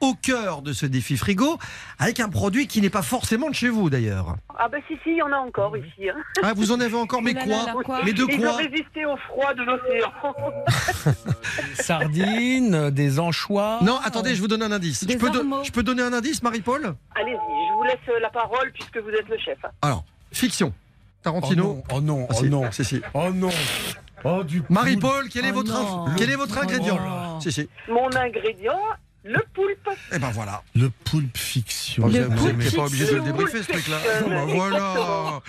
Au 0.00 0.14
cœur 0.14 0.62
de 0.62 0.72
ce 0.72 0.86
défi 0.86 1.16
frigo, 1.16 1.58
avec 1.98 2.20
un 2.20 2.28
produit 2.28 2.68
qui 2.68 2.80
n'est 2.80 2.88
pas 2.90 3.02
forcément 3.02 3.48
de 3.50 3.54
chez 3.54 3.68
vous 3.68 3.90
d'ailleurs. 3.90 4.36
Ah 4.56 4.68
ben 4.68 4.80
si, 4.86 4.94
si, 5.02 5.10
il 5.10 5.16
y 5.16 5.22
en 5.22 5.32
a 5.32 5.36
encore 5.38 5.76
ici. 5.76 6.08
hein. 6.08 6.14
Ah, 6.42 6.52
vous 6.54 6.70
en 6.70 6.78
avez 6.80 6.94
encore, 6.96 7.20
mais 7.20 7.32
Oh 7.34 7.38
là 7.38 7.44
quoi, 7.44 7.56
là 7.56 7.64
là, 7.74 7.82
quoi 7.84 8.00
Mais 8.04 8.12
de 8.12 8.24
Ils 8.30 8.46
ont 8.46 8.56
résisté 8.56 9.06
au 9.06 9.16
froid 9.16 9.52
de 9.54 9.62
l'océan. 9.62 10.12
Sardines, 11.74 12.90
des 12.90 13.18
anchois. 13.18 13.78
Non, 13.82 13.98
attendez, 14.04 14.34
je 14.34 14.40
vous 14.40 14.48
donne 14.48 14.62
un 14.62 14.72
indice. 14.72 15.04
Des 15.04 15.14
Je 15.14 15.18
peux, 15.18 15.30
do- 15.30 15.40
ormeaux. 15.40 15.64
je 15.64 15.70
peux 15.72 15.82
donner 15.82 16.02
un 16.02 16.12
indice, 16.12 16.42
Marie-Paul 16.42 16.94
Allez-y, 17.14 17.34
je 17.34 17.74
vous 17.74 17.82
laisse 17.84 18.20
la 18.22 18.30
parole 18.30 18.70
puisque 18.72 18.98
vous 18.98 19.10
êtes 19.10 19.28
le 19.28 19.38
chef. 19.38 19.58
Alors, 19.82 20.04
fiction. 20.32 20.72
Oh 20.76 21.20
Tarantino. 21.22 21.64
non, 21.64 21.82
oh 21.92 22.00
non, 22.00 22.26
Ah, 22.30 22.32
oh 22.34 22.38
si, 22.40 22.48
non, 22.48 22.72
si, 22.72 22.84
si. 22.84 23.00
oh 23.14 23.30
non. 23.34 23.50
Oh 24.24 24.42
du 24.44 24.62
Marie-Paul, 24.68 25.28
quel 25.28 25.44
est 25.44 25.50
Oh 25.50 25.54
votre, 25.54 26.14
quel 26.16 26.30
est 26.30 26.36
votre 26.36 26.56
Oh 26.58 26.62
ingrédient. 26.62 27.40
Si, 27.40 27.52
si. 27.52 27.68
Mon 27.88 28.08
ingrédient, 28.16 28.78
le 29.24 29.40
poulpe. 29.52 29.88
Eh 30.14 30.18
ben 30.18 30.30
voilà. 30.30 30.62
Le 30.74 30.90
poulpe 30.90 31.36
fiction. 31.36 32.06
Vous 32.06 32.12
Le 32.12 32.20
n'êtes 32.28 32.34
poulpe 32.38 32.76
pas 32.76 32.84
obligé 32.84 33.06
de 33.06 33.16
le 33.16 33.20
débriefer 33.22 33.62
ce 33.62 33.72
truc-là. 33.72 33.98
Fiction, 33.98 34.28
Ben 34.28 34.44
voilà. 34.46 35.40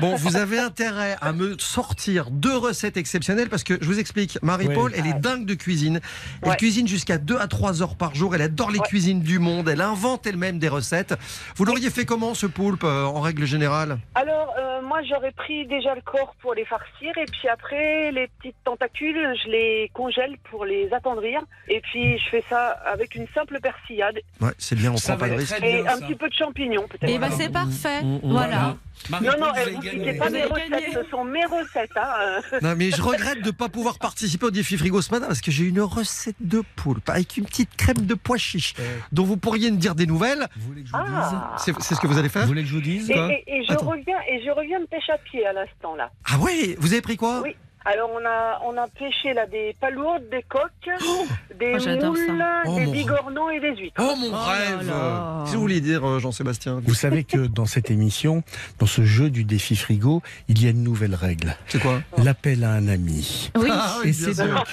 Bon, 0.00 0.14
vous 0.16 0.36
avez 0.36 0.58
intérêt 0.58 1.16
à 1.20 1.32
me 1.32 1.58
sortir 1.58 2.30
deux 2.30 2.56
recettes 2.56 2.96
exceptionnelles 2.96 3.48
parce 3.50 3.64
que 3.64 3.76
je 3.80 3.86
vous 3.86 3.98
explique, 3.98 4.38
Marie-Paul, 4.42 4.92
Oui. 4.92 4.98
elle 4.98 5.06
est 5.06 5.20
dingue 5.20 5.44
de 5.44 5.54
cuisine. 5.54 6.00
Elle 6.42 6.50
Ouais. 6.50 6.56
cuisine 6.56 6.88
jusqu'à 6.88 7.18
2 7.18 7.36
à 7.38 7.48
3 7.48 7.82
heures 7.82 7.96
par 7.96 8.14
jour. 8.14 8.34
Elle 8.34 8.42
adore 8.42 8.70
les 8.70 8.78
Ouais. 8.78 8.86
cuisines 8.86 9.20
du 9.20 9.38
monde. 9.38 9.68
Elle 9.68 9.80
invente 9.82 10.26
elle-même 10.26 10.58
des 10.58 10.68
recettes. 10.68 11.14
Vous 11.56 11.64
l'auriez 11.64 11.90
fait 11.90 12.04
comment 12.06 12.34
ce 12.34 12.46
poulpe 12.46 12.84
euh, 12.84 13.04
en 13.04 13.20
règle 13.20 13.44
générale? 13.44 13.98
Alors, 14.14 14.54
euh, 14.58 14.80
moi, 14.82 15.00
j'aurais 15.08 15.32
pris 15.32 15.66
déjà 15.66 15.94
le 15.94 16.00
corps 16.02 16.34
pour 16.40 16.54
les 16.54 16.64
farcir 16.64 17.16
et 17.18 17.24
puis 17.26 17.48
après, 17.48 18.10
les 18.12 18.28
petites 18.38 18.56
tentacules, 18.64 19.34
je 19.44 19.50
les 19.50 19.90
congèle 19.92 20.36
pour 20.50 20.64
les 20.64 20.88
attendrir. 20.92 21.40
Et 21.68 21.80
puis, 21.80 22.18
je 22.18 22.28
fais 22.30 22.44
ça 22.48 22.78
avec 22.92 23.14
une 23.14 23.26
simple 23.34 23.58
persillade 23.60 24.16
Ouais, 24.40 24.50
c'est 24.58 24.76
bien, 24.76 24.92
on 24.92 24.96
Ça 24.96 25.16
prend 25.16 25.26
pas 25.26 25.30
de 25.34 25.38
risque. 25.38 25.56
et 25.58 25.82
bien, 25.82 25.86
un 25.92 25.96
ça. 25.98 26.06
petit 26.06 26.14
peu 26.14 26.28
de 26.28 26.34
champignons, 26.34 26.86
peut-être. 26.88 27.08
Eh 27.10 27.18
ben 27.18 27.30
c'est 27.30 27.50
parfait. 27.50 28.00
Voilà. 28.22 28.76
Non, 29.10 29.18
non, 29.40 29.46
vous 29.72 29.80
piquez 29.80 30.12
pas 30.14 30.30
mes 30.30 30.44
recettes, 30.44 30.92
ce 30.94 31.10
sont 31.10 31.24
mes 31.24 31.44
recettes. 31.46 31.90
Hein. 31.96 32.40
Non, 32.62 32.74
mais 32.76 32.90
je 32.90 33.02
regrette 33.02 33.40
de 33.40 33.46
ne 33.46 33.50
pas 33.50 33.68
pouvoir 33.68 33.98
participer 33.98 34.46
au 34.46 34.50
défi 34.50 34.76
frigo 34.76 35.02
ce 35.02 35.10
matin 35.10 35.26
parce 35.26 35.40
que 35.40 35.50
j'ai 35.50 35.64
une 35.64 35.80
recette 35.80 36.36
de 36.40 36.62
poulpe 36.76 37.08
avec 37.08 37.36
une 37.36 37.44
petite 37.46 37.74
crème 37.76 38.06
de 38.06 38.14
pois 38.14 38.36
chiche 38.36 38.74
dont 39.10 39.24
vous 39.24 39.36
pourriez 39.36 39.70
me 39.72 39.76
dire 39.78 39.94
des 39.96 40.06
nouvelles. 40.06 40.46
Vous 40.56 40.68
voulez 40.68 40.82
que 40.82 40.88
je 40.88 40.92
vous 40.92 41.02
dise 41.02 41.12
Ah. 41.16 41.56
C'est 41.58 41.72
c'est 41.82 41.94
ce 41.96 42.00
que 42.00 42.06
vous 42.06 42.18
allez 42.18 42.28
faire 42.28 42.42
Vous 42.42 42.48
voulez 42.48 42.62
que 42.62 42.68
je 42.68 42.74
vous 42.74 42.80
dise 42.80 43.10
Et, 43.10 43.14
et- 43.14 43.56
et 43.56 43.64
je 43.64 43.72
Attends. 43.72 43.90
reviens 43.90 44.18
et 44.30 44.44
je 44.44 44.50
reviens 44.50 44.78
de 44.80 44.86
pêche 44.86 45.08
à 45.12 45.18
pied 45.18 45.44
à 45.46 45.52
l'instant 45.52 45.96
là. 45.96 46.10
Ah 46.30 46.38
ouais 46.38 46.76
Vous 46.78 46.92
avez 46.92 47.02
pris 47.02 47.16
quoi 47.16 47.40
Oui. 47.42 47.56
Alors 47.84 48.10
on 48.14 48.24
a 48.26 48.60
on 48.64 48.76
a 48.80 48.86
pêché 48.88 49.32
là 49.34 49.46
des 49.46 49.74
palourdes, 49.80 50.22
des 50.30 50.44
coques, 50.48 50.70
des 51.58 51.72
Oh, 51.74 51.78
j'adore 51.78 52.16
ça. 52.16 52.22
moules, 52.32 52.44
Oh, 52.66 52.74
des 52.78 52.86
mon- 52.86 52.92
bigorneaux 52.92 53.50
et 53.50 53.60
des 53.60 53.74
huîtres. 53.76 54.00
Oh 54.00 54.14
mon 54.16 54.28
Oh 54.28 54.32
là 54.32 54.44
rêve 54.52 54.86
là. 54.88 55.38
Qu'est-ce 55.42 55.52
que 55.52 55.56
vous 55.56 55.62
voulez 55.62 55.80
dire, 55.80 56.04
euh, 56.08 56.18
Jean-Sébastien 56.20 56.80
Vous 56.84 56.94
savez 56.94 57.24
que 57.24 57.38
dans 57.46 57.66
cette 57.66 57.90
émission, 57.90 58.42
dans 58.78 58.86
ce 58.86 59.02
jeu 59.04 59.30
du 59.30 59.44
défi 59.44 59.74
frigo, 59.76 60.22
il 60.48 60.62
y 60.62 60.66
a 60.66 60.70
une 60.70 60.82
nouvelle 60.84 61.14
règle. 61.14 61.56
C'est 61.68 61.80
quoi 61.80 62.00
L'appel 62.18 62.62
à 62.64 62.70
un 62.72 62.86
ami. 62.88 63.50
Oui. 63.56 63.68
Ah 63.72 63.96
oui, 64.02 64.10
Et 64.10 64.12
bien 64.12 64.26
c'est 64.26 64.34
sûr. 64.34 64.54
donc 64.54 64.66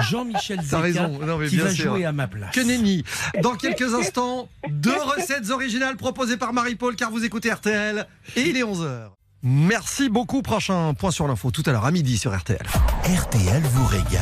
Jean-Michel 0.00 0.56
T'as 0.58 0.62
Zeka 0.64 0.80
raison, 0.80 1.18
non, 1.24 1.38
mais 1.38 1.46
qui 1.48 1.56
bien 1.56 1.64
va 1.66 1.70
sûr. 1.70 1.92
jouer 1.94 2.04
à 2.04 2.12
ma 2.12 2.26
place. 2.26 2.54
Que 2.54 2.60
nenni 2.60 3.04
Dans 3.42 3.54
quelques 3.54 3.94
instants, 3.94 4.48
deux 4.68 4.96
recettes 5.16 5.50
originales 5.50 5.96
proposées 5.96 6.36
par 6.36 6.52
Marie-Paul 6.52 6.96
car 6.96 7.10
vous 7.10 7.24
écoutez 7.24 7.52
RTL 7.52 8.06
et 8.36 8.40
il 8.40 8.56
est 8.56 8.62
11h. 8.64 9.10
Merci 9.48 10.08
beaucoup. 10.08 10.42
Prochain 10.42 10.92
point 10.94 11.12
sur 11.12 11.28
l'info 11.28 11.52
tout 11.52 11.62
à 11.66 11.70
l'heure 11.70 11.84
à 11.84 11.92
midi 11.92 12.18
sur 12.18 12.36
RTL. 12.36 12.58
RTL 13.04 13.62
vous 13.62 13.86
régale. 13.86 14.20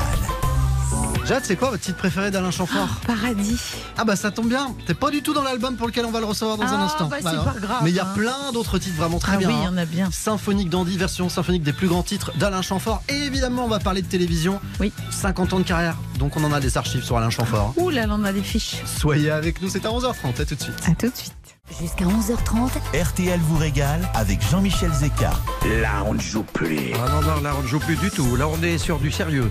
Jade, 1.25 1.43
c'est 1.47 1.57
quoi 1.57 1.71
votre 1.71 1.83
titre 1.83 1.97
préféré 1.97 2.31
d'Alain 2.31 2.51
Chamfort 2.51 3.01
Paradis. 3.07 3.59
Ah 3.97 4.05
bah 4.05 4.17
ça 4.17 4.31
tombe 4.31 4.49
bien, 4.51 4.75
t'es 4.87 4.93
pas 4.93 5.11
du 5.11 5.23
tout 5.23 5.33
dans 5.33 5.43
l'album 5.43 5.77
pour 5.77 5.87
lequel 5.87 6.05
on 6.05 6.11
va 6.11 6.21
le 6.21 6.27
recevoir 6.27 6.59
dans 6.59 6.65
un 6.65 6.79
Ah, 6.79 6.85
instant. 6.85 7.07
bah, 7.09 7.17
c'est 7.23 7.27
Alors, 7.29 7.45
pas 7.55 7.59
grave, 7.59 7.79
Mais 7.83 7.89
il 7.91 7.97
y 7.97 7.99
a 8.01 8.05
hein. 8.05 8.13
plein 8.15 8.53
d'autres 8.53 8.77
titres 8.79 8.97
vraiment 8.97 9.19
très 9.19 9.33
Ah 9.33 9.39
bien. 9.39 9.49
oui, 9.49 9.55
il 9.59 9.63
y 9.63 9.67
hein. 9.67 9.73
en 9.73 9.77
a 9.79 9.87
bien. 9.87 10.11
Symphonique 10.11 10.69
d'Andy, 10.69 10.99
version 10.99 11.31
symphonique 11.31 11.63
des 11.63 11.73
plus 11.73 11.89
grands 11.89 12.03
titres 12.03 12.37
d'Alain 12.37 12.61
Chamfort. 12.61 13.03
Et 13.09 13.15
évidemment, 13.15 13.65
on 13.65 13.69
va 13.69 13.79
parler 13.79 14.03
de 14.03 14.07
télévision. 14.07 14.61
Oui. 14.79 14.93
50 15.11 15.55
ans 15.55 15.59
de 15.61 15.65
carrière, 15.65 15.97
donc 16.19 16.37
on 16.37 16.45
en 16.45 16.53
a 16.53 16.61
des 16.61 16.77
archives 16.77 17.03
sur 17.03 17.17
Alain 17.17 17.31
Chamfort. 17.31 17.73
Ouh 17.79 17.89
là, 17.89 18.07
là, 18.07 18.15
on 18.19 18.25
a 18.25 18.33
des 18.35 18.43
fiches. 18.43 18.77
Soyez 18.85 19.31
avec 19.31 19.63
nous, 19.63 19.71
c'est 19.71 19.87
à 19.87 19.89
11h30, 19.89 20.43
à 20.43 20.45
tout 20.45 20.55
de 20.55 20.61
suite. 20.63 20.83
À 20.87 20.95
tout 20.95 21.09
de 21.09 21.17
suite. 21.17 21.54
Jusqu'à 21.81 22.05
11h30, 22.05 22.69
RTL 23.03 23.41
vous 23.41 23.57
régale 23.57 24.07
avec 24.15 24.41
Jean-Michel 24.49 24.93
Zeka. 24.93 25.33
Là, 25.81 26.05
on 26.07 26.15
ne 26.15 26.21
joue 26.21 26.43
plus. 26.45 26.93
Ah 26.95 27.09
non, 27.11 27.23
non, 27.23 27.41
là 27.41 27.55
on 27.59 27.63
ne 27.63 27.67
joue 27.67 27.81
plus 27.81 27.97
du 27.97 28.11
tout. 28.11 28.37
Là 28.37 28.47
on 28.49 28.63
est 28.63 28.77
sur 28.79 28.99
du 28.99 29.11
sérieux. 29.11 29.51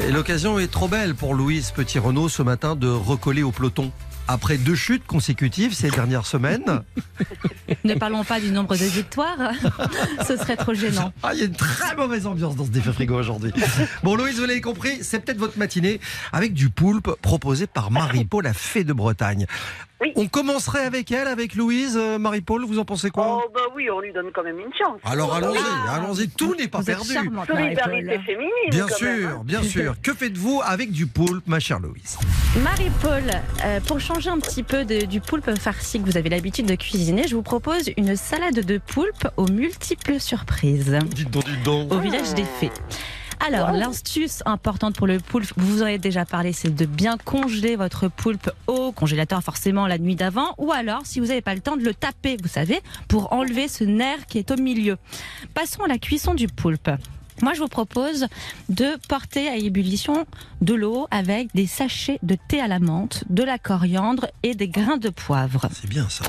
Et 0.00 0.12
l'occasion 0.12 0.58
est 0.58 0.70
trop 0.70 0.88
belle 0.88 1.14
pour 1.14 1.34
Louise 1.34 1.72
Petit-Renault 1.72 2.28
ce 2.28 2.42
matin 2.42 2.76
de 2.76 2.88
recoller 2.88 3.42
au 3.42 3.50
peloton. 3.50 3.90
Après 4.26 4.56
deux 4.56 4.74
chutes 4.76 5.06
consécutives 5.06 5.74
ces 5.74 5.90
dernières 5.90 6.24
semaines, 6.24 6.82
Ne 7.84 7.94
parlons 7.94 8.24
pas 8.24 8.40
du 8.40 8.50
nombre 8.50 8.74
de 8.76 8.84
victoires. 8.84 9.52
Ce 10.26 10.36
serait 10.38 10.56
trop 10.56 10.72
gênant. 10.72 11.12
ah, 11.22 11.30
il 11.34 11.40
y 11.40 11.42
a 11.42 11.46
une 11.46 11.54
très 11.56 11.94
mauvaise 11.96 12.26
ambiance 12.26 12.56
dans 12.56 12.64
ce 12.64 12.70
défi 12.70 12.90
frigo 12.92 13.18
aujourd'hui. 13.18 13.52
Bon, 14.02 14.14
Louise, 14.16 14.38
vous 14.38 14.46
l'avez 14.46 14.60
compris, 14.62 14.98
c'est 15.02 15.20
peut-être 15.20 15.38
votre 15.38 15.58
matinée 15.58 16.00
avec 16.32 16.54
du 16.54 16.70
poulpe 16.70 17.10
proposé 17.20 17.66
par 17.66 17.90
Marie-Paul, 17.90 18.44
la 18.44 18.54
fée 18.54 18.84
de 18.84 18.92
Bretagne. 18.94 19.46
Oui. 20.04 20.12
On 20.16 20.26
commencerait 20.28 20.84
avec 20.84 21.10
elle, 21.12 21.28
avec 21.28 21.54
Louise. 21.54 21.96
Euh, 21.98 22.18
Marie-Paul, 22.18 22.64
vous 22.66 22.78
en 22.78 22.84
pensez 22.84 23.10
quoi? 23.10 23.42
Oh 23.46 23.50
bah 23.54 23.60
oui, 23.74 23.88
on 23.90 24.00
lui 24.00 24.12
donne 24.12 24.26
quand 24.34 24.42
même 24.42 24.58
une 24.58 24.72
chance. 24.78 25.00
Alors 25.04 25.34
allons-y, 25.34 25.58
Ah. 25.88 25.94
allons-y, 25.94 26.28
tout 26.28 26.54
n'est 26.54 26.68
pas 26.68 26.78
Vous 26.80 26.84
perdu. 26.84 27.12
charmante, 27.14 27.46
Solidarité 27.46 28.18
féminine. 28.20 28.50
Bien 28.70 28.86
quand 28.86 29.00
même, 29.02 29.18
sûr, 29.20 29.28
hein. 29.30 29.42
bien 29.44 29.62
sûr. 29.62 29.94
Que 30.02 30.12
faites-vous 30.12 30.60
avec 30.64 30.92
du 30.92 31.06
poulpe, 31.06 31.46
ma 31.46 31.58
chère 31.58 31.80
Louise? 31.80 32.18
Marie-Paul, 32.62 33.22
euh, 33.64 33.80
pour 33.80 33.98
changer 34.00 34.28
un 34.30 34.38
petit 34.38 34.62
peu 34.62 34.84
de- 34.84 35.06
du 35.06 35.20
poulpe 35.20 35.50
farci 35.58 36.00
que 36.00 36.04
vous 36.04 36.16
avez 36.18 36.28
l'habitude 36.28 36.66
de 36.66 36.74
cuisiner, 36.74 37.26
je 37.26 37.34
vous 37.34 37.42
propose 37.42 37.90
une 37.96 38.16
salade 38.16 38.60
de 38.60 38.78
poulpe 38.78 39.26
aux 39.36 39.48
multiples 39.48 40.20
surprises 40.20 40.96
Dites 41.14 41.30
donc, 41.30 41.44
dites 41.46 41.62
donc. 41.62 41.92
au 41.92 41.98
village 41.98 42.34
des 42.34 42.44
fées. 42.44 42.70
Alors, 43.40 43.72
l'astuce 43.72 44.42
importante 44.46 44.96
pour 44.96 45.06
le 45.06 45.18
poulpe, 45.18 45.52
vous 45.56 45.82
en 45.82 45.86
avez 45.86 45.98
déjà 45.98 46.24
parlé, 46.24 46.52
c'est 46.52 46.74
de 46.74 46.86
bien 46.86 47.18
congeler 47.18 47.76
votre 47.76 48.08
poulpe 48.08 48.50
au 48.66 48.92
congélateur 48.92 49.42
forcément 49.42 49.86
la 49.86 49.98
nuit 49.98 50.16
d'avant, 50.16 50.54
ou 50.58 50.72
alors, 50.72 51.02
si 51.04 51.20
vous 51.20 51.26
n'avez 51.26 51.42
pas 51.42 51.54
le 51.54 51.60
temps, 51.60 51.76
de 51.76 51.84
le 51.84 51.94
taper, 51.94 52.36
vous 52.42 52.48
savez, 52.48 52.80
pour 53.08 53.32
enlever 53.32 53.68
ce 53.68 53.84
nerf 53.84 54.26
qui 54.26 54.38
est 54.38 54.50
au 54.50 54.56
milieu. 54.56 54.96
Passons 55.52 55.82
à 55.82 55.88
la 55.88 55.98
cuisson 55.98 56.34
du 56.34 56.46
poulpe. 56.46 56.90
Moi, 57.42 57.52
je 57.52 57.60
vous 57.60 57.68
propose 57.68 58.28
de 58.68 58.96
porter 59.08 59.48
à 59.48 59.56
ébullition 59.56 60.24
de 60.60 60.74
l'eau 60.74 61.08
avec 61.10 61.48
des 61.54 61.66
sachets 61.66 62.18
de 62.22 62.36
thé 62.48 62.60
à 62.60 62.68
la 62.68 62.78
menthe, 62.78 63.24
de 63.28 63.42
la 63.42 63.58
coriandre 63.58 64.28
et 64.42 64.54
des 64.54 64.68
grains 64.68 64.98
de 64.98 65.08
poivre. 65.08 65.68
C'est 65.72 65.88
bien 65.88 66.08
ça. 66.08 66.24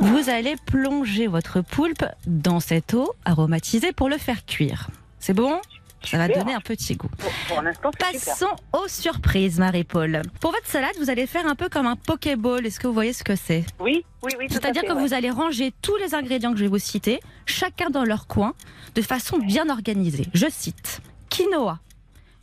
Vous 0.00 0.30
allez 0.30 0.56
plonger 0.66 1.26
votre 1.26 1.60
poulpe 1.60 2.04
dans 2.26 2.58
cette 2.58 2.94
eau 2.94 3.12
aromatisée 3.24 3.92
pour 3.92 4.08
le 4.08 4.16
faire 4.16 4.46
cuire. 4.46 4.88
C'est 5.18 5.34
bon? 5.34 5.60
Ça 6.04 6.16
va 6.18 6.28
donner 6.28 6.54
un 6.54 6.60
petit 6.60 6.96
goût. 6.96 7.08
Pour, 7.18 7.30
pour 7.48 7.62
l'instant, 7.62 7.90
c'est 7.98 8.18
super. 8.18 8.34
Passons 8.34 8.56
aux 8.72 8.88
surprises, 8.88 9.58
Marie-Paul. 9.58 10.22
Pour 10.40 10.50
votre 10.52 10.66
salade, 10.66 10.92
vous 10.98 11.10
allez 11.10 11.26
faire 11.26 11.46
un 11.46 11.54
peu 11.54 11.68
comme 11.68 11.86
un 11.86 11.96
Pokéball. 11.96 12.66
Est-ce 12.66 12.80
que 12.80 12.86
vous 12.86 12.94
voyez 12.94 13.12
ce 13.12 13.22
que 13.22 13.36
c'est? 13.36 13.64
Oui, 13.78 14.04
oui, 14.22 14.32
oui. 14.38 14.46
C'est-à-dire 14.50 14.82
que 14.84 14.92
ouais. 14.92 15.00
vous 15.00 15.14
allez 15.14 15.30
ranger 15.30 15.72
tous 15.82 15.96
les 15.96 16.14
ingrédients 16.14 16.52
que 16.52 16.58
je 16.58 16.64
vais 16.64 16.70
vous 16.70 16.78
citer, 16.78 17.20
chacun 17.46 17.90
dans 17.90 18.04
leur 18.04 18.26
coin, 18.26 18.54
de 18.94 19.02
façon 19.02 19.38
bien 19.38 19.68
organisée. 19.68 20.26
Je 20.34 20.46
cite 20.50 21.00
quinoa, 21.28 21.78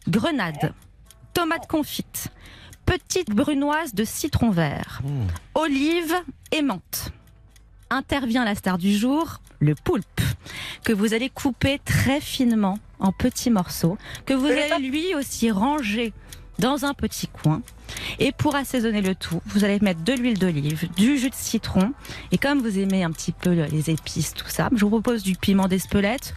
grenade, 0.08 0.74
tomate 1.34 1.68
confite, 1.68 2.28
petite 2.86 3.32
brunoise 3.32 3.94
de 3.94 4.04
citron 4.04 4.50
vert, 4.52 5.02
Mmh. 5.04 5.28
olive 5.56 6.16
et 6.52 6.62
menthe. 6.62 7.12
Intervient 7.90 8.46
la 8.46 8.56
star 8.56 8.78
du 8.78 8.96
jour, 8.96 9.40
le 9.60 9.74
poulpe, 9.76 10.22
que 10.84 10.94
vous 10.94 11.14
allez 11.14 11.30
couper 11.30 11.80
très 11.84 12.22
finement 12.22 12.78
en 13.00 13.12
petits 13.12 13.50
morceaux, 13.50 13.98
que 14.26 14.34
vous 14.34 14.46
allez 14.48 14.88
lui 14.90 15.14
aussi 15.16 15.52
ranger 15.52 16.14
dans 16.60 16.86
un 16.86 16.94
petit 16.94 17.28
coin. 17.28 17.62
Et 18.20 18.32
pour 18.32 18.56
assaisonner 18.56 19.02
le 19.02 19.14
tout, 19.16 19.42
vous 19.46 19.64
allez 19.64 19.80
mettre 19.80 20.04
de 20.04 20.14
l'huile 20.14 20.40
d'olive, 20.40 20.90
du 20.96 21.18
jus 21.18 21.30
de 21.30 21.36
citron. 21.36 21.94
Et 22.32 22.38
comme 22.38 22.62
vous 22.62 22.80
aimez 22.80 23.04
un 23.04 23.12
petit 23.12 23.32
peu 23.32 23.52
les 23.52 23.90
épices, 23.92 24.34
tout 24.34 24.48
ça, 24.50 24.70
je 24.76 24.82
vous 24.82 24.90
propose 24.90 25.22
du 25.24 25.36
piment 25.36 25.68
d'Espelette 25.68 26.34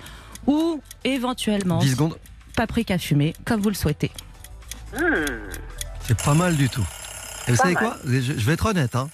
ou 0.46 0.80
éventuellement 1.04 1.78
10 1.78 1.90
secondes. 1.92 2.18
paprika 2.54 2.98
fumé, 2.98 3.32
comme 3.46 3.60
vous 3.60 3.70
le 3.70 3.74
souhaitez. 3.74 4.10
C'est 6.06 6.22
pas 6.22 6.34
mal 6.34 6.56
du 6.56 6.68
tout. 6.68 6.84
Et 7.48 7.52
vous 7.52 7.56
Pas 7.56 7.62
savez 7.62 7.74
mal. 7.74 7.82
quoi? 7.84 7.96
Je, 8.04 8.20
je 8.20 8.32
vais 8.32 8.52
être 8.52 8.66
honnête, 8.66 8.94
hein. 8.96 9.08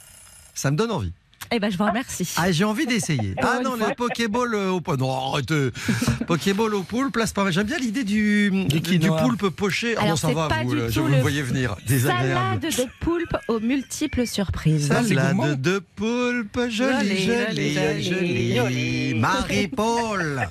ça 0.54 0.70
me 0.70 0.76
donne 0.76 0.90
envie. 0.90 1.12
Eh 1.52 1.58
ben, 1.60 1.70
je 1.70 1.78
vous 1.78 1.84
remercie. 1.84 2.28
Ah, 2.36 2.50
j'ai 2.52 2.64
envie 2.64 2.86
d'essayer. 2.86 3.34
Ah 3.42 3.60
non, 3.62 3.76
le 3.76 3.94
Pokéball 3.94 4.54
euh, 4.54 4.70
au 4.70 4.80
poulpe. 4.80 4.98
Non, 5.00 5.32
arrêtez. 5.32 5.70
Pokéball 6.26 6.74
au 6.74 6.82
poulpe, 6.82 7.12
place 7.12 7.32
pas 7.32 7.44
mal. 7.44 7.52
J'aime 7.52 7.66
bien 7.66 7.78
l'idée 7.78 8.02
du, 8.02 8.50
du, 8.66 8.80
quinoa. 8.82 9.22
poulpe 9.22 9.48
poché. 9.50 9.94
Ah 9.96 10.00
Alors, 10.00 10.10
non, 10.10 10.16
ça 10.16 10.28
c'est 10.28 10.34
va, 10.34 10.48
pas 10.48 10.62
vous, 10.64 10.74
du 10.74 10.80
là, 10.80 10.88
je 10.88 11.00
vous 11.00 11.08
le 11.08 11.20
voyez 11.20 11.42
venir. 11.42 11.76
Salade 11.86 12.60
de 12.60 12.84
poulpe 13.00 13.36
aux 13.48 13.60
multiples 13.60 14.26
surprises. 14.26 14.88
Salade 14.88 15.60
de 15.60 15.78
poulpe, 15.94 16.58
jolie, 16.68 17.24
Joli, 17.24 17.24
jolie, 17.24 17.74
joli, 17.74 18.02
jolie. 18.02 18.56
joli. 18.56 19.14
Marie-Paul. 19.14 20.48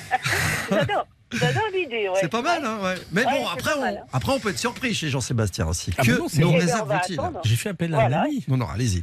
J'adore. 0.70 1.06
J'adore 1.32 1.62
l'idée, 1.74 2.08
ouais. 2.10 2.18
C'est 2.20 2.28
pas 2.28 2.42
mal, 2.42 2.62
hein, 2.64 2.78
ouais. 2.82 2.94
Mais 3.10 3.24
Ouais, 3.24 3.32
bon, 3.32 3.44
c'est 3.46 3.52
après 3.52 3.70
pas 3.72 3.78
on, 3.78 3.80
mal, 3.80 3.96
hein. 4.02 4.06
après, 4.12 4.32
on 4.32 4.38
peut 4.38 4.50
être 4.50 4.58
surpris 4.58 4.92
chez 4.94 5.08
Jean-Sébastien 5.08 5.66
aussi. 5.66 5.90
Ah 5.96 6.02
que 6.02 6.10
non, 6.12 6.28
c'est 6.28 6.40
nous 6.40 6.52
réserve-t-il. 6.52 7.18
J'ai 7.44 7.56
fait 7.56 7.70
appel 7.70 7.94
à 7.94 7.98
un 7.98 8.00
Voilà. 8.00 8.26
Non, 8.48 8.56
non, 8.58 8.66
allez-y. 8.68 9.02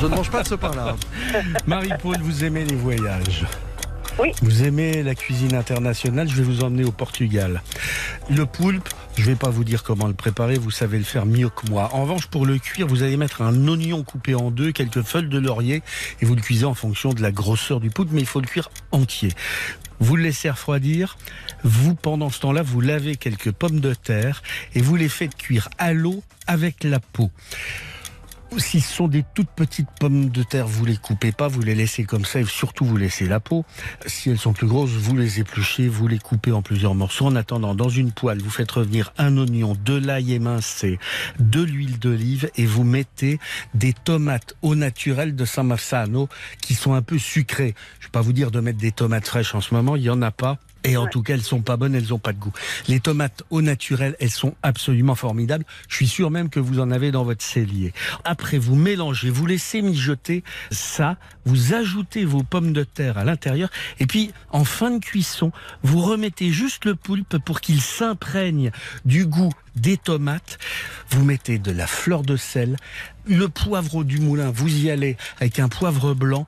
Je 0.00 0.06
ne 0.06 0.14
mange 0.14 0.30
pas 0.30 0.42
de 0.42 0.48
ce 0.48 0.54
pain-là. 0.54 0.96
Marie-Paul, 1.66 2.16
vous 2.22 2.44
aimez 2.44 2.64
les 2.64 2.74
voyages 2.74 3.44
Oui. 4.18 4.32
Vous 4.40 4.64
aimez 4.64 5.02
la 5.02 5.14
cuisine 5.14 5.54
internationale, 5.54 6.26
je 6.26 6.36
vais 6.36 6.42
vous 6.42 6.64
emmener 6.64 6.84
au 6.84 6.90
Portugal. 6.90 7.62
Le 8.30 8.46
poulpe, 8.46 8.88
je 9.18 9.24
vais 9.24 9.34
pas 9.34 9.50
vous 9.50 9.62
dire 9.62 9.82
comment 9.82 10.06
le 10.06 10.14
préparer, 10.14 10.54
vous 10.54 10.70
savez 10.70 10.96
le 10.96 11.04
faire 11.04 11.26
mieux 11.26 11.50
que 11.50 11.68
moi. 11.68 11.90
En 11.92 12.04
revanche, 12.04 12.28
pour 12.28 12.46
le 12.46 12.58
cuire, 12.58 12.86
vous 12.86 13.02
allez 13.02 13.18
mettre 13.18 13.42
un 13.42 13.68
oignon 13.68 14.02
coupé 14.02 14.34
en 14.34 14.50
deux, 14.50 14.72
quelques 14.72 15.02
feuilles 15.02 15.28
de 15.28 15.38
laurier, 15.38 15.82
et 16.22 16.24
vous 16.24 16.34
le 16.34 16.40
cuisez 16.40 16.64
en 16.64 16.74
fonction 16.74 17.12
de 17.12 17.20
la 17.20 17.30
grosseur 17.30 17.78
du 17.78 17.90
poulpe, 17.90 18.10
mais 18.10 18.20
il 18.20 18.26
faut 18.26 18.40
le 18.40 18.46
cuire 18.46 18.70
entier. 18.92 19.32
Vous 19.98 20.16
le 20.16 20.22
laissez 20.22 20.48
refroidir. 20.48 21.18
Vous, 21.62 21.94
pendant 21.94 22.30
ce 22.30 22.40
temps-là, 22.40 22.62
vous 22.62 22.80
lavez 22.80 23.16
quelques 23.16 23.52
pommes 23.52 23.80
de 23.80 23.92
terre 23.92 24.42
et 24.74 24.80
vous 24.80 24.96
les 24.96 25.10
faites 25.10 25.36
cuire 25.36 25.68
à 25.76 25.92
l'eau 25.92 26.22
avec 26.46 26.84
la 26.84 27.00
peau. 27.00 27.30
Si 28.58 28.80
ce 28.80 28.92
sont 28.92 29.08
des 29.08 29.24
toutes 29.34 29.50
petites 29.50 29.88
pommes 29.98 30.28
de 30.28 30.42
terre, 30.42 30.66
vous 30.66 30.84
les 30.84 30.96
coupez 30.96 31.30
pas, 31.32 31.48
vous 31.48 31.60
les 31.60 31.74
laissez 31.74 32.04
comme 32.04 32.24
ça 32.24 32.40
et 32.40 32.44
surtout 32.44 32.84
vous 32.84 32.96
laissez 32.96 33.26
la 33.26 33.38
peau. 33.38 33.64
Si 34.06 34.28
elles 34.28 34.38
sont 34.38 34.52
plus 34.52 34.66
grosses, 34.66 34.90
vous 34.90 35.16
les 35.16 35.40
épluchez, 35.40 35.88
vous 35.88 36.08
les 36.08 36.18
coupez 36.18 36.52
en 36.52 36.60
plusieurs 36.60 36.94
morceaux. 36.94 37.26
En 37.26 37.36
attendant, 37.36 37.74
dans 37.74 37.88
une 37.88 38.10
poêle, 38.12 38.42
vous 38.42 38.50
faites 38.50 38.70
revenir 38.70 39.12
un 39.18 39.36
oignon, 39.38 39.76
de 39.84 39.94
l'ail 39.94 40.34
émincé, 40.34 40.98
de 41.38 41.62
l'huile 41.62 41.98
d'olive 41.98 42.50
et 42.56 42.66
vous 42.66 42.84
mettez 42.84 43.38
des 43.74 43.92
tomates 43.92 44.54
au 44.62 44.74
naturel 44.74 45.36
de 45.36 45.44
San 45.44 45.66
Marzano 45.66 46.28
qui 46.60 46.74
sont 46.74 46.94
un 46.94 47.02
peu 47.02 47.18
sucrées. 47.18 47.74
Je 48.00 48.06
vais 48.06 48.12
pas 48.12 48.20
vous 48.20 48.32
dire 48.32 48.50
de 48.50 48.60
mettre 48.60 48.78
des 48.78 48.92
tomates 48.92 49.26
fraîches 49.26 49.54
en 49.54 49.60
ce 49.60 49.74
moment, 49.74 49.96
il 49.96 50.02
y 50.02 50.10
en 50.10 50.22
a 50.22 50.30
pas. 50.32 50.58
Et 50.84 50.96
en 50.96 51.06
tout 51.06 51.22
cas, 51.22 51.34
elles 51.34 51.42
sont 51.42 51.60
pas 51.60 51.76
bonnes, 51.76 51.94
elles 51.94 52.14
ont 52.14 52.18
pas 52.18 52.32
de 52.32 52.38
goût. 52.38 52.52
Les 52.88 53.00
tomates 53.00 53.42
au 53.50 53.62
naturel, 53.62 54.16
elles 54.20 54.30
sont 54.30 54.54
absolument 54.62 55.14
formidables. 55.14 55.64
Je 55.88 55.96
suis 55.96 56.08
sûr 56.08 56.30
même 56.30 56.48
que 56.48 56.60
vous 56.60 56.80
en 56.80 56.90
avez 56.90 57.10
dans 57.10 57.24
votre 57.24 57.44
cellier. 57.44 57.92
Après, 58.24 58.58
vous 58.58 58.76
mélangez, 58.76 59.30
vous 59.30 59.46
laissez 59.46 59.82
mijoter 59.82 60.42
ça, 60.70 61.16
vous 61.44 61.74
ajoutez 61.74 62.24
vos 62.24 62.42
pommes 62.42 62.72
de 62.72 62.84
terre 62.84 63.18
à 63.18 63.24
l'intérieur, 63.24 63.68
et 63.98 64.06
puis, 64.06 64.30
en 64.50 64.64
fin 64.64 64.90
de 64.90 64.98
cuisson, 64.98 65.52
vous 65.82 66.00
remettez 66.00 66.50
juste 66.50 66.84
le 66.84 66.94
poulpe 66.94 67.38
pour 67.38 67.60
qu'il 67.60 67.80
s'imprègne 67.80 68.70
du 69.04 69.26
goût 69.26 69.52
des 69.76 69.96
tomates. 69.96 70.58
Vous 71.10 71.24
mettez 71.24 71.58
de 71.58 71.70
la 71.70 71.86
fleur 71.86 72.22
de 72.22 72.36
sel, 72.36 72.76
le 73.26 73.48
poivre 73.48 74.04
du 74.04 74.18
moulin, 74.18 74.50
vous 74.50 74.84
y 74.84 74.90
allez 74.90 75.16
avec 75.40 75.58
un 75.58 75.68
poivre 75.68 76.14
blanc. 76.14 76.46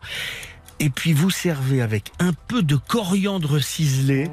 Et 0.83 0.91
puis 0.91 1.13
vous 1.13 1.31
servez 1.31 1.81
avec 1.81 2.11
un 2.19 2.33
peu 2.33 2.61
de 2.61 2.75
coriandre 2.75 3.63
ciselé. 3.63 4.29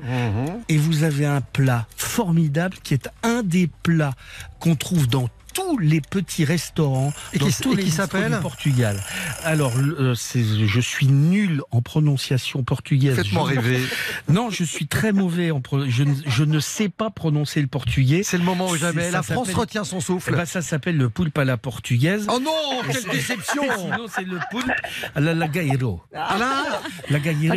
Et 0.68 0.78
vous 0.78 1.04
avez 1.04 1.28
un 1.28 1.42
plat 1.42 1.86
formidable 1.96 2.76
qui 2.82 2.96
est 2.96 3.08
un 3.22 3.44
des 3.44 3.70
plats 3.84 4.16
qu'on 4.60 4.76
trouve 4.76 5.08
dans 5.08 5.30
tous 5.60 5.78
les 5.78 6.02
petits 6.02 6.46
restaurants 6.46 7.14
Et 7.34 7.40
dans 7.40 7.48
qui 7.48 7.62
tous 7.62 7.74
et 7.74 7.76
les 7.78 7.84
qui 7.84 7.92
s'appelle 7.92 8.32
du 8.34 8.40
Portugal. 8.40 9.00
Alors, 9.44 9.74
euh, 9.78 10.14
je 10.16 10.80
suis 10.82 11.08
nul 11.08 11.62
en 11.72 11.82
prononciation 11.82 12.64
portugaise. 12.64 13.16
Faites-moi 13.16 13.44
rêver. 13.46 13.80
Non, 14.30 14.50
je 14.52 14.64
suis 14.64 14.86
très 14.88 15.12
mauvais 15.12 15.50
en 15.52 15.60
pro- 15.62 15.86
je, 15.88 16.04
ne- 16.04 16.14
je 16.28 16.44
ne 16.44 16.60
sais 16.60 16.88
pas 16.90 17.10
prononcer 17.10 17.62
le 17.62 17.68
portugais. 17.68 18.22
C'est 18.24 18.38
le 18.38 18.44
moment 18.44 18.70
où 18.70 18.76
jamais 18.76 19.10
la 19.10 19.24
France 19.24 19.52
retient 19.54 19.84
son 19.84 19.98
Eh 19.98 20.02
souffle. 20.02 20.36
ben, 20.36 20.46
ça 20.46 20.62
s'appelle 20.62 20.98
le 20.98 21.10
poulpe 21.10 21.38
à 21.38 21.46
la 21.46 21.58
portugaise. 21.58 22.28
Oh 22.30 22.40
non, 22.40 22.52
quelle 22.92 23.04
déception 23.12 23.64
Sinon, 23.78 24.06
c'est 24.14 24.26
le 24.26 24.40
poulpe 24.52 24.72
à 25.16 25.20
la 25.20 25.34
lagairo. 25.34 26.02
Alain 26.14 26.64
La 27.10 27.20
gaillero. 27.20 27.56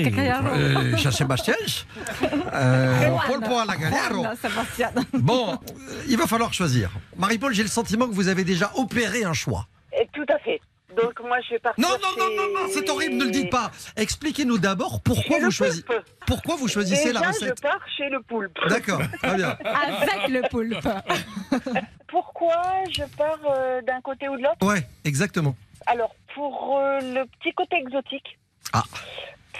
euh, 0.54 0.96
Jean-Sébastien 0.96 1.54
euh, 2.54 3.10
Paul 3.26 3.40
pour 3.40 3.62
la 3.66 4.34
Sébastien. 4.36 4.90
Bon, 5.14 5.52
euh, 5.52 6.02
il 6.08 6.16
va 6.16 6.26
falloir 6.26 6.52
choisir. 6.54 6.90
Marie-Paul, 7.18 7.52
j'ai 7.54 7.62
le 7.62 7.68
sentiment 7.68 7.91
que 8.08 8.14
vous 8.14 8.28
avez 8.28 8.44
déjà 8.44 8.70
opéré 8.76 9.24
un 9.24 9.32
choix. 9.34 9.66
Et 9.98 10.08
tout 10.12 10.24
à 10.28 10.38
fait. 10.38 10.60
Donc 10.96 11.18
moi, 11.20 11.38
je 11.48 11.54
vais 11.54 11.58
partir 11.58 11.82
Non, 11.82 11.94
non, 12.02 12.08
non, 12.18 12.28
chez- 12.28 12.36
non, 12.36 12.42
non, 12.60 12.66
c'est 12.70 12.90
horrible, 12.90 13.14
ne 13.16 13.24
le 13.24 13.30
dites 13.30 13.50
pas. 13.50 13.70
Expliquez-nous 13.96 14.58
d'abord 14.58 15.00
pourquoi 15.00 15.38
vous 15.40 15.50
choisissez, 15.50 15.84
pourquoi 16.26 16.56
vous 16.56 16.68
choisissez 16.68 17.08
Déjà, 17.08 17.20
la 17.20 17.28
recette. 17.28 17.54
je 17.56 17.62
pars 17.62 17.80
chez 17.96 18.10
le 18.10 18.20
poulpe. 18.20 18.58
D'accord, 18.68 19.00
très 19.22 19.36
bien. 19.36 19.56
Avec 19.64 20.28
le 20.28 20.48
poulpe. 20.50 20.86
Pourquoi 22.08 22.62
je 22.90 23.04
pars 23.16 23.38
euh, 23.50 23.80
d'un 23.82 24.00
côté 24.02 24.28
ou 24.28 24.36
de 24.36 24.42
l'autre? 24.42 24.66
Ouais, 24.66 24.86
exactement. 25.04 25.56
Alors, 25.86 26.14
pour 26.34 26.78
euh, 26.78 27.00
le 27.00 27.24
petit 27.40 27.52
côté 27.54 27.76
exotique. 27.76 28.38
Ah. 28.74 28.84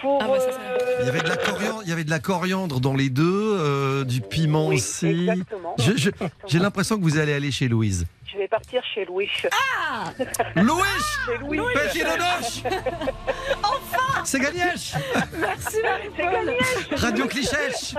Pour, 0.00 0.22
Ah 0.22 0.28
bah 0.28 0.38
ça, 0.40 0.52
ça- 0.52 0.58
euh, 0.60 0.96
Il 1.00 1.06
y 1.06 1.08
avait 1.08 1.20
de 1.22 1.28
la 1.28 1.36
coriandre, 1.36 1.80
il 1.84 1.88
y 1.88 1.92
avait 1.92 2.04
de 2.04 2.10
la 2.10 2.18
coriandre 2.18 2.80
dans 2.80 2.94
les 2.94 3.08
deux, 3.08 3.56
euh, 3.58 4.04
du 4.04 4.20
piment 4.20 4.68
oui, 4.68 4.76
aussi. 4.76 5.28
J'ai 6.46 6.58
l'impression 6.58 6.96
que 6.98 7.02
vous 7.02 7.18
allez 7.18 7.32
aller 7.32 7.50
chez 7.50 7.68
Louise. 7.68 8.06
Je 8.32 8.38
vais 8.38 8.48
partir 8.48 8.82
chez 8.94 9.04
Louis. 9.04 9.28
Louis 10.56 10.82
Chez 11.26 11.38
Louis. 11.38 11.58
Petit 11.74 11.98
dodoche 11.98 12.62
Enfin 13.62 14.22
C'est 14.24 14.40
gagné 14.40 14.62
Merci, 15.38 15.76
C'est 16.16 16.22
gagné. 16.22 16.58
Radio 16.96 17.26
Clichèche 17.26 17.94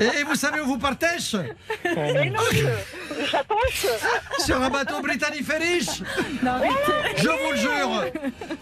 et, 0.00 0.22
vous 0.24 0.34
savez 0.36 0.60
où 0.60 0.66
vous 0.66 0.78
partez? 0.78 1.06
Et 1.84 2.30
non, 2.30 2.40
je- 2.52 3.20
je 3.20 3.26
chatoche. 3.26 3.86
Sur 4.38 4.62
un 4.62 4.70
bateau 4.70 5.00
britannique 5.00 5.44
Non, 6.42 6.52
arrêtez. 6.52 7.16
Je 7.16 7.28
vous 7.28 7.50
le 7.52 7.56
jure 7.56 8.04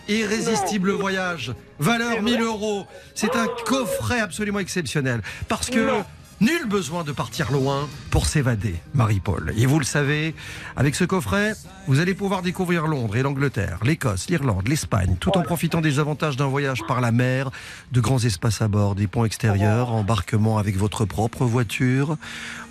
Irrésistible 0.09 0.93
voyage, 0.93 1.53
valeur 1.79 2.23
1000 2.23 2.41
euros. 2.41 2.87
C'est 3.15 3.37
un 3.37 3.47
coffret 3.67 4.21
absolument 4.21 4.61
exceptionnel. 4.61 5.21
Parce 5.49 5.69
que 5.71 5.79
Non. 5.81 6.05
Nul 6.41 6.67
besoin 6.67 7.05
de 7.05 7.13
partir 7.13 7.53
loin 7.53 7.89
pour 8.11 8.27
s'évader, 8.27 8.75
Marie-Paul. 8.95 9.53
Et 9.57 9.67
vous 9.67 9.79
le 9.79 9.85
savez, 9.85 10.35
avec 10.77 10.95
ce 10.95 11.05
coffret, 11.05 11.55
vous 11.87 12.01
allez 12.01 12.15
pouvoir 12.15 12.43
découvrir 12.43 12.87
Londres 12.87 13.17
et 13.17 13.23
l'Angleterre, 13.23 13.81
l'Écosse, 13.85 14.29
l'Irlande, 14.29 14.67
l'Espagne, 14.69 15.17
tout 15.21 15.37
en 15.37 15.43
profitant 15.43 15.81
des 15.81 15.99
avantages 15.99 16.37
d'un 16.37 16.47
voyage 16.47 16.83
par 16.89 17.01
la 17.01 17.13
mer, 17.13 17.51
de 17.93 18.01
grands 18.01 18.25
espaces 18.25 18.63
à 18.63 18.69
bord, 18.69 18.95
des 18.95 19.07
ponts 19.07 19.25
extérieurs, 19.25 19.93
embarquement 19.93 20.59
avec 20.59 20.77
votre 20.77 21.05
propre 21.05 21.45
voiture. 21.45 22.17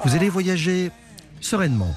Vous 0.03 0.15
allez 0.15 0.29
voyager 0.29 0.91
sereinement 1.41 1.95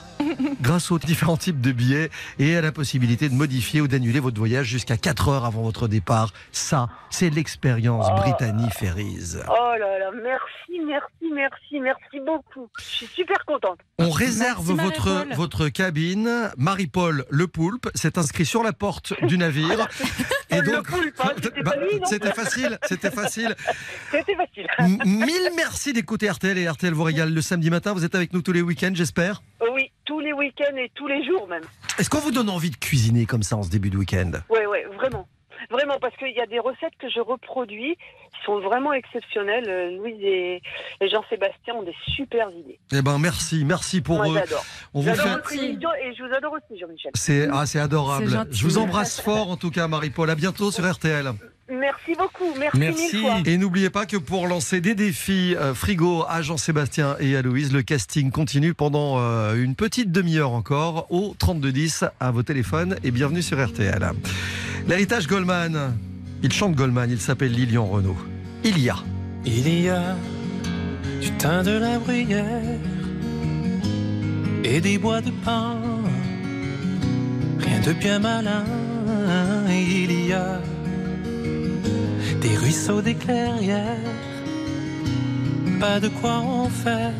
grâce 0.61 0.91
aux 0.91 0.99
différents 0.99 1.37
types 1.37 1.61
de 1.61 1.73
billets 1.73 2.11
et 2.39 2.57
à 2.57 2.61
la 2.61 2.73
possibilité 2.73 3.29
de 3.29 3.35
modifier 3.35 3.81
ou 3.81 3.89
d'annuler 3.89 4.21
votre 4.21 4.39
voyage 4.39 4.67
jusqu'à 4.67 4.97
4 4.97 5.29
heures 5.29 5.45
avant 5.45 5.63
votre 5.63 5.89
départ. 5.89 6.33
Ça, 6.53 6.89
c'est 7.11 7.31
l'expérience 7.31 8.07
Oh. 8.11 8.17
Brittany 8.17 8.69
Ferries. 8.79 9.37
Oh 9.49 9.73
là 9.79 9.99
là, 9.99 10.11
merci, 10.23 10.81
merci, 10.87 11.33
merci, 11.33 11.81
merci 11.81 12.21
beaucoup. 12.27 12.69
Je 12.79 12.85
suis 12.85 13.07
super 13.07 13.45
contente. 13.45 13.79
On 13.99 14.11
réserve 14.11 14.75
Merci, 14.75 14.83
votre, 15.01 15.35
votre 15.37 15.69
cabine. 15.69 16.51
Marie-Paul 16.57 17.25
Le 17.31 17.47
Poulpe 17.47 17.89
s'est 17.95 18.19
inscrit 18.19 18.45
sur 18.47 18.63
la 18.63 18.73
porte 18.73 19.13
du 19.27 19.39
navire. 19.39 19.87
Le 20.51 20.83
poulpe, 20.83 21.15
hein, 21.21 21.31
c'était 21.43 21.63
Bah, 21.63 21.73
c'était 22.05 22.33
facile, 22.33 22.79
c'était 22.87 23.11
facile. 23.11 23.55
C'était 24.11 24.35
facile. 24.37 24.67
M- 24.79 24.99
Mille 25.07 25.51
merci 25.57 25.93
d'écouter 25.93 26.29
RTL 26.31 26.59
et 26.59 26.69
RTL 26.69 26.93
vous 26.93 27.05
régale 27.05 27.33
le 27.33 27.41
samedi 27.41 27.71
matin. 27.71 27.93
Vous 27.95 28.05
êtes 28.05 28.15
avec 28.15 28.33
nous 28.35 28.43
tous 28.43 28.53
les 28.53 28.61
week-ends, 28.61 28.91
j'espère? 28.93 29.43
Oui, 29.73 29.91
tous 30.05 30.21
les 30.21 30.33
week-ends 30.33 30.77
et 30.77 30.91
tous 30.95 31.07
les 31.07 31.25
jours 31.25 31.47
même. 31.49 31.63
Est-ce 31.99 32.09
qu'on 32.11 32.19
vous 32.21 32.31
donne 32.33 32.51
envie 32.51 32.71
de 32.71 32.77
cuisiner 32.77 33.27
comme 33.27 33.43
ça 33.43 33.57
en 33.57 33.63
ce 33.63 33.71
début 33.71 33.91
de 33.91 33.97
week-end? 33.97 34.33
Ouais, 34.49 34.67
ouais, 34.67 34.85
vraiment. 34.97 35.27
Vraiment, 35.71 35.99
parce 36.01 36.17
qu'il 36.17 36.33
y 36.35 36.41
a 36.41 36.47
des 36.47 36.59
recettes 36.59 36.95
que 36.99 37.09
je 37.09 37.21
reproduis 37.21 37.95
qui 37.97 38.45
sont 38.45 38.59
vraiment 38.61 38.93
exceptionnelles. 38.93 39.69
Euh, 39.69 39.97
Louise 39.97 40.17
et, 40.21 40.61
et 41.01 41.09
Jean-Sébastien 41.09 41.75
ont 41.75 41.85
des 41.85 41.95
super 42.17 42.51
idées. 42.51 42.81
Eh 42.93 43.01
ben 43.01 43.17
merci, 43.19 43.65
merci 43.65 44.01
pour 44.01 44.17
Moi, 44.17 44.29
eux. 44.31 44.35
j'adore. 44.41 44.65
On 44.93 45.01
vous 45.03 45.07
J'adore 45.07 45.25
fait. 45.25 45.31
votre 45.31 45.53
émission 45.53 45.91
et 46.03 46.15
je 46.17 46.23
vous 46.25 46.35
adore 46.35 46.55
aussi, 46.55 46.81
Jean-Michel. 46.81 47.13
C'est 47.15 47.49
ah, 47.53 47.65
c'est 47.67 47.79
adorable. 47.79 48.29
C'est. 48.51 48.57
Je 48.57 48.65
vous 48.65 48.79
embrasse 48.79 49.21
fort 49.21 49.51
en 49.51 49.57
tout 49.57 49.71
cas, 49.71 49.87
Marie-Paul. 49.87 50.31
À 50.31 50.35
bientôt 50.35 50.73
sur 50.73 50.91
RTL. 50.91 51.31
Merci 51.71 52.15
beaucoup, 52.19 52.53
merci, 52.59 52.79
Merci. 52.79 53.17
mille 53.17 53.23
fois. 53.23 53.41
Et 53.47 53.57
n'oubliez 53.57 53.89
pas 53.89 54.05
que 54.05 54.17
pour 54.17 54.47
lancer 54.47 54.81
des 54.81 54.95
défis 54.95 55.55
euh, 55.57 55.75
frigo 55.75 56.25
à 56.29 56.43
Jean-Sébastien 56.43 57.17
et 57.21 57.37
à 57.37 57.43
Louise, 57.43 57.73
le 57.73 57.83
casting 57.83 58.31
continue 58.31 58.75
pendant 58.75 59.19
euh, 59.21 59.55
une 59.55 59.75
petite 59.75 60.11
demi-heure 60.11 60.51
encore 60.53 61.07
au 61.11 61.35
3210 61.39 62.05
à 62.21 62.31
vos 62.31 62.43
téléphones 62.43 62.97
et 63.05 63.11
bienvenue 63.11 63.43
sur 63.43 63.65
RTL. 63.65 64.11
L'héritage 64.89 65.29
Goldman, 65.29 65.95
il 66.43 66.53
chante 66.53 66.75
Goldman, 66.75 67.11
il 67.11 67.21
s'appelle 67.21 67.53
Lilian 67.53 67.87
Renault. 67.87 68.19
Il 68.65 68.79
y 68.79 68.91
a. 68.91 68.97
Il 69.45 69.83
y 69.83 69.89
a 69.89 70.17
du 71.21 71.31
thym 71.39 71.63
de 71.63 71.79
la 71.79 71.99
bruyère 72.01 72.45
et 74.65 74.81
des 74.81 74.99
bois 74.99 75.21
de 75.21 75.31
pin. 75.45 75.77
Rien 77.61 77.81
de 77.81 77.93
bien 77.93 78.19
malin, 78.19 78.65
il 79.71 80.27
y 80.27 80.33
a 80.33 80.61
des 82.43 82.57
ruisseaux, 82.57 83.01
des 83.01 83.15
clairières, 83.15 84.11
pas 85.79 86.01
de 86.01 86.09
quoi 86.09 86.37
en 86.59 86.69
faire. 86.69 87.15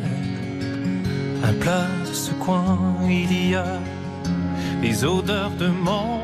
Un 1.43 1.53
plat 1.53 1.87
de 2.07 2.13
ce 2.13 2.31
coin, 2.33 2.95
il 3.07 3.49
y 3.49 3.55
a 3.55 3.79
des 4.81 5.05
odeurs 5.05 5.51
de 5.51 5.67
menthe 5.67 6.21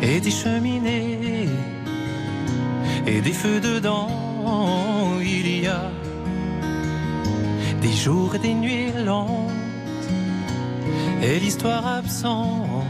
et 0.00 0.20
des 0.20 0.30
cheminées 0.30 1.48
et 3.06 3.20
des 3.20 3.32
feux 3.32 3.60
dedans, 3.60 4.08
il 5.20 5.60
y 5.60 5.66
a 5.66 5.90
des 7.80 7.92
jours 7.92 8.34
et 8.36 8.38
des 8.38 8.54
nuits 8.54 8.92
lentes 9.04 9.50
et 11.22 11.38
l'histoire 11.40 11.86
absente, 11.86 12.86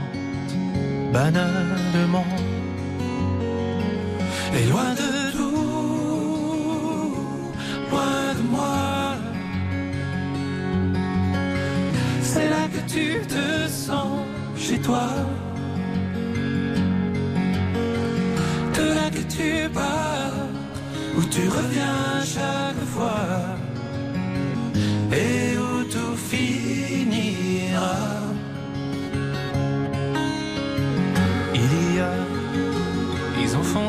banalement. 1.12 2.26
Et 4.54 4.66
loin 4.66 4.92
de 4.94 5.32
tout, 5.32 5.56
loin 7.90 8.34
de 8.38 8.42
moi, 8.50 9.16
c'est 12.20 12.48
là 12.50 12.68
que 12.68 12.80
tu 12.92 13.20
te 13.26 13.68
sens 13.68 14.20
chez 14.56 14.78
toi. 14.78 15.08
De 18.74 18.82
là 18.98 19.08
que 19.10 19.22
tu 19.36 19.70
pars, 19.72 20.48
où 21.16 21.22
tu 21.34 21.48
reviens 21.48 22.22
chaque 22.24 22.84
fois, 22.94 23.31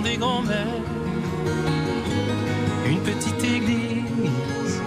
des 0.04 0.18
grands-mères, 0.18 0.82
une 2.86 2.99
petite 2.99 3.43
église 3.43 4.82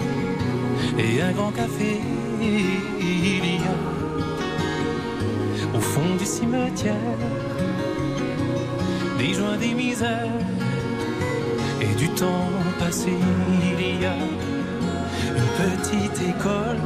et 0.97 1.21
un 1.21 1.31
grand 1.31 1.51
café. 1.51 1.99
Il 2.39 3.45
y 3.45 3.57
a 3.57 3.77
au 5.75 5.79
fond 5.79 6.15
du 6.19 6.25
cimetière 6.25 6.93
des 9.17 9.33
joints, 9.33 9.57
des 9.57 9.73
misères 9.73 10.39
et 11.81 11.95
du 11.95 12.09
temps 12.09 12.49
passé. 12.79 13.13
Il 13.79 14.01
y 14.01 14.05
a 14.05 14.13
une 15.35 15.51
petite 15.63 16.21
école 16.29 16.81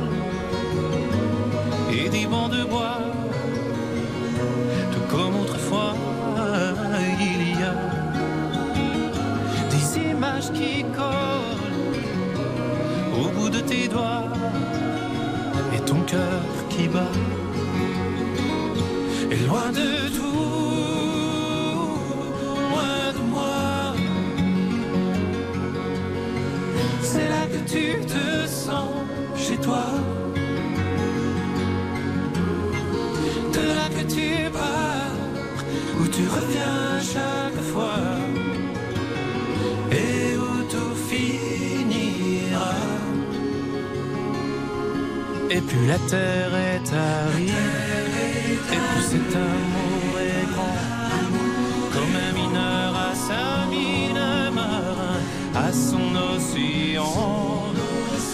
et 1.92 2.10
des 2.10 2.26
bancs 2.26 2.52
de 2.52 2.64
bois, 2.64 3.01
qui 10.50 10.84
collent 10.84 12.02
au 13.14 13.30
bout 13.30 13.50
de 13.50 13.60
tes 13.60 13.88
doigts 13.88 14.24
et 15.76 15.80
ton 15.82 16.02
cœur 16.02 16.42
qui 16.70 16.88
bat. 16.88 17.12
Et 19.30 19.46
loin 19.48 19.72
de 19.72 20.11
La 45.74 45.98
terre 46.00 46.56
est 46.56 46.94
arrivée, 46.94 47.54
et 48.52 48.58
puis 48.68 49.04
cet 49.10 49.36
amour 49.36 50.20
est 50.20 50.46
grand, 50.54 50.80
comme 51.94 52.16
un 52.16 52.34
mineur 52.34 52.94
à 52.96 53.16
sa 53.16 53.66
mine, 53.70 54.22
marin 54.54 55.20
à 55.56 55.72
son 55.72 56.14
océan. 56.36 57.72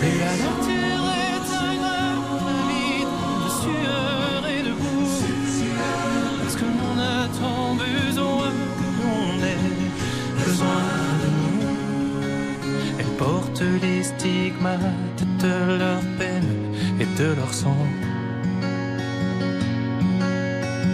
Et 0.03 0.17
la 0.19 0.33
nature 0.45 1.07
est 1.31 1.49
un 1.55 1.75
grand 1.81 2.61
vide 2.69 3.15
de 3.43 3.49
sueur 3.61 4.39
et 4.49 4.61
de 4.63 4.73
boue, 4.73 5.09
parce 6.41 6.55
que 6.55 6.65
l'on 6.65 6.97
a 6.99 7.27
tant 7.39 7.75
besoin 7.75 8.51
que 8.77 8.87
l'on 8.99 9.27
ait 9.45 9.77
besoin 10.43 10.85
de 11.21 11.29
nous. 11.37 11.69
Elle 12.99 13.13
porte 13.17 13.61
les 13.81 14.03
stigmates 14.03 15.23
de 15.39 15.77
leur 15.77 16.01
peine 16.17 16.66
et 16.99 17.05
de 17.05 17.33
leur 17.33 17.53
sang. 17.53 17.77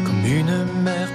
Comme 0.05 0.25
une 0.25 0.65
mère 0.83 1.09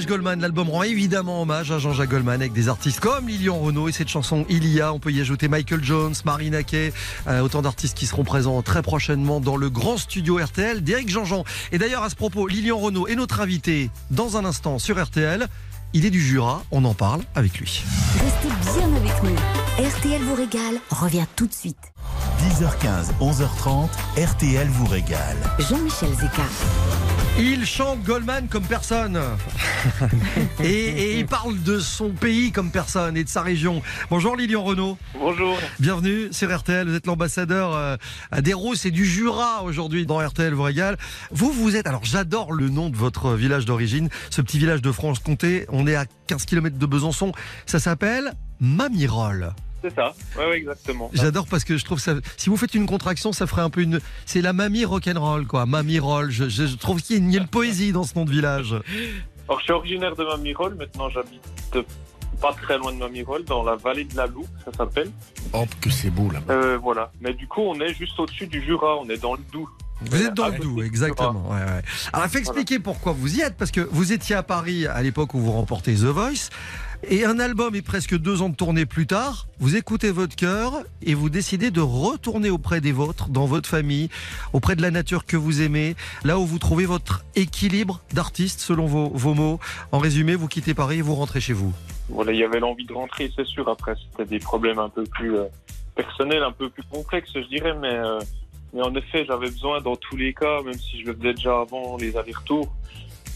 Goldman, 0.00 0.40
l'album 0.40 0.70
rend 0.70 0.84
évidemment 0.84 1.42
hommage 1.42 1.70
à 1.70 1.78
Jean-Jacques 1.78 2.08
Goldman 2.08 2.40
avec 2.40 2.54
des 2.54 2.70
artistes 2.70 2.98
comme 2.98 3.28
Lilian 3.28 3.58
Renault 3.58 3.90
et 3.90 3.92
cette 3.92 4.08
chanson 4.08 4.46
Il 4.48 4.66
y 4.66 4.80
a. 4.80 4.90
On 4.90 4.98
peut 4.98 5.12
y 5.12 5.20
ajouter 5.20 5.48
Michael 5.48 5.84
Jones, 5.84 6.14
Marina 6.24 6.62
Kay, 6.62 6.94
euh, 7.26 7.40
autant 7.40 7.60
d'artistes 7.60 7.96
qui 7.96 8.06
seront 8.06 8.24
présents 8.24 8.62
très 8.62 8.80
prochainement 8.80 9.38
dans 9.38 9.56
le 9.56 9.68
grand 9.68 9.98
studio 9.98 10.38
RTL 10.38 10.82
d'Éric 10.82 11.10
Jean-Jean. 11.10 11.44
Et 11.72 11.78
d'ailleurs, 11.78 12.02
à 12.02 12.08
ce 12.08 12.16
propos, 12.16 12.48
Lilian 12.48 12.78
Renault 12.78 13.06
est 13.06 13.16
notre 13.16 13.40
invité 13.40 13.90
dans 14.10 14.38
un 14.38 14.46
instant 14.46 14.78
sur 14.78 15.00
RTL. 15.00 15.46
Il 15.92 16.06
est 16.06 16.10
du 16.10 16.22
Jura, 16.22 16.64
on 16.70 16.86
en 16.86 16.94
parle 16.94 17.20
avec 17.34 17.58
lui. 17.58 17.84
Restez 18.14 18.78
bien 18.78 18.96
avec 18.96 19.22
nous. 19.22 19.86
RTL 19.86 20.22
vous 20.22 20.34
régale 20.34 20.80
revient 20.88 21.26
tout 21.36 21.46
de 21.46 21.52
suite. 21.52 21.92
10h15, 22.40 23.12
11h30, 23.20 23.88
RTL 24.16 24.68
vous 24.68 24.86
régale. 24.86 25.36
Jean-Michel 25.58 26.14
Zeka. 26.14 26.44
Il 27.38 27.64
chante 27.64 28.02
Goldman 28.04 28.46
comme 28.48 28.64
personne. 28.64 29.18
et, 30.62 30.68
et 30.68 31.18
il 31.18 31.26
parle 31.26 31.60
de 31.62 31.78
son 31.78 32.10
pays 32.10 32.52
comme 32.52 32.70
personne 32.70 33.16
et 33.16 33.24
de 33.24 33.28
sa 33.28 33.42
région. 33.42 33.82
Bonjour 34.10 34.36
Lilian 34.36 34.62
Renault. 34.62 34.98
Bonjour. 35.18 35.58
Bienvenue 35.80 36.28
sur 36.30 36.54
RTL. 36.54 36.88
Vous 36.88 36.94
êtes 36.94 37.06
l'ambassadeur 37.06 37.74
euh, 37.74 37.96
des 38.40 38.52
Rousses 38.52 38.84
et 38.84 38.90
du 38.90 39.06
Jura 39.06 39.62
aujourd'hui 39.64 40.04
dans 40.04 40.18
RTL 40.18 40.52
vous 40.52 40.62
régale. 40.62 40.98
Vous, 41.30 41.50
vous 41.52 41.74
êtes, 41.74 41.86
alors 41.86 42.04
j'adore 42.04 42.52
le 42.52 42.68
nom 42.68 42.90
de 42.90 42.96
votre 42.96 43.32
village 43.32 43.64
d'origine, 43.64 44.08
ce 44.30 44.42
petit 44.42 44.58
village 44.58 44.82
de 44.82 44.92
Franche-Comté. 44.92 45.66
On 45.70 45.86
est 45.86 45.96
à 45.96 46.04
15 46.26 46.44
km 46.44 46.76
de 46.76 46.86
Besançon. 46.86 47.32
Ça 47.66 47.80
s'appelle 47.80 48.34
Mamirol. 48.60 49.54
C'est 49.82 49.94
ça, 49.94 50.14
ouais, 50.38 50.46
ouais, 50.46 50.56
exactement. 50.58 51.10
J'adore 51.12 51.46
parce 51.46 51.64
que 51.64 51.76
je 51.76 51.84
trouve 51.84 51.98
ça. 51.98 52.14
Si 52.36 52.48
vous 52.50 52.56
faites 52.56 52.74
une 52.74 52.86
contraction, 52.86 53.32
ça 53.32 53.46
ferait 53.46 53.62
un 53.62 53.70
peu 53.70 53.80
une. 53.82 54.00
C'est 54.26 54.40
la 54.40 54.52
mamie 54.52 54.84
rock'n'roll, 54.84 55.46
quoi. 55.46 55.66
Mamie 55.66 55.98
roll. 55.98 56.30
Je, 56.30 56.48
je- 56.48 56.66
je 56.66 56.76
trouve 56.76 57.02
qu'il 57.02 57.16
y 57.16 57.18
a 57.18 57.22
une, 57.22 57.30
il 57.30 57.34
y 57.34 57.38
a 57.38 57.42
une 57.42 57.48
poésie 57.48 57.92
dans 57.92 58.04
ce 58.04 58.14
nom 58.14 58.24
de 58.24 58.30
village. 58.30 58.74
Alors, 59.48 59.58
je 59.58 59.64
suis 59.64 59.72
originaire 59.72 60.14
de 60.14 60.22
Mamirol, 60.24 60.74
maintenant 60.76 61.08
j'habite 61.10 61.42
pas 62.40 62.52
très 62.60 62.78
loin 62.78 62.92
de 62.92 62.98
Mamirol, 62.98 63.44
dans 63.44 63.62
la 63.62 63.76
vallée 63.76 64.04
de 64.04 64.16
la 64.16 64.26
Loue, 64.26 64.46
ça 64.64 64.72
s'appelle. 64.76 65.10
Oh, 65.52 65.64
que 65.80 65.90
c'est 65.90 66.10
beau 66.10 66.28
là. 66.30 66.40
Euh, 66.50 66.78
voilà. 66.78 67.12
Mais 67.20 67.34
du 67.34 67.46
coup, 67.46 67.60
on 67.60 67.78
est 67.80 67.94
juste 67.94 68.18
au-dessus 68.18 68.46
du 68.46 68.62
Jura, 68.64 68.96
on 68.98 69.08
est 69.08 69.18
dans 69.20 69.34
le 69.34 69.40
Doubs. 69.52 69.68
Vous 70.00 70.20
êtes 70.22 70.34
dans 70.34 70.48
le 70.48 70.58
Doubs, 70.58 70.82
exactement. 70.82 71.48
Ouais, 71.50 71.56
ouais. 71.58 71.82
Alors, 72.12 72.26
il 72.26 72.30
faut 72.32 72.38
expliquer 72.38 72.78
pourquoi 72.80 73.12
vous 73.12 73.36
y 73.36 73.40
êtes, 73.42 73.56
parce 73.56 73.70
que 73.70 73.80
vous 73.80 74.12
étiez 74.12 74.34
à 74.34 74.42
Paris 74.42 74.86
à 74.86 75.00
l'époque 75.02 75.34
où 75.34 75.38
vous 75.38 75.52
remportez 75.52 75.94
The 75.94 75.98
Voice, 76.06 76.50
et 77.08 77.24
un 77.24 77.38
album 77.38 77.74
et 77.74 77.82
presque 77.82 78.16
deux 78.16 78.42
ans 78.42 78.48
de 78.48 78.54
tournée 78.54 78.86
plus 78.86 79.06
tard, 79.06 79.46
vous 79.58 79.76
écoutez 79.76 80.10
votre 80.10 80.36
cœur 80.36 80.82
et 81.02 81.14
vous 81.14 81.30
décidez 81.30 81.70
de 81.70 81.80
retourner 81.80 82.50
auprès 82.50 82.80
des 82.80 82.92
vôtres, 82.92 83.28
dans 83.28 83.46
votre 83.46 83.68
famille, 83.68 84.08
auprès 84.52 84.76
de 84.76 84.82
la 84.82 84.90
nature 84.90 85.26
que 85.26 85.36
vous 85.36 85.62
aimez, 85.62 85.96
là 86.24 86.38
où 86.38 86.46
vous 86.46 86.58
trouvez 86.58 86.86
votre 86.86 87.24
équilibre 87.34 88.00
d'artiste, 88.12 88.60
selon 88.60 88.86
vos, 88.86 89.08
vos 89.08 89.34
mots. 89.34 89.58
En 89.90 89.98
résumé, 89.98 90.34
vous 90.34 90.48
quittez 90.48 90.74
Paris 90.74 90.98
et 90.98 91.02
vous 91.02 91.14
rentrez 91.14 91.40
chez 91.40 91.52
vous. 91.52 91.72
Voilà, 92.08 92.32
il 92.32 92.38
y 92.38 92.44
avait 92.44 92.60
l'envie 92.60 92.84
de 92.84 92.92
rentrer, 92.92 93.30
c'est 93.34 93.46
sûr. 93.46 93.68
Après, 93.68 93.94
c'était 94.10 94.28
des 94.28 94.38
problèmes 94.38 94.78
un 94.78 94.88
peu 94.88 95.04
plus 95.04 95.36
euh, 95.36 95.44
personnels, 95.94 96.42
un 96.42 96.52
peu 96.52 96.68
plus 96.68 96.84
complexes, 96.84 97.32
je 97.34 97.48
dirais. 97.48 97.74
Mais 97.80 97.94
euh, 97.94 98.18
Mais 98.72 98.82
en 98.82 98.94
effet, 98.94 99.24
j'avais 99.26 99.50
besoin 99.50 99.80
dans 99.80 99.96
tous 99.96 100.16
les 100.16 100.32
cas, 100.32 100.62
même 100.62 100.78
si 100.78 101.00
je 101.00 101.06
le 101.06 101.14
faisais 101.14 101.34
déjà 101.34 101.60
avant 101.60 101.96
les 101.96 102.16
allers-retours. 102.16 102.72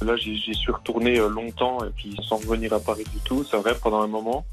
Là, 0.03 0.17
j'ai 0.17 0.37
j'y 0.37 0.55
suis 0.55 0.73
retourné 0.73 1.19
euh, 1.19 1.29
longtemps 1.29 1.85
et 1.85 1.91
puis 1.91 2.17
sans 2.29 2.37
revenir 2.37 2.73
à 2.73 2.81
Paris 2.81 3.05
du 3.13 3.21
tout, 3.21 3.45
c'est 3.45 3.57
vrai, 3.57 3.75
pendant 3.81 4.03
un 4.03 4.07
moment. 4.07 4.45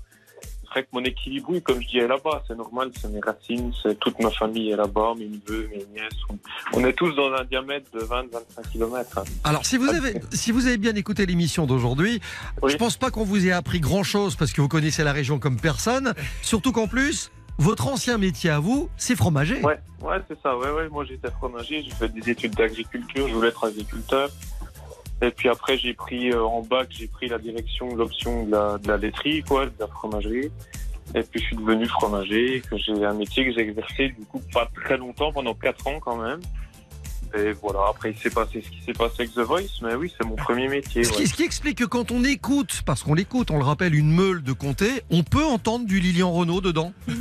C'est 0.63 0.79
vrai 0.79 0.83
que 0.83 0.89
mon 0.93 1.03
équilibre, 1.03 1.47
oui, 1.51 1.61
comme 1.61 1.81
je 1.81 1.87
dis, 1.87 1.97
est 1.99 2.07
là-bas. 2.07 2.43
C'est 2.47 2.57
normal, 2.57 2.89
c'est 2.99 3.11
mes 3.11 3.19
racines, 3.19 3.71
c'est 3.83 3.99
toute 3.99 4.19
ma 4.19 4.31
famille 4.31 4.71
est 4.71 4.75
là-bas, 4.75 5.13
mes 5.19 5.27
neveux, 5.27 5.69
mes 5.69 5.85
nièces. 5.93 6.17
On, 6.29 6.37
on 6.73 6.85
est 6.85 6.93
tous 6.93 7.11
dans 7.13 7.31
un 7.33 7.43
diamètre 7.43 7.91
de 7.93 7.99
20-25 7.99 8.71
km. 8.71 9.23
Alors, 9.43 9.65
si 9.65 9.77
vous 9.77 9.89
avez, 9.89 10.15
si 10.31 10.51
vous 10.51 10.65
avez 10.65 10.77
bien 10.77 10.95
écouté 10.95 11.25
l'émission 11.27 11.67
d'aujourd'hui, 11.67 12.21
je 12.65 12.75
pense 12.77 12.97
pas 12.97 13.11
qu'on 13.11 13.23
vous 13.23 13.45
ait 13.45 13.51
appris 13.51 13.81
grand 13.81 14.03
chose 14.03 14.35
parce 14.35 14.51
que 14.51 14.61
vous 14.61 14.69
connaissez 14.69 15.03
la 15.03 15.13
région 15.13 15.37
comme 15.37 15.59
personne. 15.59 16.13
Surtout 16.41 16.71
qu'en 16.71 16.87
plus, 16.87 17.29
votre 17.59 17.87
ancien 17.87 18.17
métier 18.17 18.49
à 18.49 18.59
vous, 18.59 18.89
c'est 18.97 19.15
fromager. 19.15 19.61
Ouais, 19.61 19.79
ouais, 20.01 20.17
c'est 20.27 20.41
ça. 20.41 20.57
Ouais, 20.57 20.71
ouais. 20.71 20.89
Moi, 20.89 21.05
j'étais 21.05 21.29
fromager. 21.29 21.83
J'ai 21.83 21.91
fait 21.91 22.09
des 22.09 22.31
études 22.31 22.55
d'agriculture. 22.55 23.27
Je 23.27 23.33
voulais 23.33 23.49
être 23.49 23.67
agriculteur. 23.67 24.29
Et 25.21 25.31
puis 25.31 25.47
après, 25.49 25.77
j'ai 25.77 25.93
pris 25.93 26.31
euh, 26.31 26.43
en 26.43 26.61
bac, 26.61 26.87
j'ai 26.91 27.07
pris 27.07 27.27
la 27.29 27.37
direction, 27.37 27.95
l'option 27.95 28.45
de 28.45 28.51
la, 28.51 28.77
de 28.77 28.87
la 28.87 28.97
laiterie, 28.97 29.41
quoi, 29.43 29.65
de 29.67 29.71
la 29.79 29.87
fromagerie. 29.87 30.51
Et 31.15 31.21
puis 31.21 31.39
je 31.39 31.45
suis 31.45 31.55
devenu 31.55 31.85
fromager, 31.87 32.61
que 32.69 32.75
j'ai 32.77 33.05
un 33.05 33.13
métier 33.13 33.45
que 33.45 33.53
j'ai 33.53 33.61
exercé 33.61 34.09
du 34.09 34.25
coup 34.25 34.41
pas 34.53 34.69
très 34.83 34.97
longtemps, 34.97 35.31
pendant 35.31 35.53
quatre 35.53 35.85
ans 35.87 35.99
quand 35.99 36.17
même. 36.17 36.39
Et 37.37 37.51
voilà, 37.53 37.79
après 37.89 38.11
il 38.11 38.17
s'est 38.17 38.29
passé 38.29 38.61
ce 38.61 38.69
qui 38.69 38.81
s'est 38.83 38.93
passé 38.93 39.15
avec 39.19 39.33
The 39.33 39.39
Voice, 39.39 39.79
mais 39.81 39.95
oui, 39.95 40.11
c'est 40.17 40.25
mon 40.25 40.35
premier 40.35 40.67
métier. 40.67 41.03
Ce 41.03 41.11
qui, 41.11 41.27
ce 41.27 41.33
qui 41.33 41.43
explique 41.43 41.77
que 41.79 41.83
quand 41.85 42.11
on 42.11 42.23
écoute, 42.23 42.81
parce 42.85 43.03
qu'on 43.03 43.13
l'écoute, 43.13 43.49
on 43.51 43.57
le 43.57 43.63
rappelle, 43.63 43.95
une 43.95 44.11
meule 44.11 44.43
de 44.43 44.53
comté, 44.53 45.03
on 45.09 45.23
peut 45.23 45.43
entendre 45.43 45.85
du 45.85 45.99
Lilian 45.99 46.31
Renault 46.31 46.61
dedans. 46.61 46.93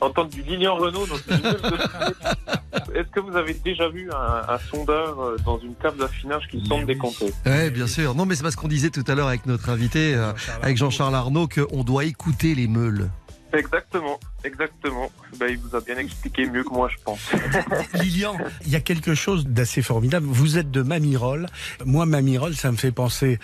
Entendre 0.00 0.30
du 0.30 0.42
Lilian 0.42 0.76
Renault 0.76 1.06
dans 1.06 1.16
une 1.36 1.42
meule 1.42 1.60
de- 1.60 1.76
Est-ce 2.94 3.08
que 3.08 3.20
vous 3.20 3.36
avez 3.36 3.54
déjà 3.54 3.88
vu 3.88 4.10
un, 4.12 4.52
un 4.52 4.58
sondeur 4.58 5.20
euh, 5.20 5.36
dans 5.44 5.58
une 5.58 5.74
table 5.74 5.98
d'affinage 5.98 6.48
qui 6.50 6.64
sonde 6.66 6.86
des 6.86 6.98
Oui, 7.46 7.70
bien 7.70 7.86
sûr. 7.86 8.14
Non, 8.14 8.26
mais 8.26 8.34
c'est 8.34 8.42
parce 8.42 8.56
qu'on 8.56 8.68
disait 8.68 8.90
tout 8.90 9.04
à 9.06 9.14
l'heure 9.14 9.28
avec 9.28 9.46
notre 9.46 9.68
invité, 9.68 10.14
euh, 10.14 10.32
avec 10.62 10.76
Jean-Charles 10.76 11.14
Arnaud, 11.14 11.48
qu'on 11.48 11.84
doit 11.84 12.04
écouter 12.04 12.54
les 12.54 12.68
meules. 12.68 13.10
Exactement, 13.52 14.20
exactement. 14.44 15.10
Ben, 15.38 15.48
il 15.50 15.58
vous 15.58 15.74
a 15.74 15.80
bien 15.80 15.96
expliqué 15.96 16.46
mieux 16.46 16.62
que 16.62 16.72
moi, 16.72 16.88
je 16.88 17.02
pense. 17.04 17.18
Lilian, 17.94 18.36
il 18.64 18.70
y 18.70 18.76
a 18.76 18.80
quelque 18.80 19.14
chose 19.14 19.46
d'assez 19.46 19.82
formidable. 19.82 20.26
Vous 20.26 20.56
êtes 20.56 20.70
de 20.70 20.82
Mamirol. 20.82 21.46
Moi, 21.84 22.06
Mamirol, 22.06 22.54
ça 22.54 22.70
me 22.70 22.76
fait 22.76 22.92
penser 22.92 23.40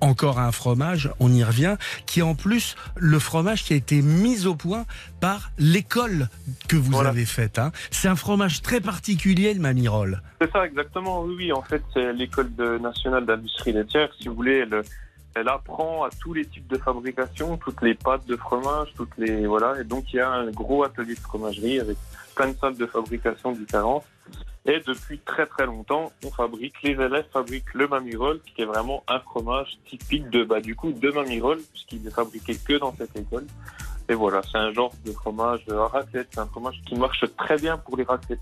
encore 0.00 0.38
un 0.38 0.52
fromage, 0.52 1.10
on 1.20 1.32
y 1.32 1.44
revient, 1.44 1.76
qui 2.06 2.20
est 2.20 2.22
en 2.24 2.34
plus 2.34 2.76
le 2.96 3.18
fromage 3.18 3.64
qui 3.64 3.72
a 3.72 3.76
été 3.76 4.02
mis 4.02 4.46
au 4.46 4.54
point 4.54 4.84
par 5.20 5.50
l'école 5.58 6.28
que 6.68 6.76
vous 6.76 6.98
avez 7.00 7.24
faite. 7.26 7.58
hein. 7.58 7.72
C'est 7.90 8.08
un 8.08 8.16
fromage 8.16 8.62
très 8.62 8.80
particulier, 8.80 9.52
le 9.54 9.60
Mamirol. 9.60 10.22
C'est 10.40 10.50
ça, 10.50 10.64
exactement. 10.66 11.22
Oui, 11.22 11.34
oui. 11.36 11.52
En 11.52 11.62
fait, 11.62 11.82
c'est 11.92 12.12
l'école 12.12 12.54
de- 12.54 12.78
nationale 12.78 13.26
d'industrie 13.26 13.72
laitière. 13.72 14.08
Si 14.20 14.28
vous 14.28 14.34
voulez, 14.34 14.58
elle, 14.70 14.82
elle 15.34 15.48
apprend 15.48 16.04
à 16.04 16.08
tous 16.20 16.34
les 16.34 16.44
types 16.46 16.66
de 16.68 16.78
fabrication, 16.78 17.56
toutes 17.56 17.82
les 17.82 17.94
pâtes 17.94 18.26
de 18.26 18.36
fromage, 18.36 18.88
toutes 18.96 19.16
les 19.18 19.46
voilà. 19.46 19.80
Et 19.80 19.84
donc, 19.84 20.12
il 20.12 20.16
y 20.16 20.20
a 20.20 20.30
un 20.30 20.50
gros 20.50 20.82
atelier 20.84 21.14
de 21.14 21.20
fromagerie 21.20 21.80
avec 21.80 21.96
plein 22.34 22.48
de 22.48 22.56
salles 22.60 22.76
de 22.76 22.86
fabrication 22.86 23.52
différentes. 23.52 24.04
Et 24.66 24.80
depuis 24.86 25.18
très 25.20 25.46
très 25.46 25.64
longtemps, 25.64 26.12
on 26.24 26.30
fabrique, 26.30 26.82
les 26.82 26.92
élèves 26.92 27.26
fabriquent 27.32 27.72
le 27.74 27.88
mamirol, 27.88 28.40
qui 28.42 28.62
est 28.62 28.66
vraiment 28.66 29.02
un 29.08 29.18
fromage 29.20 29.78
typique 29.86 30.28
de, 30.28 30.44
bah, 30.44 30.60
du 30.60 30.76
coup, 30.76 30.92
de 30.92 31.10
mamirol, 31.10 31.58
puisqu'il 31.72 32.02
n'est 32.02 32.10
fabriqué 32.10 32.54
que 32.56 32.74
dans 32.74 32.94
cette 32.94 33.16
école. 33.16 33.46
Et 34.08 34.14
voilà, 34.14 34.42
c'est 34.42 34.58
un 34.58 34.72
genre 34.72 34.92
de 35.06 35.12
fromage 35.12 35.64
à 35.70 35.86
raclette, 35.86 36.28
c'est 36.32 36.40
un 36.40 36.46
fromage 36.46 36.80
qui 36.86 36.94
marche 36.94 37.24
très 37.38 37.56
bien 37.56 37.78
pour 37.78 37.96
les 37.96 38.04
raclettes. 38.04 38.40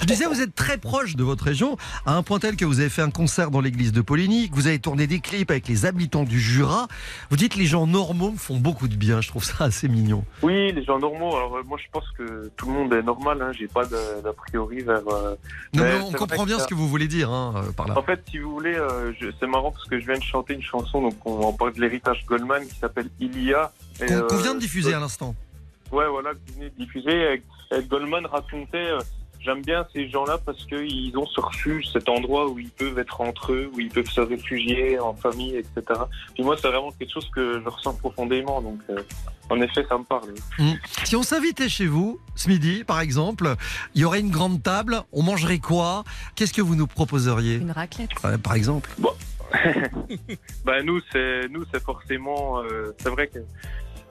Je 0.00 0.06
disais, 0.06 0.26
vous 0.26 0.40
êtes 0.40 0.54
très 0.54 0.78
proche 0.78 1.16
de 1.16 1.22
votre 1.24 1.44
région, 1.44 1.76
à 2.06 2.14
un 2.16 2.22
point 2.22 2.38
tel 2.38 2.56
que 2.56 2.64
vous 2.64 2.80
avez 2.80 2.88
fait 2.88 3.02
un 3.02 3.10
concert 3.10 3.50
dans 3.50 3.60
l'église 3.60 3.92
de 3.92 4.00
Poligny, 4.00 4.48
que 4.50 4.54
vous 4.54 4.66
avez 4.66 4.78
tourné 4.78 5.06
des 5.06 5.20
clips 5.20 5.50
avec 5.50 5.68
les 5.68 5.86
habitants 5.86 6.24
du 6.24 6.40
Jura. 6.40 6.88
Vous 7.30 7.36
dites 7.36 7.56
les 7.56 7.66
gens 7.66 7.86
normaux 7.86 8.30
me 8.32 8.36
font 8.38 8.56
beaucoup 8.58 8.88
de 8.88 8.94
bien, 8.96 9.20
je 9.20 9.28
trouve 9.28 9.44
ça 9.44 9.64
assez 9.64 9.88
mignon. 9.88 10.24
Oui, 10.42 10.72
les 10.72 10.84
gens 10.84 10.98
normaux. 10.98 11.36
Alors 11.36 11.56
euh, 11.56 11.62
moi, 11.66 11.78
je 11.82 11.88
pense 11.92 12.04
que 12.16 12.50
tout 12.56 12.66
le 12.66 12.72
monde 12.72 12.92
est 12.92 13.02
normal. 13.02 13.40
Hein. 13.42 13.52
J'ai 13.58 13.68
pas 13.68 13.84
d'a 13.84 14.32
priori 14.32 14.80
vers. 14.82 15.06
euh, 15.08 15.34
Non, 15.74 15.82
mais 15.84 15.98
mais 15.98 16.04
on 16.04 16.12
comprend 16.12 16.44
bien 16.44 16.58
ça- 16.58 16.64
ce 16.64 16.68
que 16.68 16.74
vous 16.74 16.88
voulez 16.88 17.08
dire 17.08 17.30
hein, 17.30 17.54
euh, 17.56 17.72
par 17.72 17.88
là. 17.88 17.98
En 17.98 18.02
fait, 18.02 18.22
si 18.30 18.38
vous 18.38 18.50
voulez, 18.52 18.74
euh, 18.74 19.12
je- 19.20 19.28
c'est 19.38 19.46
marrant 19.46 19.70
parce 19.72 19.86
que 19.86 19.98
je 20.00 20.06
viens 20.06 20.18
de 20.18 20.22
chanter 20.24 20.54
une 20.54 20.62
chanson, 20.62 21.02
donc 21.02 21.14
on, 21.24 21.46
on 21.46 21.52
parle 21.52 21.72
de 21.74 21.80
l'héritage 21.80 22.24
Goldman 22.26 22.66
qui 22.66 22.74
s'appelle 22.78 23.08
Ilia. 23.20 23.72
Qu'on 23.98 24.12
euh, 24.12 24.42
vient 24.42 24.54
de 24.54 24.60
diffuser 24.60 24.94
à 24.94 25.00
l'instant. 25.00 25.34
Ouais, 25.92 26.06
voilà, 26.08 26.30
que 26.32 26.38
vous 26.48 26.54
venez 26.58 26.70
de 26.70 26.84
diffuser. 26.84 27.10
Et, 27.34 27.76
et 27.76 27.82
Goldman 27.84 28.26
racontait. 28.26 28.90
J'aime 29.40 29.62
bien 29.62 29.86
ces 29.94 30.08
gens-là 30.10 30.38
parce 30.44 30.64
qu'ils 30.66 31.16
ont 31.16 31.26
ce 31.26 31.40
refuge, 31.40 31.86
cet 31.92 32.08
endroit 32.08 32.48
où 32.48 32.58
ils 32.58 32.70
peuvent 32.70 32.98
être 32.98 33.20
entre 33.22 33.52
eux, 33.52 33.70
où 33.74 33.80
ils 33.80 33.88
peuvent 33.88 34.10
se 34.10 34.20
réfugier 34.20 34.98
en 34.98 35.14
famille, 35.14 35.56
etc. 35.56 36.00
Puis 36.34 36.42
moi, 36.42 36.56
c'est 36.60 36.68
vraiment 36.68 36.92
quelque 36.92 37.12
chose 37.12 37.28
que 37.34 37.60
je 37.64 37.68
ressens 37.68 37.94
profondément. 37.94 38.60
Donc, 38.60 38.80
euh, 38.90 39.02
en 39.48 39.60
effet, 39.62 39.84
ça 39.88 39.96
me 39.96 40.04
parle. 40.04 40.34
Hmm. 40.58 40.74
Si 41.04 41.16
on 41.16 41.22
s'invitait 41.22 41.70
chez 41.70 41.86
vous, 41.86 42.20
ce 42.36 42.48
midi, 42.48 42.84
par 42.84 43.00
exemple, 43.00 43.54
il 43.94 44.02
y 44.02 44.04
aurait 44.04 44.20
une 44.20 44.30
grande 44.30 44.62
table, 44.62 45.02
on 45.12 45.22
mangerait 45.22 45.58
quoi? 45.58 46.04
Qu'est-ce 46.36 46.52
que 46.52 46.62
vous 46.62 46.76
nous 46.76 46.86
proposeriez? 46.86 47.56
Une 47.56 47.70
raclette. 47.70 48.10
Ouais, 48.22 48.36
Par 48.36 48.54
exemple 48.54 48.90
Bah 50.64 50.82
nous 50.84 51.00
c'est 51.12 51.48
nous 51.48 51.64
c'est 51.72 51.82
forcément 51.82 52.62
euh, 52.62 52.94
c'est 52.98 53.08
vrai 53.08 53.26
que 53.26 53.40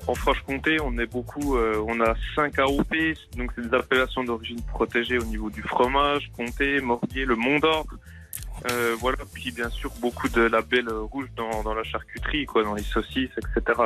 en 0.07 0.15
Franche-Comté 0.15 0.77
on 0.81 0.97
est 0.97 1.05
beaucoup 1.05 1.57
euh, 1.57 1.83
on 1.87 1.99
a 2.01 2.13
5 2.35 2.57
AOP 2.59 2.95
donc 3.37 3.51
c'est 3.55 3.67
des 3.69 3.75
appellations 3.75 4.23
d'origine 4.23 4.61
protégée 4.63 5.17
au 5.17 5.23
niveau 5.25 5.49
du 5.49 5.61
fromage 5.63 6.31
comté 6.35 6.79
morbier 6.81 7.25
le 7.25 7.35
Mont 7.35 7.59
d'Or 7.59 7.85
euh, 8.71 8.95
voilà 8.99 9.17
puis 9.33 9.51
bien 9.51 9.69
sûr 9.69 9.91
beaucoup 10.01 10.27
de 10.29 10.41
labels 10.41 10.89
rouges 10.89 11.29
dans, 11.35 11.63
dans 11.63 11.73
la 11.73 11.83
charcuterie 11.83 12.45
quoi 12.45 12.63
dans 12.63 12.73
les 12.73 12.83
saucisses 12.83 13.29
etc 13.37 13.79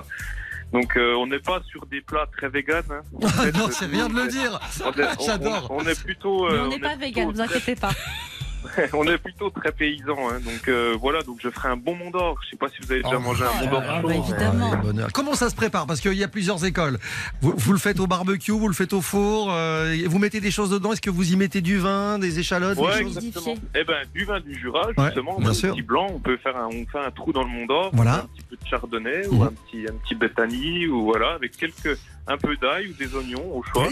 donc 0.71 0.97
euh, 0.97 1.13
on 1.15 1.27
n'est 1.27 1.39
pas 1.39 1.61
sur 1.67 1.85
des 1.85 2.01
plats 2.01 2.27
très 2.35 2.49
véganes 2.49 2.83
hein. 2.89 3.01
En 3.21 3.27
fait, 3.27 3.51
Non, 3.51 3.67
euh, 3.67 3.71
c'est 3.71 3.85
rien 3.85 4.09
de 4.09 4.15
le 4.15 4.27
dire. 4.27 4.59
on 4.83 4.91
est- 4.91 5.03
on- 5.19 5.23
J'adore. 5.25 5.67
on, 5.69 5.77
on 5.77 5.85
est 5.85 6.03
plutôt 6.03 6.47
Mais 6.49 6.55
euh, 6.55 6.63
on 6.63 6.67
n'est 6.69 6.79
pas 6.79 6.95
vegan, 6.95 7.27
plutôt 7.27 7.31
vous 7.31 7.41
inquiétez 7.41 7.75
pas. 7.75 7.91
on 8.93 9.03
est 9.07 9.17
plutôt 9.17 9.49
très 9.49 9.71
paysan, 9.71 10.15
hein, 10.29 10.39
donc 10.43 10.67
euh, 10.67 10.95
voilà, 10.99 11.21
donc 11.23 11.37
je 11.41 11.49
ferai 11.49 11.69
un 11.69 11.77
bon 11.77 11.95
Mont 11.95 12.11
d'Or. 12.11 12.37
Je 12.43 12.51
sais 12.51 12.55
pas 12.57 12.67
si 12.69 12.75
vous 12.81 12.91
avez 12.91 13.03
déjà 13.03 13.15
Oh, 13.17 13.19
mangé 13.21 13.43
un 13.43 13.63
Mont 13.65 13.71
d'Or 13.71 13.83
ah, 13.87 14.01
chaud. 14.01 14.07
bah, 14.07 14.15
évidemment. 14.15 14.71
Ah. 15.03 15.07
Comment 15.13 15.33
ça 15.35 15.49
se 15.49 15.55
prépare? 15.55 15.85
Parce 15.87 15.99
qu'il 16.01 16.13
y 16.13 16.23
a 16.23 16.27
plusieurs 16.27 16.63
écoles. 16.65 16.99
Vous, 17.41 17.53
vous 17.55 17.71
le 17.73 17.79
faites 17.79 17.99
au 17.99 18.07
barbecue, 18.07 18.51
vous 18.51 18.67
le 18.67 18.73
faites 18.73 18.93
au 18.93 19.01
four, 19.01 19.51
euh, 19.51 19.95
vous 20.07 20.19
mettez 20.19 20.39
des 20.39 20.51
choses 20.51 20.69
dedans. 20.69 20.93
Est-ce 20.93 21.01
que 21.01 21.09
vous 21.09 21.31
y 21.31 21.35
mettez 21.35 21.61
du 21.61 21.77
vin, 21.77 22.19
des 22.19 22.39
échalotes 22.39 22.77
Ouais, 22.77 22.97
des 22.97 23.03
choses? 23.03 23.17
exactement. 23.17 23.55
Eh 23.75 23.83
ben, 23.83 23.95
du 24.13 24.25
vin 24.25 24.39
du 24.39 24.57
Jura, 24.59 24.87
Ouais, 24.97 25.05
justement, 25.05 25.37
bien 25.39 25.49
un 25.49 25.53
petit 25.53 25.81
blanc, 25.81 26.07
on 26.13 26.19
peut 26.19 26.37
faire 26.37 26.55
un, 26.57 26.67
on 26.67 26.85
fait 26.85 27.05
un 27.05 27.11
trou 27.11 27.31
dans 27.33 27.43
le 27.43 27.49
Mont 27.49 27.65
d'Or, 27.65 27.91
Voilà. 27.93 28.15
un 28.15 28.27
petit 28.35 28.43
peu 28.49 28.55
de 28.55 28.67
chardonnay 28.67 29.27
Mhm. 29.27 29.37
ou 29.37 29.43
un 29.43 29.51
petit, 29.53 29.85
un 29.89 29.93
petit 30.03 30.15
bétani 30.15 30.87
ou 30.87 31.03
voilà, 31.05 31.33
avec 31.33 31.55
quelques, 31.57 31.97
un 32.27 32.37
peu 32.37 32.55
d'ail 32.57 32.87
ou 32.87 32.93
des 32.93 33.13
oignons 33.15 33.45
au 33.57 33.63
choix. 33.63 33.87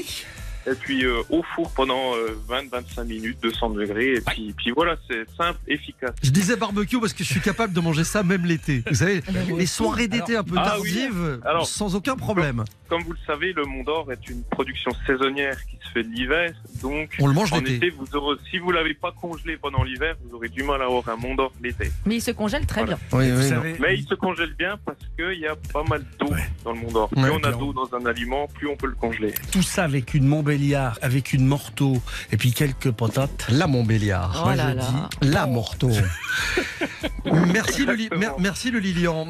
Et 0.68 0.76
puis 0.76 1.06
euh, 1.06 1.22
au 1.30 1.44
four 1.56 1.72
pendant 1.72 2.14
20-25 2.50 3.04
minutes, 3.06 3.38
200 3.42 3.70
degrés. 3.72 4.14
Et 4.16 4.22
puis, 4.22 4.54
puis 4.58 4.72
voilà, 4.72 4.96
c'est 5.10 5.30
simple, 5.36 5.60
efficace. 5.68 6.14
Je 6.24 6.30
disais 6.30 6.56
barbecue 6.56 7.00
parce 7.00 7.14
que 7.14 7.24
je 7.24 7.30
suis 7.30 7.42
capable 7.42 7.74
de 7.74 7.80
manger 7.80 8.04
ça 8.04 8.24
même 8.24 8.46
l'été. 8.46 8.84
Vous 8.88 8.96
savez, 8.96 9.22
les 9.58 9.66
soirées 9.66 10.08
d'été 10.08 10.36
un 10.36 10.44
peu 10.44 10.56
Ah 10.58 10.78
oui. 10.80 10.94
tardives, 10.94 11.40
Alors, 11.46 11.66
sans 11.68 11.96
aucun 11.96 12.16
problème. 12.16 12.64
Comme 12.90 13.04
vous 13.04 13.14
le 13.14 13.20
savez, 13.26 13.54
le 13.54 13.64
Mont 13.66 13.84
d'Or 13.84 14.12
est 14.12 14.30
une 14.30 14.44
production 14.44 14.92
saisonnière 15.08 15.56
qui 15.66 15.78
se 15.78 15.92
fait 15.94 16.04
l'hiver. 16.04 16.52
Donc, 16.82 17.16
On 17.20 17.28
le 17.28 17.34
mange 17.34 17.54
en 17.54 17.60
l'été. 17.60 17.76
été, 17.76 17.90
vous 17.90 18.16
aurez, 18.16 18.38
si 18.50 18.58
vous 18.58 18.72
l'avez 18.72 18.94
pas 18.94 19.14
congelé 19.14 19.56
pendant 19.58 19.84
l'hiver, 19.84 20.16
vous 20.26 20.36
aurez 20.36 20.50
du 20.50 20.64
mal 20.64 20.82
à 20.82 20.86
avoir 20.86 21.08
un 21.10 21.16
Mont 21.16 21.36
d'Or 21.36 21.54
l'été. 21.64 21.90
Mais 22.06 22.16
il 22.18 22.22
se 22.22 22.32
congèle 22.32 22.66
très 22.66 22.84
bien. 22.84 23.00
Oui, 23.14 23.32
oui, 23.32 23.50
non. 23.52 23.62
Mais 23.80 23.96
il 23.98 24.04
se 24.06 24.14
congèle 24.16 24.54
bien 24.60 24.78
parce 24.86 24.98
qu'il 25.18 25.40
y 25.40 25.48
a 25.48 25.56
pas 25.72 25.84
mal 25.84 26.04
d'eau 26.20 26.32
dans 26.66 26.74
le 26.74 26.80
Mont 26.80 26.92
d'Or. 26.92 27.10
Plus 27.10 27.22
Ouais, 27.22 27.30
on 27.32 27.44
a 27.48 27.52
d'eau 27.52 27.72
dans 27.72 27.90
un 27.96 28.06
aliment, 28.06 28.48
plus 28.48 28.68
on 28.68 28.76
peut 28.76 28.88
le 28.88 28.96
congeler. 28.96 29.34
Tout 29.52 29.62
ça 29.64 29.86
avec 29.86 30.14
une 30.14 30.28
Montbéliard, 30.56 31.00
avec 31.02 31.32
une 31.32 31.46
Morteau 31.48 32.02
et 32.32 32.36
puis 32.38 32.52
quelques 32.52 32.92
patates. 32.92 33.46
La 33.50 33.68
Montbéliard. 33.68 34.32
Moi, 34.44 34.52
Oh 34.54 34.58
là 34.58 34.72
je 34.72 34.76
là. 34.78 35.10
dis 35.22 35.28
La 35.30 35.46
Morteau. 35.48 35.90
merci, 37.54 37.86
le, 37.86 38.18
mer- 38.18 38.36
merci 38.40 38.70
le 38.70 38.80
Lilian. 38.80 39.28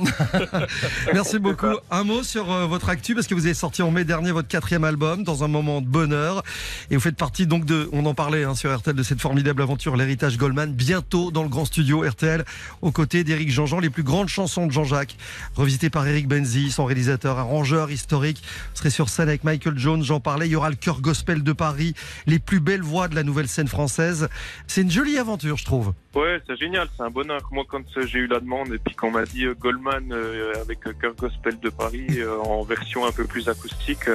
merci 1.13 1.37
beaucoup. 1.37 1.67
Un 1.91 2.03
mot 2.03 2.23
sur 2.23 2.51
euh, 2.51 2.65
votre 2.65 2.89
actu 2.89 3.13
parce 3.13 3.27
que 3.27 3.35
vous 3.35 3.45
avez 3.45 3.53
sorti 3.53 3.81
en 3.83 3.91
mai 3.91 4.03
dernier 4.03 4.31
votre 4.31 4.47
quatrième 4.47 4.83
album 4.83 5.23
dans 5.23 5.43
un 5.43 5.47
moment 5.47 5.81
de 5.81 5.85
bonheur 5.87 6.43
et 6.89 6.95
vous 6.95 7.01
faites 7.01 7.17
partie 7.17 7.45
donc 7.45 7.65
de, 7.65 7.87
on 7.91 8.05
en 8.07 8.13
parlait 8.15 8.43
hein, 8.43 8.55
sur 8.55 8.75
RTL 8.75 8.95
de 8.95 9.03
cette 9.03 9.21
formidable 9.21 9.61
aventure, 9.61 9.95
l'héritage 9.95 10.37
Goldman, 10.37 10.73
bientôt 10.73 11.29
dans 11.31 11.43
le 11.43 11.49
grand 11.49 11.65
studio 11.65 12.03
RTL 12.07 12.45
aux 12.81 12.91
côtés 12.91 13.23
d'Éric 13.23 13.51
Jean-Jean, 13.51 13.79
les 13.79 13.89
plus 13.91 14.03
grandes 14.03 14.29
chansons 14.29 14.65
de 14.65 14.71
Jean-Jacques, 14.71 15.15
revisitées 15.55 15.89
par 15.91 16.07
Eric 16.07 16.27
Benzi, 16.27 16.71
son 16.71 16.85
réalisateur. 16.85 17.37
arrangeur 17.37 17.91
historique. 17.91 18.41
Vous 18.71 18.77
serez 18.77 18.89
sur 18.89 19.09
scène 19.09 19.27
avec 19.27 19.43
Michael 19.43 19.77
Jones, 19.77 20.03
j'en 20.03 20.19
parlais. 20.19 20.47
Il 20.47 20.51
y 20.51 20.55
aura 20.55 20.69
le 20.69 20.75
chœur 20.75 21.01
gospel 21.11 21.43
de 21.43 21.51
Paris, 21.51 21.93
les 22.25 22.39
plus 22.39 22.61
belles 22.61 22.81
voix 22.81 23.09
de 23.09 23.15
la 23.15 23.23
nouvelle 23.23 23.49
scène 23.49 23.67
française. 23.67 24.29
C'est 24.65 24.81
une 24.81 24.89
jolie 24.89 25.17
aventure, 25.17 25.57
je 25.57 25.65
trouve. 25.65 25.91
Ouais, 26.15 26.41
c'est 26.47 26.55
génial, 26.55 26.87
c'est 26.95 27.03
un 27.03 27.09
bonheur. 27.09 27.41
Moi, 27.51 27.65
quand 27.67 27.83
euh, 27.97 28.07
j'ai 28.07 28.19
eu 28.19 28.27
la 28.27 28.39
demande 28.39 28.71
et 28.73 28.77
puis 28.77 28.95
qu'on 28.95 29.11
m'a 29.11 29.25
dit 29.25 29.43
euh, 29.43 29.53
Goldman 29.53 30.13
euh, 30.13 30.53
avec 30.61 30.79
Chœur 31.01 31.13
Gospel 31.15 31.59
de 31.59 31.69
Paris 31.69 32.07
euh, 32.19 32.37
en 32.39 32.63
version 32.63 33.05
un 33.05 33.11
peu 33.11 33.25
plus 33.25 33.49
acoustique, 33.49 34.09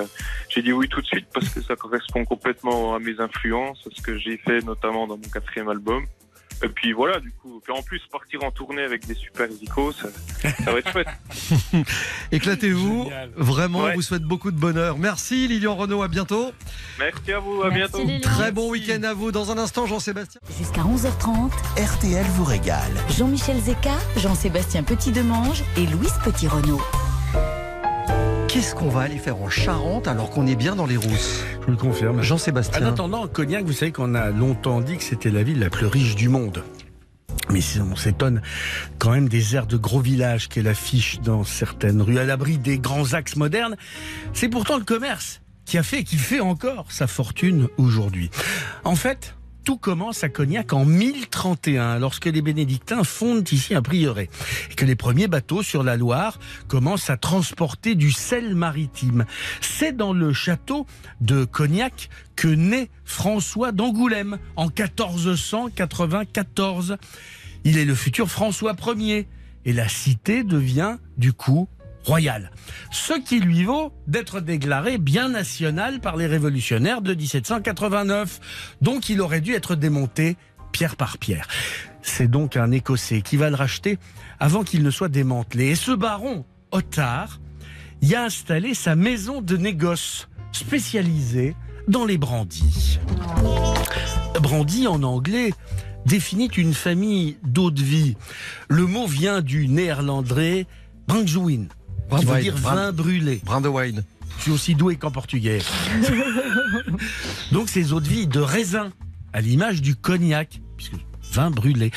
j'ai 0.49 0.63
dit 0.63 0.73
oui 0.73 0.89
tout 0.89 1.03
de 1.03 1.07
suite 1.07 1.27
parce 1.35 1.51
que 1.51 1.61
ça 1.61 1.77
correspond 1.77 2.25
complètement 2.25 2.95
à 2.95 2.99
mes 2.99 3.21
influences, 3.21 3.87
à 3.87 3.95
ce 3.95 4.01
que 4.01 4.17
j'ai 4.17 4.39
fait 4.39 4.65
notamment 4.65 5.07
dans 5.07 5.19
mon 5.19 5.29
quatrième 5.31 5.69
album. 5.69 6.07
Et 6.63 6.69
puis 6.69 6.93
voilà, 6.93 7.21
du 7.21 7.31
coup, 7.33 7.61
puis 7.63 7.73
en 7.73 7.83
plus 7.83 8.01
partir 8.11 8.43
en 8.43 8.51
tournée 8.51 8.83
avec 8.83 9.07
des 9.07 9.15
super 9.15 9.47
zikos, 9.51 9.93
ça, 9.93 10.09
ça 10.65 10.73
va 10.73 10.79
être 10.79 10.91
chouette. 10.91 11.07
Éclatez-vous. 12.33 13.11
Vraiment, 13.37 13.83
Ouais. 13.85 13.91
on 13.93 13.95
vous 13.97 14.03
souhaite 14.03 14.23
beaucoup 14.23 14.51
de 14.51 14.57
bonheur. 14.59 14.99
Merci 14.99 15.49
Lilian 15.49 15.77
Renault, 15.77 16.03
à 16.03 16.09
bientôt. 16.09 16.53
Merci 16.99 17.33
à 17.33 17.39
vous, 17.41 17.63
à 17.63 17.71
bientôt. 17.71 18.01
Très 18.23 18.53
bon 18.53 18.71
week-end 18.71 19.03
à 19.03 19.13
vous. 19.13 19.33
Dans 19.33 19.51
un 19.51 19.59
instant, 19.59 19.87
Jean-Sébastien. 19.87 20.41
Jusqu'à 20.59 20.83
11h30, 20.83 21.51
RTL 21.79 22.25
vous 22.37 22.45
régale. 22.45 22.93
Jean-Michel 23.17 23.61
Zeka, 23.61 23.95
Jean-Sébastien 24.17 24.83
Petit-Demange 24.83 25.63
et 25.77 25.87
Louise 25.87 26.15
Petit-Renault. 26.25 26.81
Qu'est-ce 28.57 28.75
qu'on 28.75 28.89
va 28.89 29.03
aller 29.03 29.19
faire 29.19 29.37
en 29.37 29.51
Charente 29.51 30.09
alors 30.09 30.31
qu'on 30.31 30.47
est 30.47 30.57
bien 30.57 30.77
dans 30.77 30.87
les 30.87 30.97
rousses? 30.97 31.45
Je 31.67 31.71
le 31.71 31.77
confirme. 31.77 32.23
Jean-Sébastien. 32.23 32.87
En 32.87 32.89
attendant, 32.89 33.29
Cognac, 33.29 33.67
vous 33.67 33.75
savez 33.75 33.93
qu'on 33.93 34.15
a 34.15 34.31
longtemps 34.31 34.81
dit 34.81 34.97
que 34.97 35.03
c'était 35.03 35.29
la 35.29 35.43
ville 35.43 35.59
la 35.59 35.69
plus 35.69 35.85
riche 35.85 36.15
du 36.15 36.31
monde. 36.31 36.65
Mais 37.51 37.61
si 37.61 37.81
on 37.81 37.97
s'étonne 37.97 38.41
quand 38.99 39.11
même 39.11 39.29
des 39.29 39.57
aires 39.57 39.67
de 39.67 39.77
gros 39.77 40.01
villages 40.01 40.49
qu'elle 40.49 40.69
affiche 40.69 41.21
dans 41.21 41.45
certaines 41.45 42.01
rues 42.01 42.19
à 42.19 42.25
l'abri 42.25 42.57
des 42.57 42.79
grands 42.79 43.13
axes 43.13 43.37
modernes. 43.37 43.77
C'est 44.33 44.49
pourtant 44.49 44.79
le 44.79 44.85
commerce 44.85 45.43
qui 45.67 45.77
a 45.77 45.83
fait 45.83 45.99
et 45.99 46.05
qui 46.05 46.17
fait 46.17 46.41
encore 46.41 46.87
sa 46.89 47.07
fortune 47.07 47.69
aujourd'hui. 47.77 48.31
En 48.85 48.97
fait, 48.97 49.36
tout 49.67 49.77
commence 49.77 50.23
à 50.23 50.29
Cognac 50.29 50.73
en 50.73 50.85
1031, 50.85 51.99
lorsque 51.99 52.27
les 52.27 52.41
bénédictins 52.41 53.03
fondent 53.03 53.51
ici 53.51 53.75
un 53.75 53.83
prieuré, 53.83 54.31
et 54.71 54.75
que 54.77 54.85
les 54.85 54.95
premiers 54.95 55.27
bateaux 55.27 55.65
sur 55.65 55.83
la 55.83 55.97
Loire 55.97 56.39
commencent 56.69 57.11
à 57.11 57.17
transporter 57.17 57.97
du 57.97 58.13
sel 58.13 58.55
maritime. 58.55 59.27
C'est 59.61 59.97
dans 59.97 60.13
le 60.13 60.33
château 60.33 60.87
de 61.21 61.45
Cognac 61.45 62.11
que 62.37 62.47
naît 62.47 62.91
François 63.05 63.73
d'Angoulême 63.73 64.39
en 64.55 64.67
1494. 64.67 66.97
Il 67.65 67.77
est 67.77 67.85
le 67.85 67.97
futur 67.97 68.31
François 68.31 68.77
Ier, 68.97 69.27
et 69.65 69.73
la 69.73 69.89
cité 69.89 70.45
devient 70.45 70.99
du 71.19 71.33
coup 71.33 71.69
royale. 72.07 72.53
Ce 72.91 73.13
qui 73.13 73.41
lui 73.41 73.65
vaut 73.65 73.93
d'être 74.07 74.41
déclaré 74.41 74.97
bien 74.97 75.29
national 75.29 76.01
par 76.01 76.17
les 76.17 76.27
révolutionnaires 76.27 77.03
de 77.03 77.15
1789. 77.15 78.41
Donc 78.81 79.09
il 79.09 79.21
aurait 79.21 79.41
dû 79.41 79.55
être 79.55 79.75
démonté 79.75 80.37
pierre 80.73 80.97
par 80.97 81.19
pierre. 81.19 81.49
C'est 82.03 82.29
donc 82.29 82.57
un 82.57 82.71
Écossais 82.71 83.23
qui 83.23 83.37
va 83.37 83.51
le 83.51 83.57
racheter 83.57 83.99
avant 84.39 84.63
qu'il 84.63 84.83
ne 84.85 84.91
soit 84.91 85.09
démantelé. 85.09 85.71
Et 85.71 85.75
ce 85.75 85.91
baron, 85.91 86.45
Otard, 86.71 87.41
y 88.03 88.15
a 88.15 88.23
installé 88.23 88.75
sa 88.75 88.95
maison 88.95 89.43
de 89.43 89.57
négoce 89.57 90.29
spécialisée 90.53 91.57
dans 91.89 92.05
les 92.05 92.19
brandis. 92.19 93.01
Brandy 94.41 94.87
en 94.87 95.03
anglais 95.03 95.53
définit 96.05 96.47
une 96.47 96.75
famille 96.75 97.39
d'eau 97.43 97.73
de 97.73 97.83
vie. 97.83 98.17
Le 98.69 98.87
mot 98.87 99.07
vient 99.07 99.41
du 99.41 99.67
néerlandais 99.67 100.67
brandewijn, 102.09 102.41
qui 102.41 102.47
veut 102.49 102.53
dire 102.55 102.63
brand- 102.63 102.77
vin 102.77 102.93
brûlé. 102.93 103.41
Brandewijn. 103.45 104.05
Je 104.39 104.43
suis 104.43 104.51
aussi 104.53 104.75
doué 104.75 104.97
qu'en 104.97 105.11
portugais. 105.11 105.61
Donc 107.53 107.69
ces 107.69 107.93
eaux 107.93 108.01
de 108.01 108.09
vie 108.09 108.27
de 108.27 108.41
raisin, 108.41 108.91
à 109.33 109.41
l'image 109.41 109.83
du 109.83 109.95
cognac, 109.97 110.61
puisque 110.77 110.95
vin 111.33 111.51
brûlé. 111.51 111.91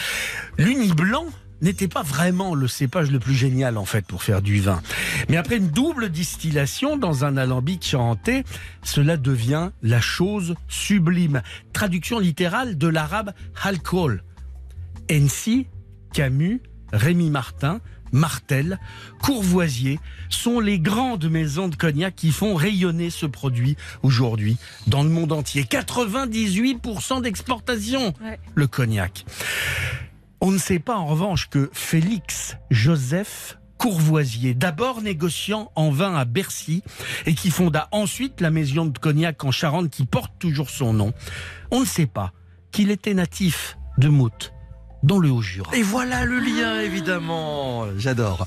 L'uni 0.58 0.92
blanc 0.94 1.26
n'était 1.62 1.88
pas 1.90 2.04
vraiment 2.04 2.56
le 2.56 2.68
cépage 2.70 3.12
le 3.12 3.20
plus 3.20 3.34
génial 3.36 3.78
en 3.78 3.84
fait 3.86 4.06
pour 4.06 4.24
faire 4.24 4.42
du 4.42 4.62
vin. 4.62 4.82
Mais 5.28 5.36
après 5.38 5.58
une 5.58 5.68
double 5.70 6.10
distillation 6.10 6.96
dans 6.96 7.26
un 7.26 7.36
alambic 7.36 7.82
charentais, 7.84 8.46
cela 8.84 9.18
devient 9.18 9.72
la 9.82 10.00
chose 10.00 10.56
sublime. 10.70 11.42
Traduction 11.74 12.20
littérale 12.20 12.78
de 12.78 12.88
l'arabe 12.88 13.34
alcool. 13.62 14.24
Ainsi, 15.12 15.68
Camus, 16.14 16.62
Rémy 16.94 17.30
Martin, 17.30 17.82
Martel, 18.12 18.80
Courvoisier 19.22 20.00
sont 20.30 20.60
les 20.60 20.80
grandes 20.80 21.30
maisons 21.30 21.68
de 21.68 21.76
cognac 21.76 22.16
qui 22.16 22.32
font 22.32 22.56
rayonner 22.56 23.10
ce 23.10 23.26
produit 23.26 23.76
aujourd'hui 24.04 24.58
dans 24.88 25.04
le 25.04 25.10
monde 25.10 25.32
entier. 25.32 25.64
98% 25.64 27.22
d'exportation, 27.22 28.14
le 28.56 28.68
cognac. 28.68 29.26
On 30.42 30.52
ne 30.52 30.58
sait 30.58 30.80
pas 30.80 30.96
en 30.96 31.06
revanche 31.06 31.50
que 31.50 31.70
Félix 31.74 32.56
Joseph 32.70 33.58
Courvoisier, 33.80 34.54
d'abord 34.54 35.02
négociant 35.02 35.72
en 35.76 35.90
vin 35.90 36.14
à 36.14 36.26
Bercy 36.26 36.84
et 37.26 37.34
qui 37.34 37.50
fonda 37.50 37.88
ensuite 37.94 38.42
la 38.42 38.52
maison 38.52 38.86
de 38.86 38.98
cognac 38.98 39.44
en 39.46 39.52
Charente 39.52 39.90
qui 39.90 40.06
porte 40.06 40.34
toujours 40.38 40.70
son 40.70 40.92
nom, 40.92 41.14
on 41.72 41.80
ne 41.80 41.86
sait 41.86 42.06
pas 42.06 42.34
qu'il 42.72 42.92
était 42.92 43.14
natif 43.14 43.78
de 43.98 44.10
Mout, 44.10 44.54
dans 45.04 45.20
le 45.20 45.30
Haut-Jura. 45.32 45.76
Et 45.76 45.82
voilà 45.84 46.26
le 46.26 46.40
lien, 46.40 46.80
évidemment. 46.82 47.86
J'adore. 47.98 48.46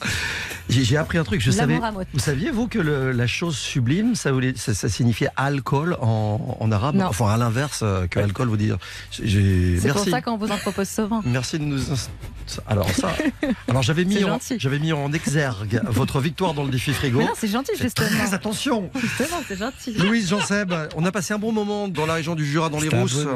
J'ai 0.69 0.97
appris 0.97 1.19
un 1.19 1.25
truc. 1.25 1.41
Je 1.41 1.51
savais. 1.51 1.79
Vous 2.13 2.19
saviez 2.19 2.51
vous 2.51 2.67
que 2.69 2.79
le- 2.79 3.13
la 3.13 3.27
chose 3.27 3.57
sublime, 3.59 4.15
ça, 4.15 4.33
voulait, 4.33 4.55
ça, 4.57 4.73
ça 4.75 4.89
signifiait 4.89 5.29
alcool 5.37 5.97
en, 6.01 6.57
en 6.61 6.73
arabe? 6.73 6.95
Non. 6.97 7.07
Enfin, 7.07 7.29
à 7.29 7.37
l'inverse 7.37 7.81
euh, 7.83 8.07
que 8.07 8.21
alcool 8.21 8.49
vous 8.49 8.57
dire. 8.57 8.79
C'est 9.11 9.23
pour 9.25 9.85
Merci. 9.97 10.11
ça 10.11 10.23
qu'on 10.23 10.37
vous 10.39 10.51
en 10.51 10.57
propose 10.57 10.89
souvent. 10.89 11.21
Merci 11.27 11.59
de 11.59 11.65
nous. 11.65 11.79
Alors 12.67 12.89
ça. 12.91 13.13
Alors 13.69 13.83
j'avais 13.83 14.05
mis 14.05 14.17
C'est 14.17 14.25
en, 14.25 14.29
gentil. 14.29 14.57
j'avais 14.59 14.79
mis 14.79 14.93
en 14.93 15.13
exergue 15.13 15.81
votre 15.89 16.21
victoire 16.21 16.55
dans 16.55 16.65
le 16.65 16.71
défi 16.71 16.93
frigo. 16.93 17.19
Mais 17.19 17.25
non, 17.27 17.33
c'est 17.37 17.49
gentil, 17.49 17.73
justement. 17.81 18.09
Très 18.09 18.35
attention. 18.35 18.91
Justement, 19.01 19.43
c'est 19.47 19.59
gentil. 19.59 19.93
Louise 19.95 20.29
Jean 20.31 20.41
Seb, 20.41 20.73
on 20.97 21.05
a 21.05 21.13
passé 21.13 21.35
un 21.35 21.39
bon 21.39 21.53
moment 21.53 21.89
dans 21.89 22.07
la 22.07 22.15
région 22.15 22.35
du 22.35 22.45
Jura, 22.47 22.69
dans 22.69 22.81
les 22.81 22.89
Rousses. 22.89 23.27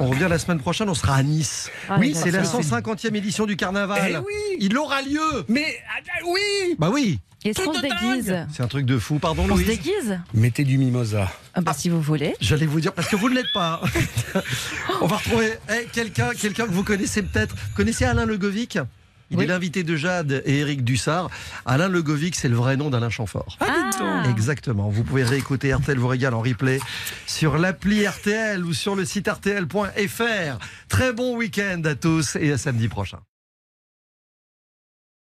On 0.00 0.08
revient 0.08 0.26
la 0.28 0.38
semaine 0.38 0.58
prochaine, 0.58 0.88
on 0.88 0.94
sera 0.94 1.14
à 1.14 1.22
Nice. 1.22 1.70
Ah, 1.88 1.96
oui, 1.98 2.14
c'est 2.14 2.30
la 2.30 2.44
ça. 2.60 2.80
150e 2.80 3.14
édition 3.14 3.46
du 3.46 3.56
carnaval. 3.56 4.12
Eh 4.14 4.16
oui 4.18 4.56
Il 4.60 4.76
aura 4.76 5.02
lieu. 5.02 5.44
Mais 5.48 5.78
ah, 5.88 6.24
oui 6.26 6.76
Bah 6.78 6.90
oui. 6.92 7.18
Est-ce 7.44 7.60
qu'on 7.64 7.72
se 7.74 7.78
Truc 7.80 7.90
de 7.90 8.06
déguise 8.12 8.46
C'est 8.54 8.62
un 8.62 8.68
truc 8.68 8.86
de 8.86 8.98
fou, 8.98 9.18
pardon 9.18 9.46
On 9.50 9.56
se 9.56 9.62
déguise 9.62 10.20
Mettez 10.32 10.62
du 10.64 10.78
mimosa. 10.78 11.28
Ah 11.54 11.60
bah, 11.60 11.72
Si 11.72 11.88
vous 11.88 12.00
voulez. 12.00 12.34
J'allais 12.40 12.66
vous 12.66 12.80
dire 12.80 12.92
parce 12.92 13.08
que 13.08 13.16
vous 13.16 13.28
ne 13.28 13.34
l'êtes 13.34 13.52
pas. 13.52 13.80
On 15.00 15.06
va 15.06 15.16
retrouver 15.16 15.54
eh, 15.70 15.86
quelqu'un, 15.92 16.30
quelqu'un 16.34 16.66
que 16.66 16.72
vous 16.72 16.84
connaissez 16.84 17.22
peut-être. 17.22 17.54
Vous 17.54 17.74
connaissez 17.76 18.04
Alain 18.04 18.26
Legovic? 18.26 18.78
Il 19.32 19.38
Oui. 19.38 19.44
est 19.44 19.48
l'invité 19.48 19.82
de 19.82 19.96
Jade 19.96 20.42
et 20.46 20.58
Eric 20.60 20.84
Dussard. 20.84 21.30
Alain 21.66 21.88
Legovic, 21.88 22.36
c'est 22.36 22.48
le 22.48 22.54
vrai 22.56 22.76
nom 22.76 22.90
d'Alain 22.90 23.10
Chamfort. 23.10 23.56
Ah. 23.60 24.22
Exactement. 24.30 24.88
Vous 24.88 25.02
pouvez 25.04 25.24
réécouter 25.24 25.74
RTL 25.74 25.98
vous 25.98 26.08
régale 26.08 26.34
en 26.34 26.40
replay 26.42 26.78
sur 27.26 27.58
l'appli 27.58 28.06
RTL 28.06 28.64
ou 28.64 28.72
sur 28.74 28.94
le 28.94 29.04
site 29.04 29.28
rtl.fr. 29.28 30.58
Très 30.88 31.12
bon 31.12 31.36
week-end 31.36 31.82
à 31.84 31.94
tous 31.94 32.36
et 32.36 32.52
à 32.52 32.58
samedi 32.58 32.88
prochain. 32.88 33.18